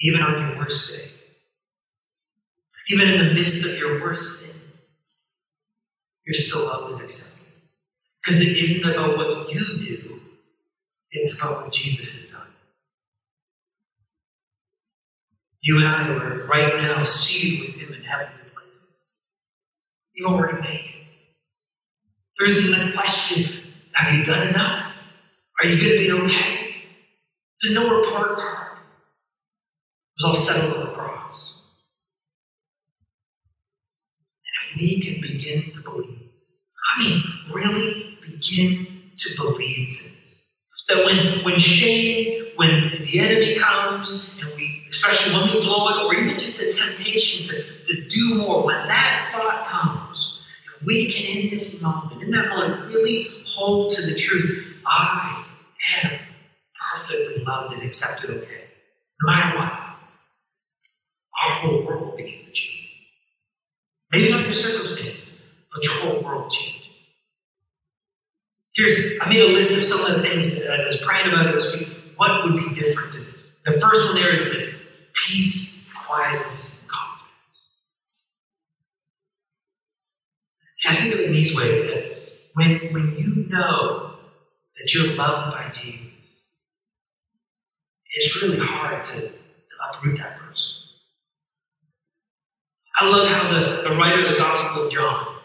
even 0.00 0.20
on 0.20 0.40
your 0.40 0.58
worst 0.58 0.92
day, 0.92 1.08
even 2.90 3.08
in 3.08 3.18
the 3.26 3.34
midst 3.34 3.66
of 3.66 3.78
your 3.78 4.00
worst 4.00 4.42
sin, 4.42 4.60
you're 6.26 6.34
still 6.34 6.66
loved 6.66 6.92
and 6.92 7.02
accepted. 7.02 7.46
Because 8.22 8.40
it 8.40 8.56
isn't 8.56 8.90
about 8.90 9.16
what 9.16 9.52
you 9.52 9.60
do, 9.60 10.20
it's 11.10 11.38
about 11.38 11.62
what 11.62 11.72
Jesus 11.72 12.12
has 12.12 12.27
You 15.68 15.76
and 15.76 15.86
I 15.86 16.08
are 16.08 16.46
right 16.46 16.80
now 16.80 17.02
seated 17.02 17.60
with 17.60 17.76
Him 17.76 17.92
in 17.92 18.02
heavenly 18.02 18.32
places. 18.54 18.86
You've 20.14 20.32
already 20.32 20.62
made 20.62 20.80
it. 20.80 21.10
There 22.38 22.48
isn't 22.48 22.72
a 22.72 22.92
question 22.94 23.52
have 23.92 24.18
you 24.18 24.24
done 24.24 24.48
enough? 24.48 25.12
Are 25.60 25.66
you 25.66 25.76
going 25.76 25.92
to 25.92 25.98
be 25.98 26.24
okay? 26.24 26.74
There's 27.60 27.74
no 27.74 28.00
report 28.00 28.38
card. 28.38 28.78
It 28.78 30.22
was 30.22 30.24
all 30.24 30.34
settled 30.34 30.72
on 30.72 30.86
the 30.86 30.92
cross. 30.92 31.60
And 34.46 34.72
if 34.72 34.80
we 34.80 35.02
can 35.02 35.20
begin 35.20 35.70
to 35.74 35.82
believe, 35.82 36.30
I 36.96 37.04
mean, 37.04 37.22
really 37.52 38.16
begin 38.22 38.86
to 39.18 39.36
believe 39.36 40.00
this, 40.02 40.44
that 40.88 41.04
when, 41.04 41.44
when 41.44 41.58
shame, 41.58 42.52
when 42.56 42.90
the 43.02 43.20
enemy 43.20 43.58
comes, 43.58 44.34
and 44.40 44.57
especially 44.98 45.32
when 45.34 45.44
we 45.46 45.64
blow 45.64 45.88
it, 45.88 46.04
or 46.04 46.14
even 46.14 46.36
just 46.36 46.58
the 46.58 46.70
temptation 46.72 47.46
to, 47.46 47.62
to 47.84 48.08
do 48.08 48.34
more, 48.34 48.64
when 48.64 48.76
that 48.86 49.30
thought 49.32 49.64
comes, 49.66 50.40
if 50.66 50.84
we 50.84 51.10
can 51.10 51.44
in 51.44 51.50
this 51.50 51.80
moment, 51.80 52.22
in 52.22 52.30
that 52.32 52.48
moment, 52.48 52.80
really 52.86 53.26
hold 53.46 53.92
to 53.92 54.02
the 54.06 54.14
truth, 54.14 54.76
I 54.86 55.44
am 56.02 56.18
perfectly 56.92 57.44
loved 57.44 57.74
and 57.74 57.82
accepted, 57.82 58.30
okay, 58.30 58.64
no 59.22 59.32
matter 59.32 59.56
what 59.56 59.72
our 61.40 61.54
whole 61.60 61.86
world 61.86 62.16
begins 62.16 62.46
to 62.46 62.52
change. 62.52 62.90
Maybe 64.10 64.32
not 64.32 64.42
your 64.42 64.52
circumstances, 64.52 65.44
but 65.72 65.84
your 65.84 65.94
whole 65.94 66.22
world 66.22 66.50
changes. 66.50 66.74
Here's, 68.74 68.96
I 69.20 69.28
made 69.28 69.42
a 69.42 69.52
list 69.52 69.76
of 69.76 69.84
some 69.84 70.10
of 70.10 70.16
the 70.16 70.28
things 70.28 70.56
as 70.56 70.80
I 70.80 70.86
was 70.86 70.98
praying 70.98 71.28
about 71.28 71.46
it 71.46 71.54
this 71.54 71.76
week. 71.76 71.88
What 72.16 72.44
would 72.44 72.56
be 72.56 72.74
different? 72.74 73.16
The 73.66 73.80
first 73.80 74.06
one 74.06 74.14
there 74.14 74.34
is 74.34 74.50
this 74.50 74.77
peace, 75.26 75.86
quietness, 75.94 76.80
and 76.80 76.90
confidence. 76.90 77.60
See, 80.76 80.88
I 80.88 80.92
think 80.92 81.14
of 81.14 81.20
it 81.20 81.26
in 81.26 81.32
these 81.32 81.54
ways 81.54 81.86
that 81.88 82.04
when, 82.54 82.92
when 82.92 83.14
you 83.16 83.46
know 83.48 84.14
that 84.78 84.94
you're 84.94 85.14
loved 85.14 85.54
by 85.56 85.70
Jesus, 85.72 86.06
it's 88.14 88.42
really 88.42 88.58
hard 88.58 89.04
to, 89.04 89.20
to 89.20 89.76
uproot 89.90 90.18
that 90.18 90.38
person. 90.38 90.74
I 93.00 93.08
love 93.08 93.28
how 93.28 93.50
the, 93.52 93.88
the 93.88 93.94
writer 93.94 94.24
of 94.24 94.32
the 94.32 94.38
Gospel 94.38 94.86
of 94.86 94.92
John, 94.92 95.36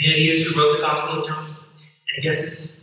any 0.00 0.14
ideas 0.14 0.46
who 0.46 0.58
wrote 0.58 0.76
the 0.76 0.82
Gospel 0.82 1.20
of 1.20 1.26
John? 1.26 1.44
And 1.44 1.56
Any 2.16 2.22
guesses? 2.22 2.76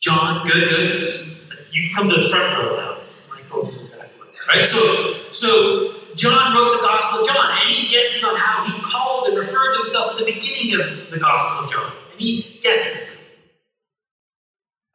John, 0.00 0.46
good, 0.48 0.68
good. 0.68 1.28
You 1.70 1.94
come 1.94 2.08
to 2.08 2.16
the 2.16 2.28
front 2.28 2.58
row 2.58 2.76
now. 2.76 2.88
Right? 4.48 4.66
So, 4.66 5.17
so 5.40 5.94
John 6.16 6.54
wrote 6.54 6.80
the 6.80 6.86
Gospel 6.86 7.20
of 7.20 7.26
John. 7.26 7.58
Any 7.64 7.88
guesses 7.88 8.24
on 8.24 8.36
how 8.36 8.64
he 8.64 8.80
called 8.82 9.28
and 9.28 9.36
referred 9.36 9.74
to 9.74 9.78
himself 9.80 10.12
at 10.12 10.18
the 10.18 10.24
beginning 10.24 10.80
of 10.80 11.10
the 11.10 11.18
Gospel 11.18 11.64
of 11.64 11.70
John? 11.70 11.92
Any 12.14 12.58
guesses? 12.62 13.18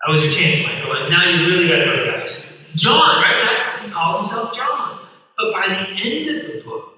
That 0.05 0.11
was 0.11 0.23
your 0.23 0.33
chance, 0.33 0.59
Michael. 0.65 1.09
Now 1.09 1.23
you 1.29 1.47
really 1.47 1.67
got 1.67 1.77
to 1.77 1.85
know 1.85 2.05
that. 2.05 2.43
John, 2.75 3.21
right? 3.21 3.45
That's 3.47 3.81
he 3.81 3.91
calls 3.91 4.17
himself 4.17 4.53
John. 4.53 4.99
But 5.37 5.53
by 5.53 5.65
the 5.67 5.89
end 5.89 6.37
of 6.37 6.47
the 6.47 6.61
book, 6.63 6.93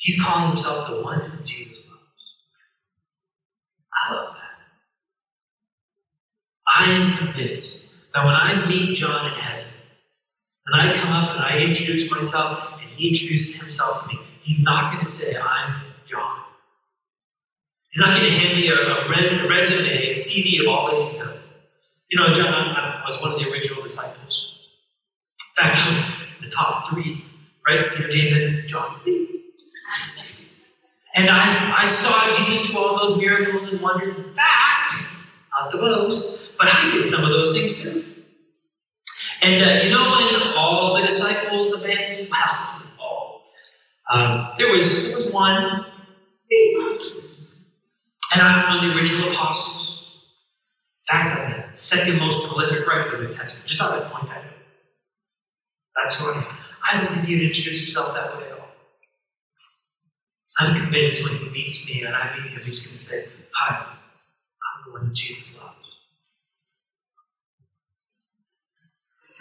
He's 0.00 0.22
calling 0.24 0.48
himself 0.48 0.88
the 0.88 1.02
one 1.02 1.20
whom 1.20 1.44
Jesus 1.44 1.84
loves. 1.86 2.00
I 3.92 4.14
love 4.14 4.34
that. 4.34 4.56
I 6.74 6.90
am 6.92 7.12
convinced 7.12 8.10
that 8.14 8.24
when 8.24 8.34
I 8.34 8.66
meet 8.66 8.96
John 8.96 9.26
in 9.26 9.32
heaven, 9.32 9.66
when 10.70 10.80
I 10.80 10.94
come 10.94 11.12
up 11.12 11.32
and 11.32 11.40
I 11.40 11.58
introduce 11.58 12.10
myself 12.10 12.78
and 12.80 12.88
he 12.90 13.08
introduces 13.08 13.60
himself 13.60 14.02
to 14.02 14.14
me, 14.14 14.20
he's 14.42 14.62
not 14.62 14.92
going 14.92 15.04
to 15.04 15.10
say, 15.10 15.36
I'm 15.36 15.82
John. 16.04 16.38
He's 17.90 18.00
not 18.00 18.16
going 18.16 18.30
to 18.30 18.38
hand 18.38 18.56
me 18.56 18.68
a, 18.68 18.74
a, 18.74 19.48
resume, 19.48 20.10
a 20.10 20.14
CV 20.14 20.60
of 20.60 20.68
all 20.68 20.90
that 20.90 21.02
he's 21.02 21.20
done. 21.20 21.38
You 22.10 22.20
know, 22.20 22.32
John, 22.32 22.54
I, 22.54 23.02
I 23.02 23.04
was 23.04 23.20
one 23.20 23.32
of 23.32 23.40
the 23.40 23.50
original 23.50 23.82
disciples. 23.82 24.58
In 25.58 25.64
fact, 25.64 25.86
I 25.86 25.90
was 25.90 26.04
in 26.38 26.48
the 26.48 26.54
top 26.54 26.90
three, 26.90 27.24
right? 27.66 27.90
Peter, 27.90 28.08
James, 28.08 28.32
and 28.32 28.68
John. 28.68 29.00
And 31.16 31.28
I, 31.28 31.74
I 31.78 31.86
saw 31.86 32.32
Jesus 32.32 32.70
do 32.70 32.78
all 32.78 32.96
those 32.96 33.18
miracles 33.18 33.66
and 33.72 33.80
wonders. 33.80 34.16
In 34.16 34.24
fact, 34.34 34.88
not 35.52 35.72
the 35.72 35.78
most, 35.78 36.56
but 36.56 36.68
I 36.70 36.92
did 36.92 37.04
some 37.04 37.24
of 37.24 37.28
those 37.28 37.58
things 37.58 37.74
too. 37.74 38.04
And 39.42 39.64
uh, 39.64 39.84
you 39.84 39.90
know, 39.90 40.10
when 40.10 40.49
all 40.70 40.96
the 40.96 41.04
disciples 41.04 41.72
Jesus, 41.72 42.28
well, 42.30 42.82
all. 42.98 43.42
Um, 44.12 44.52
there 44.58 44.70
was 44.70 45.04
there 45.04 45.16
was 45.16 45.30
one, 45.30 45.86
and 48.32 48.42
I'm 48.42 48.68
one 48.78 48.88
of 48.88 48.94
the 48.96 49.00
original 49.00 49.30
apostles. 49.30 50.24
In 51.08 51.14
fact, 51.14 51.38
I'm 51.38 51.70
the 51.72 51.76
second 51.76 52.18
most 52.18 52.46
prolific 52.48 52.86
writer 52.86 53.06
of 53.06 53.20
the 53.20 53.26
New 53.26 53.32
Testament. 53.32 53.68
Just 53.68 53.80
thought 53.80 54.00
I'd 54.00 54.10
point 54.10 54.28
that 54.28 54.38
out. 54.38 54.44
That's 55.96 56.16
who 56.16 56.30
I 56.30 56.38
am. 56.38 56.44
I 56.88 57.00
don't 57.00 57.14
think 57.14 57.26
he'd 57.26 57.42
introduce 57.42 57.80
himself 57.80 58.14
that 58.14 58.36
way 58.36 58.46
at 58.46 58.52
all. 58.52 58.68
I'm 60.58 60.80
convinced 60.80 61.24
when 61.24 61.36
he 61.36 61.48
meets 61.50 61.86
me 61.88 62.02
and 62.02 62.14
I 62.14 62.36
meet 62.36 62.50
him, 62.52 62.62
he's 62.62 62.80
going 62.80 62.92
to 62.92 62.98
say, 62.98 63.26
Hi, 63.54 63.76
I'm 63.76 64.84
the 64.86 64.92
one 64.92 65.08
that 65.08 65.14
Jesus 65.14 65.60
loves. 65.60 65.79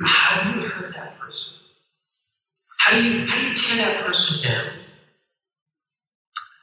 How 0.01 0.51
do 0.51 0.59
you 0.59 0.67
hurt 0.67 0.93
that 0.93 1.19
person? 1.19 1.59
How 2.79 2.97
do 2.97 3.03
you 3.03 3.25
how 3.27 3.37
do 3.37 3.47
you 3.47 3.53
tear 3.53 3.77
that 3.85 4.05
person 4.05 4.49
down? 4.49 4.65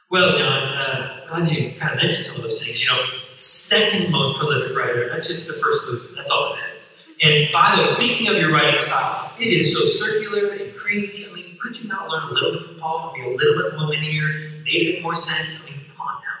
Well, 0.09 0.33
John, 0.35 0.73
uh, 0.73 1.25
glad 1.27 1.47
you 1.49 1.73
kind 1.77 1.91
of 1.93 1.97
mentioned 1.97 2.25
some 2.25 2.37
of 2.37 2.43
those 2.43 2.63
things. 2.63 2.81
You 2.83 2.95
know, 2.95 3.03
second 3.33 4.09
most 4.11 4.39
prolific 4.39 4.75
writer, 4.75 5.09
that's 5.09 5.27
just 5.27 5.47
the 5.47 5.53
first 5.53 5.85
movement. 5.87 6.15
That's 6.15 6.31
all 6.31 6.53
it 6.53 6.59
is. 6.77 6.97
And 7.21 7.51
by 7.51 7.73
the 7.75 7.81
way, 7.81 7.87
speaking 7.87 8.27
of 8.27 8.37
your 8.37 8.51
writing 8.51 8.79
style, 8.79 9.31
it 9.39 9.47
is 9.47 9.77
so 9.77 9.85
circular 9.85 10.51
and 10.51 10.75
crazy. 10.75 11.27
I 11.29 11.33
mean, 11.33 11.57
could 11.61 11.79
you 11.81 11.89
not 11.89 12.09
learn 12.09 12.23
a 12.29 12.31
little 12.31 12.53
bit 12.53 12.63
from 12.63 12.79
Paul 12.79 13.13
be 13.15 13.21
a 13.21 13.29
little 13.29 13.63
bit 13.63 13.77
more 13.77 13.87
linear, 13.87 14.29
made 14.63 14.87
a 14.87 14.91
bit 14.93 15.03
more 15.03 15.15
sense? 15.15 15.61
I 15.61 15.69
mean, 15.69 15.79
come 15.89 16.07
on 16.07 16.21
now. 16.21 16.39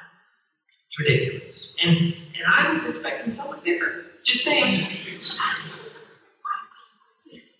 It's 0.87 0.99
ridiculous. 0.99 1.75
And 1.83 1.97
and 1.97 2.45
I 2.47 2.71
was 2.71 2.87
expecting 2.87 3.31
something 3.31 3.63
different. 3.63 4.05
Just 4.23 4.43
saying. 4.43 4.87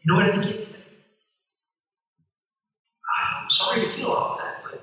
Know 0.08 0.16
what 0.16 0.26
I 0.26 0.32
think 0.32 0.46
he'd 0.46 0.58
ah, 0.58 0.62
say? 0.62 0.80
I'm 3.42 3.50
sorry 3.50 3.82
to 3.82 3.88
feel 3.88 4.08
all 4.08 4.38
that, 4.38 4.64
but 4.64 4.82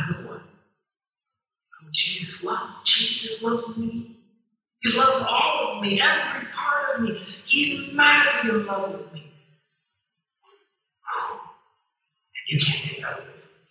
I'm 0.00 0.14
the 0.14 0.28
one 0.28 0.40
who 0.40 1.90
Jesus 1.92 2.42
loves. 2.42 2.72
Jesus 2.84 3.42
loves 3.42 3.76
me. 3.76 4.16
He 4.80 4.96
loves 4.96 5.20
all 5.20 5.76
of 5.76 5.82
me, 5.82 6.00
every 6.00 6.46
part 6.54 6.96
of 6.96 7.02
me. 7.02 7.20
He's 7.44 7.92
madly 7.92 8.48
in 8.48 8.64
love 8.64 8.92
with 8.92 9.12
me. 9.12 9.20
And 12.34 12.46
you 12.46 12.58
can't 12.64 12.82
take 12.82 13.02
that 13.02 13.12
away 13.12 13.26
from 13.26 13.52
me. 13.60 13.68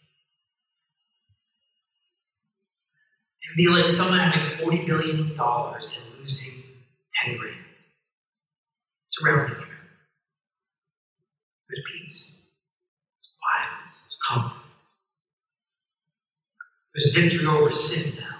It'd 3.43 3.57
be 3.57 3.69
like 3.69 3.89
someone 3.89 4.19
having 4.19 4.63
$40 4.63 4.85
billion 4.85 5.17
and 5.31 6.19
losing 6.19 6.63
10 7.25 7.37
grand. 7.37 7.66
It's 9.20 9.59
you. 9.59 9.65
There's 11.70 11.84
peace, 11.91 12.38
there's 13.18 13.32
quietness, 13.41 14.01
there's 14.03 14.18
confidence. 14.28 14.63
There's 16.93 17.13
victory 17.13 17.45
over 17.47 17.72
sin 17.72 18.13
now. 18.20 18.38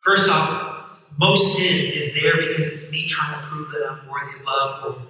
First 0.00 0.30
off, 0.30 1.00
most 1.18 1.56
sin 1.56 1.92
is 1.92 2.20
there 2.20 2.36
because 2.36 2.72
it's 2.72 2.90
me 2.90 3.06
trying 3.06 3.32
to 3.34 3.40
prove 3.46 3.70
that 3.70 3.88
I'm 3.88 4.08
worthy 4.08 4.38
of 4.38 4.44
love 4.44 4.84
or 4.84 5.02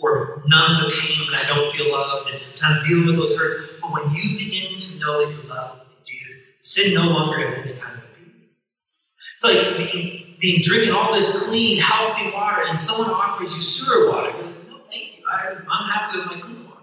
or 0.00 0.42
numb 0.46 0.82
the 0.82 0.90
pain 1.00 1.26
when 1.26 1.38
I 1.38 1.44
don't 1.46 1.72
feel 1.72 1.92
loved, 1.92 2.30
and, 2.30 2.42
I'm 2.64 2.82
dealing 2.82 3.06
with 3.06 3.16
those 3.16 3.36
hurts. 3.36 3.72
But 3.80 3.92
when 3.92 4.10
you 4.12 4.36
begin 4.36 4.76
to 4.76 4.98
know 4.98 5.24
that 5.24 5.32
you're 5.32 5.44
loved 5.44 5.82
in 5.82 6.04
Jesus, 6.04 6.36
sin 6.60 6.94
no 6.94 7.08
longer 7.08 7.38
has 7.38 7.54
any 7.54 7.74
kind 7.74 7.98
of. 7.98 8.11
It's 9.44 9.56
like 9.56 9.76
being, 9.76 10.36
being 10.40 10.60
drinking 10.62 10.92
all 10.94 11.12
this 11.12 11.44
clean, 11.44 11.80
healthy 11.80 12.30
water, 12.30 12.62
and 12.68 12.78
someone 12.78 13.10
offers 13.10 13.54
you 13.54 13.60
sewer 13.60 14.10
water. 14.10 14.30
You're 14.30 14.46
like, 14.46 14.68
no, 14.68 14.78
thank 14.88 15.18
you. 15.18 15.24
I, 15.28 15.56
I'm 15.68 15.90
happy 15.90 16.18
with 16.18 16.26
my 16.28 16.40
clean 16.40 16.64
water. 16.66 16.78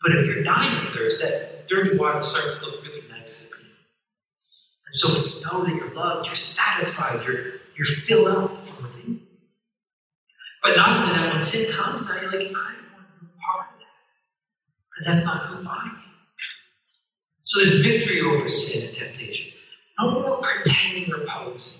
But 0.00 0.12
if 0.12 0.26
you're 0.26 0.44
dying 0.44 0.76
of 0.76 0.88
thirst, 0.90 1.20
that 1.20 1.66
dirty 1.66 1.96
water 1.96 2.22
starts 2.22 2.60
to 2.60 2.66
look 2.66 2.84
really 2.84 3.02
nice 3.10 3.42
and 3.42 3.52
clean. 3.52 3.72
And 4.86 4.96
so 4.96 5.14
when 5.14 5.32
you 5.32 5.40
know 5.40 5.64
that 5.64 5.74
you're 5.74 5.94
loved, 5.94 6.28
you're 6.28 6.36
satisfied, 6.36 7.26
you're, 7.26 7.54
you're 7.76 7.86
filled 7.86 8.28
up 8.28 8.56
from 8.58 8.84
within. 8.84 9.22
But 10.62 10.76
not 10.76 11.00
only 11.00 11.12
that, 11.12 11.32
when 11.32 11.42
sin 11.42 11.72
comes, 11.72 12.02
now 12.02 12.20
you're 12.20 12.30
like, 12.30 12.40
I 12.40 12.52
want 12.52 13.08
to 13.18 13.24
be 13.24 13.32
part 13.44 13.66
of 13.72 13.78
that. 13.80 13.94
Because 14.92 15.06
that's 15.06 15.24
not 15.24 15.42
who 15.46 15.68
I 15.68 15.86
am. 15.86 16.02
So 17.42 17.58
there's 17.58 17.80
victory 17.80 18.20
over 18.20 18.48
sin 18.48 18.88
and 18.88 18.96
temptation. 18.96 19.53
No 19.98 20.10
more 20.10 20.36
pretending 20.38 21.12
or 21.12 21.24
posing. 21.26 21.78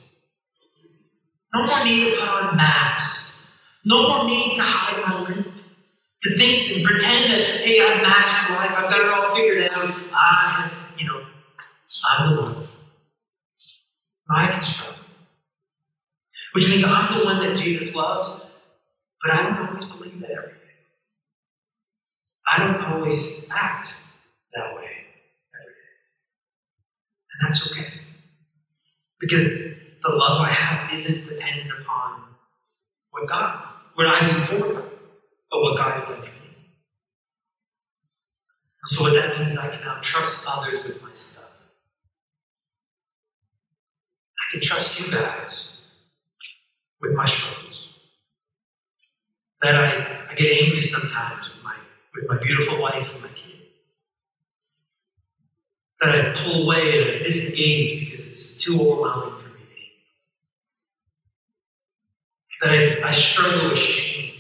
No 1.53 1.67
more 1.67 1.85
need 1.85 2.11
to 2.11 2.21
put 2.21 2.29
on 2.29 2.57
masks. 2.57 3.49
No 3.85 4.09
more 4.09 4.27
need 4.27 4.55
to 4.55 4.63
hide 4.63 5.03
my 5.07 5.23
limp. 5.23 5.49
To 6.23 6.39
think 6.39 6.73
and 6.73 6.85
pretend 6.85 7.31
that, 7.33 7.67
hey, 7.67 7.81
I've 7.83 8.03
mastered 8.03 8.57
life, 8.57 8.71
I've 8.71 8.89
got 8.89 9.01
it 9.01 9.09
all 9.09 9.37
figured 9.37 9.63
out. 9.63 9.95
I 10.15 10.49
have, 10.49 10.95
you 10.99 11.07
know, 11.07 11.23
I'm 12.09 12.35
the 12.35 12.43
one. 12.43 12.67
I 14.31 14.47
can 14.49 14.63
struggle. 14.63 14.95
Which 16.55 16.71
means 16.71 16.85
I'm 16.85 17.19
the 17.19 17.25
one 17.25 17.41
that 17.41 17.59
Jesus 17.59 17.95
loves, 17.95 18.31
But 19.23 19.33
I 19.33 19.43
don't 19.43 19.69
always 19.69 19.85
believe 19.87 20.21
that 20.21 20.31
every 20.31 20.53
day. 20.53 20.59
I 22.51 22.59
don't 22.59 22.85
always 22.85 23.49
act 23.51 23.95
that 24.55 24.77
way 24.77 24.89
every 25.55 25.75
day. 25.75 25.95
And 27.33 27.49
that's 27.49 27.71
okay. 27.71 28.04
Because 29.21 29.49
the 30.03 30.11
love 30.11 30.43
I 30.43 30.51
have 30.51 30.93
isn't 30.93 31.29
dependent 31.29 31.71
upon 31.81 32.23
what 33.11 33.29
God, 33.29 33.63
what 33.95 34.07
I 34.07 34.19
do 34.19 34.39
for 34.41 34.59
God, 34.59 34.91
but 35.51 35.63
what 35.63 35.77
God 35.77 35.93
has 35.95 36.05
done 36.05 36.23
for 36.23 36.43
me. 36.43 36.45
So 38.87 39.03
what 39.05 39.15
that 39.15 39.39
means 39.39 39.53
is 39.53 39.59
I 39.59 39.71
can 39.71 39.81
now 39.85 39.99
trust 40.03 40.47
others 40.49 40.85
with 40.85 41.03
my 41.03 41.13
stuff. 41.13 41.51
I 44.39 44.53
can 44.53 44.61
trust 44.61 45.01
you 45.01 45.11
guys 45.11 45.81
with 47.01 47.15
my 47.15 47.25
struggles. 47.25 47.89
That 49.63 49.77
I, 49.77 50.31
I 50.31 50.35
get 50.35 50.63
angry 50.63 50.83
sometimes 50.83 51.49
with 51.49 51.65
my, 51.65 51.75
with 52.15 52.29
my 52.29 52.37
beautiful 52.45 52.81
wife 52.81 53.15
and 53.15 53.23
my 53.23 53.31
kids. 53.31 53.81
That 56.03 56.15
I 56.15 56.35
pull 56.35 56.65
away 56.65 57.01
and 57.01 57.11
I 57.17 57.23
disengage 57.23 58.01
because 58.01 58.27
it's 58.27 58.54
too 58.65 58.81
overwhelming 58.81 59.37
for 59.37 59.49
me. 59.49 59.65
That 62.63 62.71
I, 62.71 63.09
I 63.09 63.11
struggle 63.11 63.71
with 63.71 63.79
shame. 63.79 64.33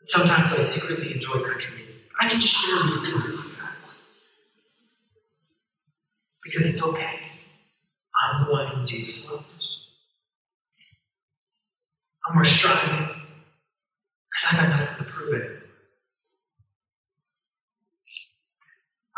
That 0.00 0.08
sometimes 0.08 0.52
I 0.52 0.60
secretly 0.60 1.14
enjoy 1.14 1.40
country 1.40 1.76
music. 1.76 1.94
I 2.20 2.28
can 2.28 2.40
share 2.40 2.84
these 2.84 3.10
things 3.10 3.24
with 3.24 3.32
you 3.32 3.50
guys. 3.56 4.02
Because 6.44 6.68
it's 6.68 6.82
okay. 6.82 7.20
I'm 8.22 8.44
the 8.44 8.52
one 8.52 8.66
whom 8.66 8.86
Jesus 8.86 9.30
loves. 9.30 9.86
I'm 12.28 12.34
more 12.34 12.44
striving 12.44 13.06
because 14.30 14.52
I 14.52 14.56
got 14.56 14.68
nothing 14.68 15.06
to 15.06 15.10
prove 15.10 15.34
it. 15.34 15.62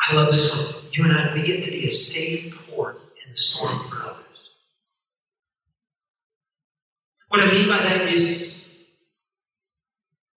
I 0.08 0.14
love 0.14 0.32
this 0.32 0.56
one. 0.56 0.74
You 0.92 1.04
and 1.04 1.12
I, 1.12 1.32
we 1.32 1.42
get 1.42 1.64
to 1.64 1.70
be 1.70 1.86
a 1.86 1.90
safe 1.90 2.69
the 3.30 3.36
storm 3.36 3.78
for 3.88 4.02
others. 4.02 4.24
What 7.28 7.40
I 7.40 7.50
mean 7.52 7.68
by 7.68 7.78
that 7.78 8.08
is, 8.08 8.64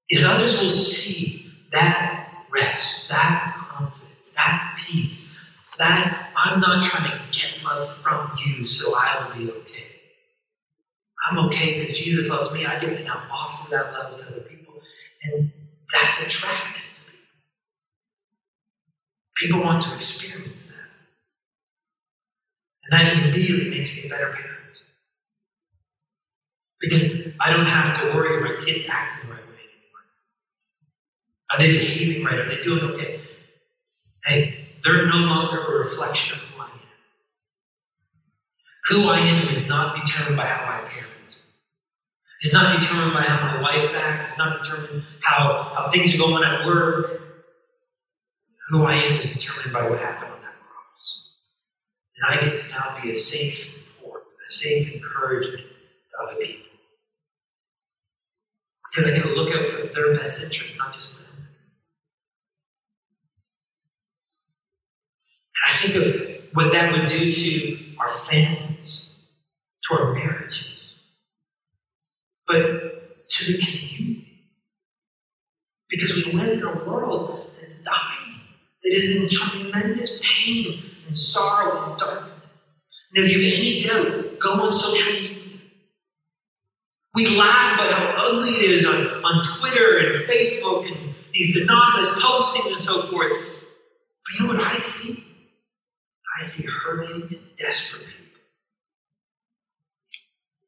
is 0.10 0.24
others 0.24 0.62
will 0.62 0.70
see 0.70 1.48
that 1.72 2.30
rest, 2.52 3.10
that 3.10 3.56
confidence, 3.58 4.34
that 4.34 4.78
peace, 4.80 5.36
that 5.78 6.30
I'm 6.36 6.60
not 6.60 6.84
trying 6.84 7.10
to 7.10 7.18
get 7.32 7.60
love 7.64 7.90
from 7.98 8.38
you 8.46 8.66
so 8.66 8.94
I 8.96 9.26
will 9.28 9.36
be 9.36 9.52
okay. 9.52 9.86
I'm 11.30 11.40
okay 11.48 11.80
because 11.80 12.00
Jesus 12.00 12.30
loves 12.30 12.54
me. 12.54 12.66
I 12.66 12.80
get 12.80 12.94
to 12.96 13.04
now 13.04 13.24
offer 13.32 13.72
that 13.72 13.94
love 13.94 14.18
to 14.20 14.28
other 14.28 14.42
people. 14.42 14.74
And 15.24 15.52
that's 15.92 16.28
attractive 16.28 16.84
to 16.84 17.12
people. 17.12 17.26
People 19.38 19.64
want 19.64 19.84
to 19.84 19.96
experience 19.96 20.76
that. 20.76 20.83
And 22.84 22.92
that 22.92 23.14
immediately 23.14 23.70
makes 23.70 23.96
me 23.96 24.06
a 24.06 24.10
better 24.10 24.32
parent. 24.34 24.84
Because 26.82 27.04
I 27.40 27.54
don't 27.54 27.66
have 27.66 28.00
to 28.00 28.16
worry 28.16 28.36
are 28.38 28.42
my 28.42 28.62
kids 28.62 28.84
acting 28.90 29.30
the 29.30 29.36
right 29.36 29.48
way 29.48 29.64
anymore. 29.72 30.04
Are 31.52 31.60
they 31.60 31.72
behaving 31.72 32.26
right? 32.26 32.40
Are 32.40 32.50
they 32.50 32.62
doing 32.62 32.84
okay? 32.92 33.20
Hey, 34.26 34.68
they're 34.84 35.08
no 35.08 35.18
longer 35.18 35.60
a 35.60 35.80
reflection 35.80 36.38
of 36.38 36.44
who 36.44 36.62
I 36.62 36.66
am. 36.66 36.72
Who 38.90 39.10
I 39.10 39.20
am 39.20 39.48
is 39.48 39.70
not 39.70 39.96
determined 39.96 40.36
by 40.36 40.46
how 40.46 40.66
I 40.66 40.90
parent. 40.90 41.14
It's 42.44 42.52
not 42.52 42.78
determined 42.78 43.14
by 43.14 43.22
how 43.22 43.56
my 43.56 43.62
wife 43.62 43.96
acts. 43.96 44.28
It's 44.28 44.38
not 44.38 44.62
determined 44.62 45.04
how, 45.22 45.72
how 45.76 45.90
things 45.90 46.14
are 46.14 46.18
going 46.18 46.44
at 46.44 46.66
work. 46.66 47.22
Who 48.70 48.84
I 48.84 48.96
am 48.96 49.20
is 49.20 49.34
determined 49.34 49.72
by 49.72 49.90
what 49.90 50.00
happened. 50.00 50.33
And 52.24 52.40
I 52.40 52.46
get 52.46 52.58
to 52.58 52.70
now 52.70 52.98
be 53.02 53.12
a 53.12 53.18
safe 53.18 54.00
port, 54.02 54.24
a 54.24 54.50
safe 54.50 54.94
encouragement 54.94 55.60
to 55.62 56.26
other 56.26 56.40
people. 56.40 56.72
Because 58.90 59.12
I 59.12 59.16
get 59.16 59.24
to 59.24 59.36
look 59.36 59.54
out 59.54 59.66
for 59.66 59.88
their 59.88 60.16
best 60.16 60.42
interests, 60.42 60.78
not 60.78 60.94
just 60.94 61.20
my 61.20 61.26
own. 61.28 61.48
And 65.50 65.66
I 65.68 65.74
think 65.74 65.96
of 65.96 66.56
what 66.56 66.72
that 66.72 66.94
would 66.94 67.08
do 67.08 67.34
to 67.34 67.80
our 68.00 68.10
families, 68.10 69.16
to 69.90 70.00
our 70.00 70.14
marriages, 70.14 70.96
but 72.48 73.28
to 73.28 73.52
the 73.52 73.58
community. 73.58 74.30
Because 75.90 76.16
we 76.16 76.32
live 76.32 76.60
in 76.60 76.64
a 76.64 76.90
world 76.90 77.52
that's 77.60 77.84
dying, 77.84 78.40
that 78.84 78.94
is 78.94 79.16
in 79.16 79.30
tremendous 79.30 80.20
pain 80.22 80.84
and 81.08 81.18
sorrow 81.18 81.90
and 81.90 82.00
darkness. 82.00 82.32
And 83.16 83.26
if 83.26 83.36
you 83.36 83.44
have 83.44 83.60
any 83.60 83.84
doubt, 83.84 84.40
go 84.40 84.66
on 84.66 84.74
social 84.74 85.14
media 85.14 85.34
we 87.14 87.38
laugh 87.38 87.76
about 87.76 87.92
how 87.92 88.14
ugly 88.18 88.50
it 88.50 88.72
is 88.72 88.86
on, 88.86 88.96
on 88.96 89.44
Twitter 89.44 89.98
and 90.00 90.26
Facebook 90.26 90.88
and 90.88 91.14
these 91.32 91.56
anonymous 91.56 92.10
postings 92.10 92.72
and 92.72 92.82
so 92.82 93.04
forth. 93.04 93.32
But 93.32 94.40
you 94.40 94.48
know 94.48 94.54
what 94.54 94.64
I 94.64 94.76
see? 94.76 95.24
I 96.40 96.42
see 96.42 96.68
hurting 96.68 97.22
and 97.30 97.40
desperate 97.56 98.02
people 98.02 98.42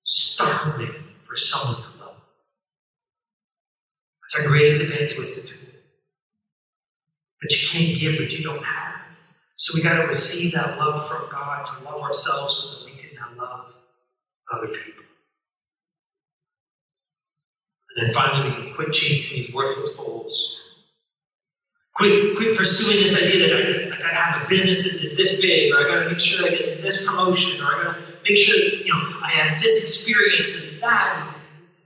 starving 0.04 0.94
for 1.24 1.36
someone 1.36 1.82
to 1.82 2.00
love. 2.00 2.22
That's 4.22 4.44
our 4.44 4.48
greatest 4.48 4.82
evangelistic 4.82 5.48
tool. 5.50 5.70
But 7.42 7.52
you 7.52 7.68
can't 7.68 8.00
give 8.00 8.20
what 8.20 8.38
you 8.38 8.44
don't 8.44 8.64
have. 8.64 8.95
So 9.58 9.76
we 9.76 9.82
got 9.82 10.02
to 10.02 10.08
receive 10.08 10.54
that 10.54 10.78
love 10.78 11.08
from 11.08 11.30
God 11.32 11.66
to 11.66 11.84
love 11.86 12.02
ourselves 12.02 12.56
so 12.56 12.86
that 12.86 12.94
we 12.94 13.02
can 13.02 13.16
now 13.16 13.42
love 13.42 13.76
other 14.54 14.68
people. 14.68 15.04
And 17.96 18.08
then 18.08 18.14
finally, 18.14 18.50
we 18.50 18.56
can 18.56 18.74
quit 18.74 18.92
chasing 18.92 19.38
these 19.38 19.54
worthless 19.54 19.96
goals. 19.96 20.60
Quit, 21.94 22.36
quit 22.36 22.58
pursuing 22.58 23.02
this 23.02 23.16
idea 23.16 23.48
that 23.48 23.58
I 23.58 23.66
just 23.66 23.86
I 23.86 23.98
gotta 23.98 24.16
have 24.16 24.46
a 24.46 24.50
business 24.50 25.02
that's 25.02 25.16
this 25.16 25.40
big, 25.40 25.72
or 25.72 25.80
I 25.80 25.88
gotta 25.88 26.10
make 26.10 26.20
sure 26.20 26.46
I 26.46 26.50
get 26.50 26.82
this 26.82 27.08
promotion, 27.08 27.62
or 27.62 27.68
I 27.68 27.84
gotta 27.84 28.00
make 28.28 28.38
sure 28.38 28.70
that, 28.70 28.86
you 28.86 28.92
know 28.92 29.00
I 29.24 29.32
have 29.32 29.62
this 29.62 29.82
experience 29.82 30.62
and 30.62 30.82
that. 30.82 31.34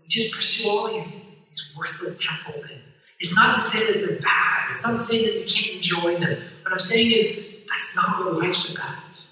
We 0.02 0.08
just 0.10 0.34
pursue 0.34 0.68
all 0.68 0.92
these, 0.92 1.14
these 1.14 1.74
worthless 1.78 2.18
temporal 2.20 2.64
things. 2.64 2.92
It's 3.20 3.36
not 3.36 3.54
to 3.54 3.62
say 3.62 3.86
that 3.94 4.00
they're 4.00 4.20
bad. 4.20 4.72
It's 4.72 4.84
not 4.84 4.94
to 4.94 5.00
say 5.00 5.26
that 5.26 5.36
you 5.36 5.46
can't 5.46 5.76
enjoy 5.76 6.16
them. 6.16 6.42
What 6.64 6.74
I'm 6.74 6.80
saying 6.80 7.12
is 7.12 7.49
that's 7.70 7.96
not 7.96 8.20
what 8.20 8.40
life's 8.40 8.74
about. 8.74 9.26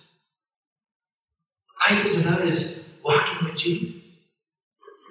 Life 1.90 2.06
is 2.06 2.26
about 2.26 2.42
is 2.42 3.00
walking 3.04 3.48
with 3.48 3.58
Jesus. 3.58 3.98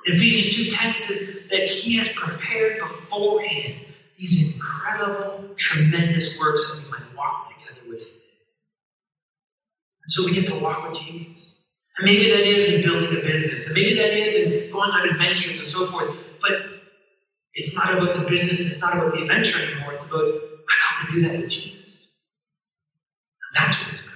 Ephesians 0.05 0.73
2.10 0.73 0.97
says 0.97 1.49
that 1.49 1.67
he 1.67 1.97
has 1.97 2.13
prepared 2.13 2.79
beforehand 2.79 3.87
these 4.17 4.55
incredible, 4.55 5.55
tremendous 5.57 6.39
works 6.39 6.71
that 6.71 6.85
we 6.85 6.91
might 6.91 7.17
walk 7.17 7.49
together 7.49 7.81
with 7.89 8.03
him. 8.03 8.21
And 10.05 10.13
so 10.13 10.25
we 10.25 10.33
get 10.33 10.47
to 10.47 10.55
walk 10.55 10.89
with 10.89 11.01
Jesus. 11.01 11.55
And 11.99 12.07
maybe 12.07 12.31
that 12.31 12.45
is 12.45 12.73
in 12.73 12.83
building 12.83 13.19
a 13.19 13.23
business, 13.23 13.67
and 13.67 13.75
maybe 13.75 13.95
that 13.95 14.13
is 14.13 14.37
in 14.37 14.71
going 14.71 14.91
on 14.91 15.09
adventures 15.09 15.61
and 15.61 15.69
so 15.69 15.87
forth. 15.87 16.15
But 16.41 16.53
it's 17.55 17.77
not 17.77 17.97
about 17.97 18.17
the 18.17 18.29
business, 18.29 18.67
it's 18.67 18.81
not 18.81 18.97
about 18.97 19.15
the 19.15 19.23
adventure 19.23 19.63
anymore. 19.63 19.95
It's 19.95 20.05
about, 20.05 20.25
I 20.25 20.25
got 20.29 21.07
to 21.07 21.13
do 21.13 21.23
that 21.23 21.41
with 21.41 21.51
Jesus. 21.51 21.76
That's 23.57 23.79
what 23.79 23.93
it's 23.93 24.03
about. 24.03 24.13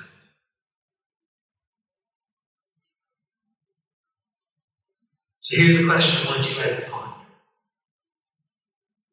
So 5.40 5.56
here's 5.56 5.78
the 5.78 5.86
question 5.86 6.26
I 6.26 6.30
want 6.30 6.48
you 6.48 6.56
guys 6.56 6.76
to 6.76 6.90
ponder. 6.90 7.14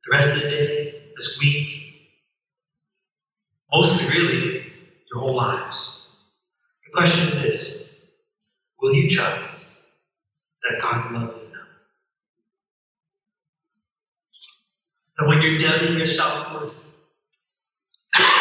The 0.05 0.11
rest 0.11 0.35
of 0.35 0.43
the 0.43 0.49
day, 0.49 1.03
this 1.15 1.39
week, 1.39 2.09
mostly 3.71 4.07
really, 4.09 4.65
your 5.11 5.21
whole 5.21 5.35
lives. 5.35 5.91
The 6.85 6.91
question 6.91 7.29
is 7.29 7.35
this 7.35 7.93
Will 8.81 8.93
you 8.93 9.09
trust 9.09 9.65
that 10.63 10.81
God's 10.81 11.11
love 11.11 11.35
is 11.35 11.43
enough? 11.43 11.67
That 15.17 15.27
when 15.27 15.41
you're 15.41 15.57
doubting 15.57 15.97
your 15.97 16.05
self 16.05 16.53
worth, 16.53 16.86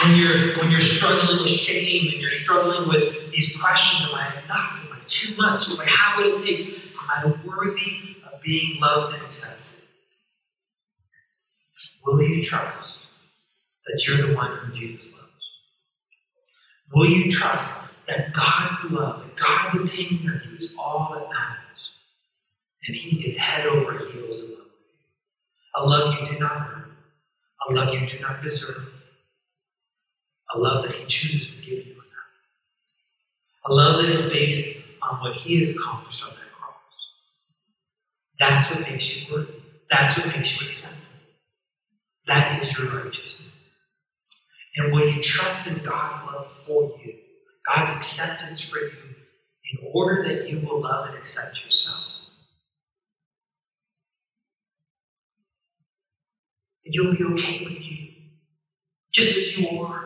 when 0.05 0.16
you're 0.16 0.55
when 0.57 0.70
you're 0.70 0.81
struggling 0.81 1.43
with 1.43 1.51
shame 1.51 2.12
and 2.12 2.20
you're 2.20 2.31
struggling 2.31 2.89
with 2.89 3.31
these 3.33 3.61
questions, 3.61 4.09
am 4.09 4.14
I 4.14 4.27
enough? 4.45 4.87
Am 4.87 4.97
I 4.97 5.01
too 5.07 5.35
much? 5.37 5.68
Do 5.68 5.81
I 5.81 5.87
have 5.87 6.18
what 6.18 6.27
it 6.27 6.45
takes? 6.45 6.72
Am 6.72 7.11
I 7.11 7.35
worthy 7.47 8.16
of 8.24 8.41
being 8.43 8.81
loved 8.81 9.14
and 9.14 9.22
accepted? 9.24 9.64
Will 12.05 12.22
you 12.22 12.43
trust 12.45 13.07
that 13.87 14.07
you're 14.07 14.27
the 14.27 14.35
one 14.35 14.57
whom 14.57 14.74
Jesus 14.74 15.12
loves? 15.12 15.27
Will 16.95 17.07
you 17.07 17.33
trust 17.33 17.79
that 18.07 18.33
God's 18.33 18.91
love, 18.93 19.22
that 19.22 19.37
God's 19.37 19.74
opinion 19.74 20.35
of 20.35 20.47
you 20.47 20.57
is 20.57 20.77
all 20.79 21.12
that 21.14 21.29
matters? 21.29 21.91
And 22.87 22.97
He 22.97 23.27
is 23.27 23.37
head 23.37 23.66
over 23.66 23.99
heels 23.99 24.41
in 24.41 24.51
love? 24.51 24.66
with 24.66 24.87
you. 24.87 25.77
A 25.77 25.85
love 25.85 26.20
you 26.20 26.27
did 26.27 26.41
not 26.41 26.53
earn. 26.53 26.93
A 27.68 27.72
love 27.72 27.93
you 27.93 28.07
do 28.07 28.20
not 28.20 28.43
deserve. 28.43 28.95
A 30.57 30.59
love 30.59 30.85
that 30.85 30.95
He 30.95 31.05
chooses 31.07 31.57
to 31.57 31.61
give 31.61 31.87
you. 31.87 31.97
A 33.67 33.75
love 33.75 34.01
that 34.01 34.11
is 34.11 34.23
based 34.33 34.83
on 35.03 35.21
what 35.21 35.37
He 35.37 35.59
has 35.59 35.69
accomplished 35.69 36.25
on 36.25 36.31
that 36.31 36.53
cross. 36.53 36.75
That's 38.39 38.75
what 38.75 38.91
makes 38.91 39.15
you 39.15 39.35
worthy. 39.35 39.53
That's 39.91 40.17
what 40.17 40.35
makes 40.35 40.59
you 40.59 40.67
acceptable. 40.67 41.03
That 42.27 42.63
is 42.63 42.79
your 42.79 42.89
righteousness. 42.89 43.53
And 44.77 44.95
when 44.95 45.09
you 45.09 45.23
trust 45.23 45.67
in 45.67 45.85
God's 45.85 46.27
love 46.27 46.47
for 46.47 46.95
you, 47.05 47.15
God's 47.75 47.95
acceptance 47.95 48.67
for 48.67 48.79
you, 48.79 48.93
in 49.73 49.91
order 49.93 50.23
that 50.23 50.49
you 50.49 50.67
will 50.67 50.81
love 50.81 51.09
and 51.09 51.19
accept 51.19 51.63
yourself, 51.65 52.31
and 56.87 56.95
you'll 56.95 57.15
be 57.15 57.25
okay 57.35 57.65
with 57.65 57.85
you, 57.85 58.09
just 59.13 59.37
as 59.37 59.59
you 59.59 59.81
are, 59.81 60.06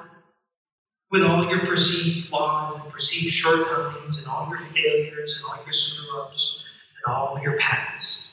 with 1.11 1.23
all 1.23 1.49
your 1.49 1.67
perceived 1.67 2.29
flaws 2.29 2.81
and 2.81 2.93
perceived 2.93 3.33
shortcomings 3.33 4.19
and 4.19 4.29
all 4.29 4.49
your 4.49 4.59
failures 4.59 5.37
and 5.37 5.45
all 5.51 5.65
your 5.65 5.73
screw 5.73 6.21
ups 6.21 6.65
and 7.05 7.15
all 7.15 7.39
your 7.43 7.57
past. 7.59 8.29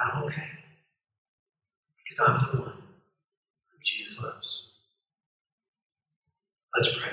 And 0.00 0.12
I'm 0.12 0.24
okay. 0.24 0.48
Because 2.04 2.20
I'm 2.26 2.38
the 2.40 2.62
one 2.62 2.72
who 2.72 3.78
Jesus 3.84 4.22
loves. 4.22 4.62
Let's 6.76 6.98
pray. 6.98 7.12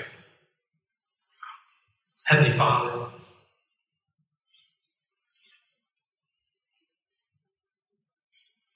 Heavenly 2.26 2.56
Father, 2.56 3.06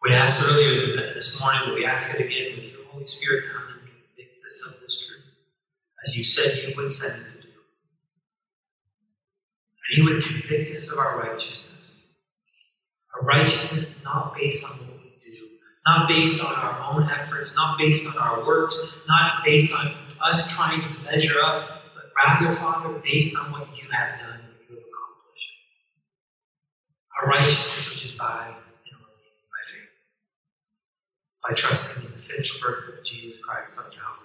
we 0.03 0.13
asked 0.15 0.45
earlier 0.45 0.97
this 1.15 1.41
morning, 1.41 1.61
but 1.65 1.75
we 1.75 1.85
ask 1.85 2.19
it 2.19 2.27
again. 2.27 2.57
Would 2.57 2.71
your 2.71 2.85
Holy 2.87 3.07
Spirit 3.07 3.45
come 3.53 3.63
and 3.73 3.81
convict 3.87 4.47
us 4.47 4.67
of 4.69 4.80
as 6.07 6.17
you 6.17 6.25
said 6.25 6.57
you 6.69 6.75
would 6.77 6.93
send 6.93 7.15
him 7.15 7.25
to 7.25 7.43
do? 7.43 7.49
That 9.79 9.91
he 9.91 10.03
would 10.03 10.23
convict 10.23 10.71
us 10.71 10.91
of 10.91 10.99
our 10.99 11.19
righteousness. 11.19 12.05
Our 13.15 13.27
righteousness 13.27 14.03
not 14.05 14.35
based 14.35 14.65
on 14.65 14.77
what 14.79 14.99
we 15.03 15.13
do, 15.21 15.49
not 15.87 16.09
based 16.09 16.45
on 16.45 16.55
our 16.55 16.93
own 16.93 17.11
efforts, 17.11 17.57
not 17.57 17.79
based 17.79 18.07
on 18.07 18.17
our 18.17 18.47
works, 18.47 18.95
not 19.09 19.45
based 19.45 19.75
on 19.75 19.93
us 20.23 20.55
trying 20.55 20.87
to 20.87 20.95
measure 21.05 21.41
up, 21.43 21.83
but 21.95 22.05
rather, 22.25 22.53
Father, 22.53 22.99
based 23.03 23.37
on 23.39 23.53
what 23.53 23.67
you 23.81 23.89
have 23.91 24.19
done 24.19 24.41
and 24.41 24.49
what 24.49 24.69
you 24.69 24.77
have 24.77 24.85
accomplished. 24.85 25.53
Our 27.21 27.29
righteousness 27.29 27.91
which 27.91 28.05
is 28.05 28.13
by 28.13 28.47
and 28.47 28.95
only 28.95 29.07
by 29.51 29.63
faith, 29.67 29.89
by 31.43 31.55
trusting 31.55 32.05
in 32.07 32.13
the 32.13 32.19
finished 32.19 32.63
work 32.63 32.99
of 32.99 33.05
Jesus 33.05 33.39
Christ 33.43 33.79
on 33.79 33.91
Calvary's 33.91 33.99
cross. 33.99 34.20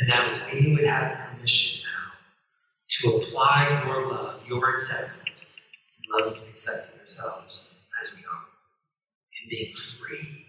And 0.00 0.10
that 0.10 0.50
we 0.52 0.74
would 0.74 0.84
have 0.84 1.16
permission 1.18 1.82
now 1.84 2.12
to 2.88 3.16
apply 3.16 3.84
your 3.86 4.10
love, 4.10 4.48
your 4.48 4.74
acceptance, 4.74 5.54
in 5.98 6.24
loving 6.24 6.40
and 6.40 6.48
accepting 6.48 6.98
ourselves 7.00 7.70
as 8.02 8.12
we 8.14 8.22
are, 8.24 8.46
and 9.42 9.50
being 9.50 9.72
free 9.72 10.46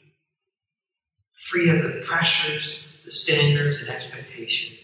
free 1.52 1.70
of 1.70 1.82
the 1.84 2.02
pressures, 2.06 2.86
the 3.04 3.12
standards, 3.12 3.78
and 3.78 3.90
expectations 3.90 4.78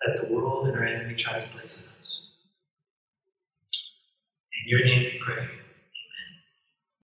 that 0.00 0.20
the 0.20 0.32
world 0.32 0.68
and 0.68 0.76
our 0.76 0.84
enemy 0.84 1.14
tries 1.14 1.42
to 1.44 1.50
place 1.50 1.86
on 1.86 1.98
us. 1.98 2.30
In 4.62 4.68
your 4.68 4.84
name 4.84 5.02
we 5.02 5.18
pray. 5.18 5.48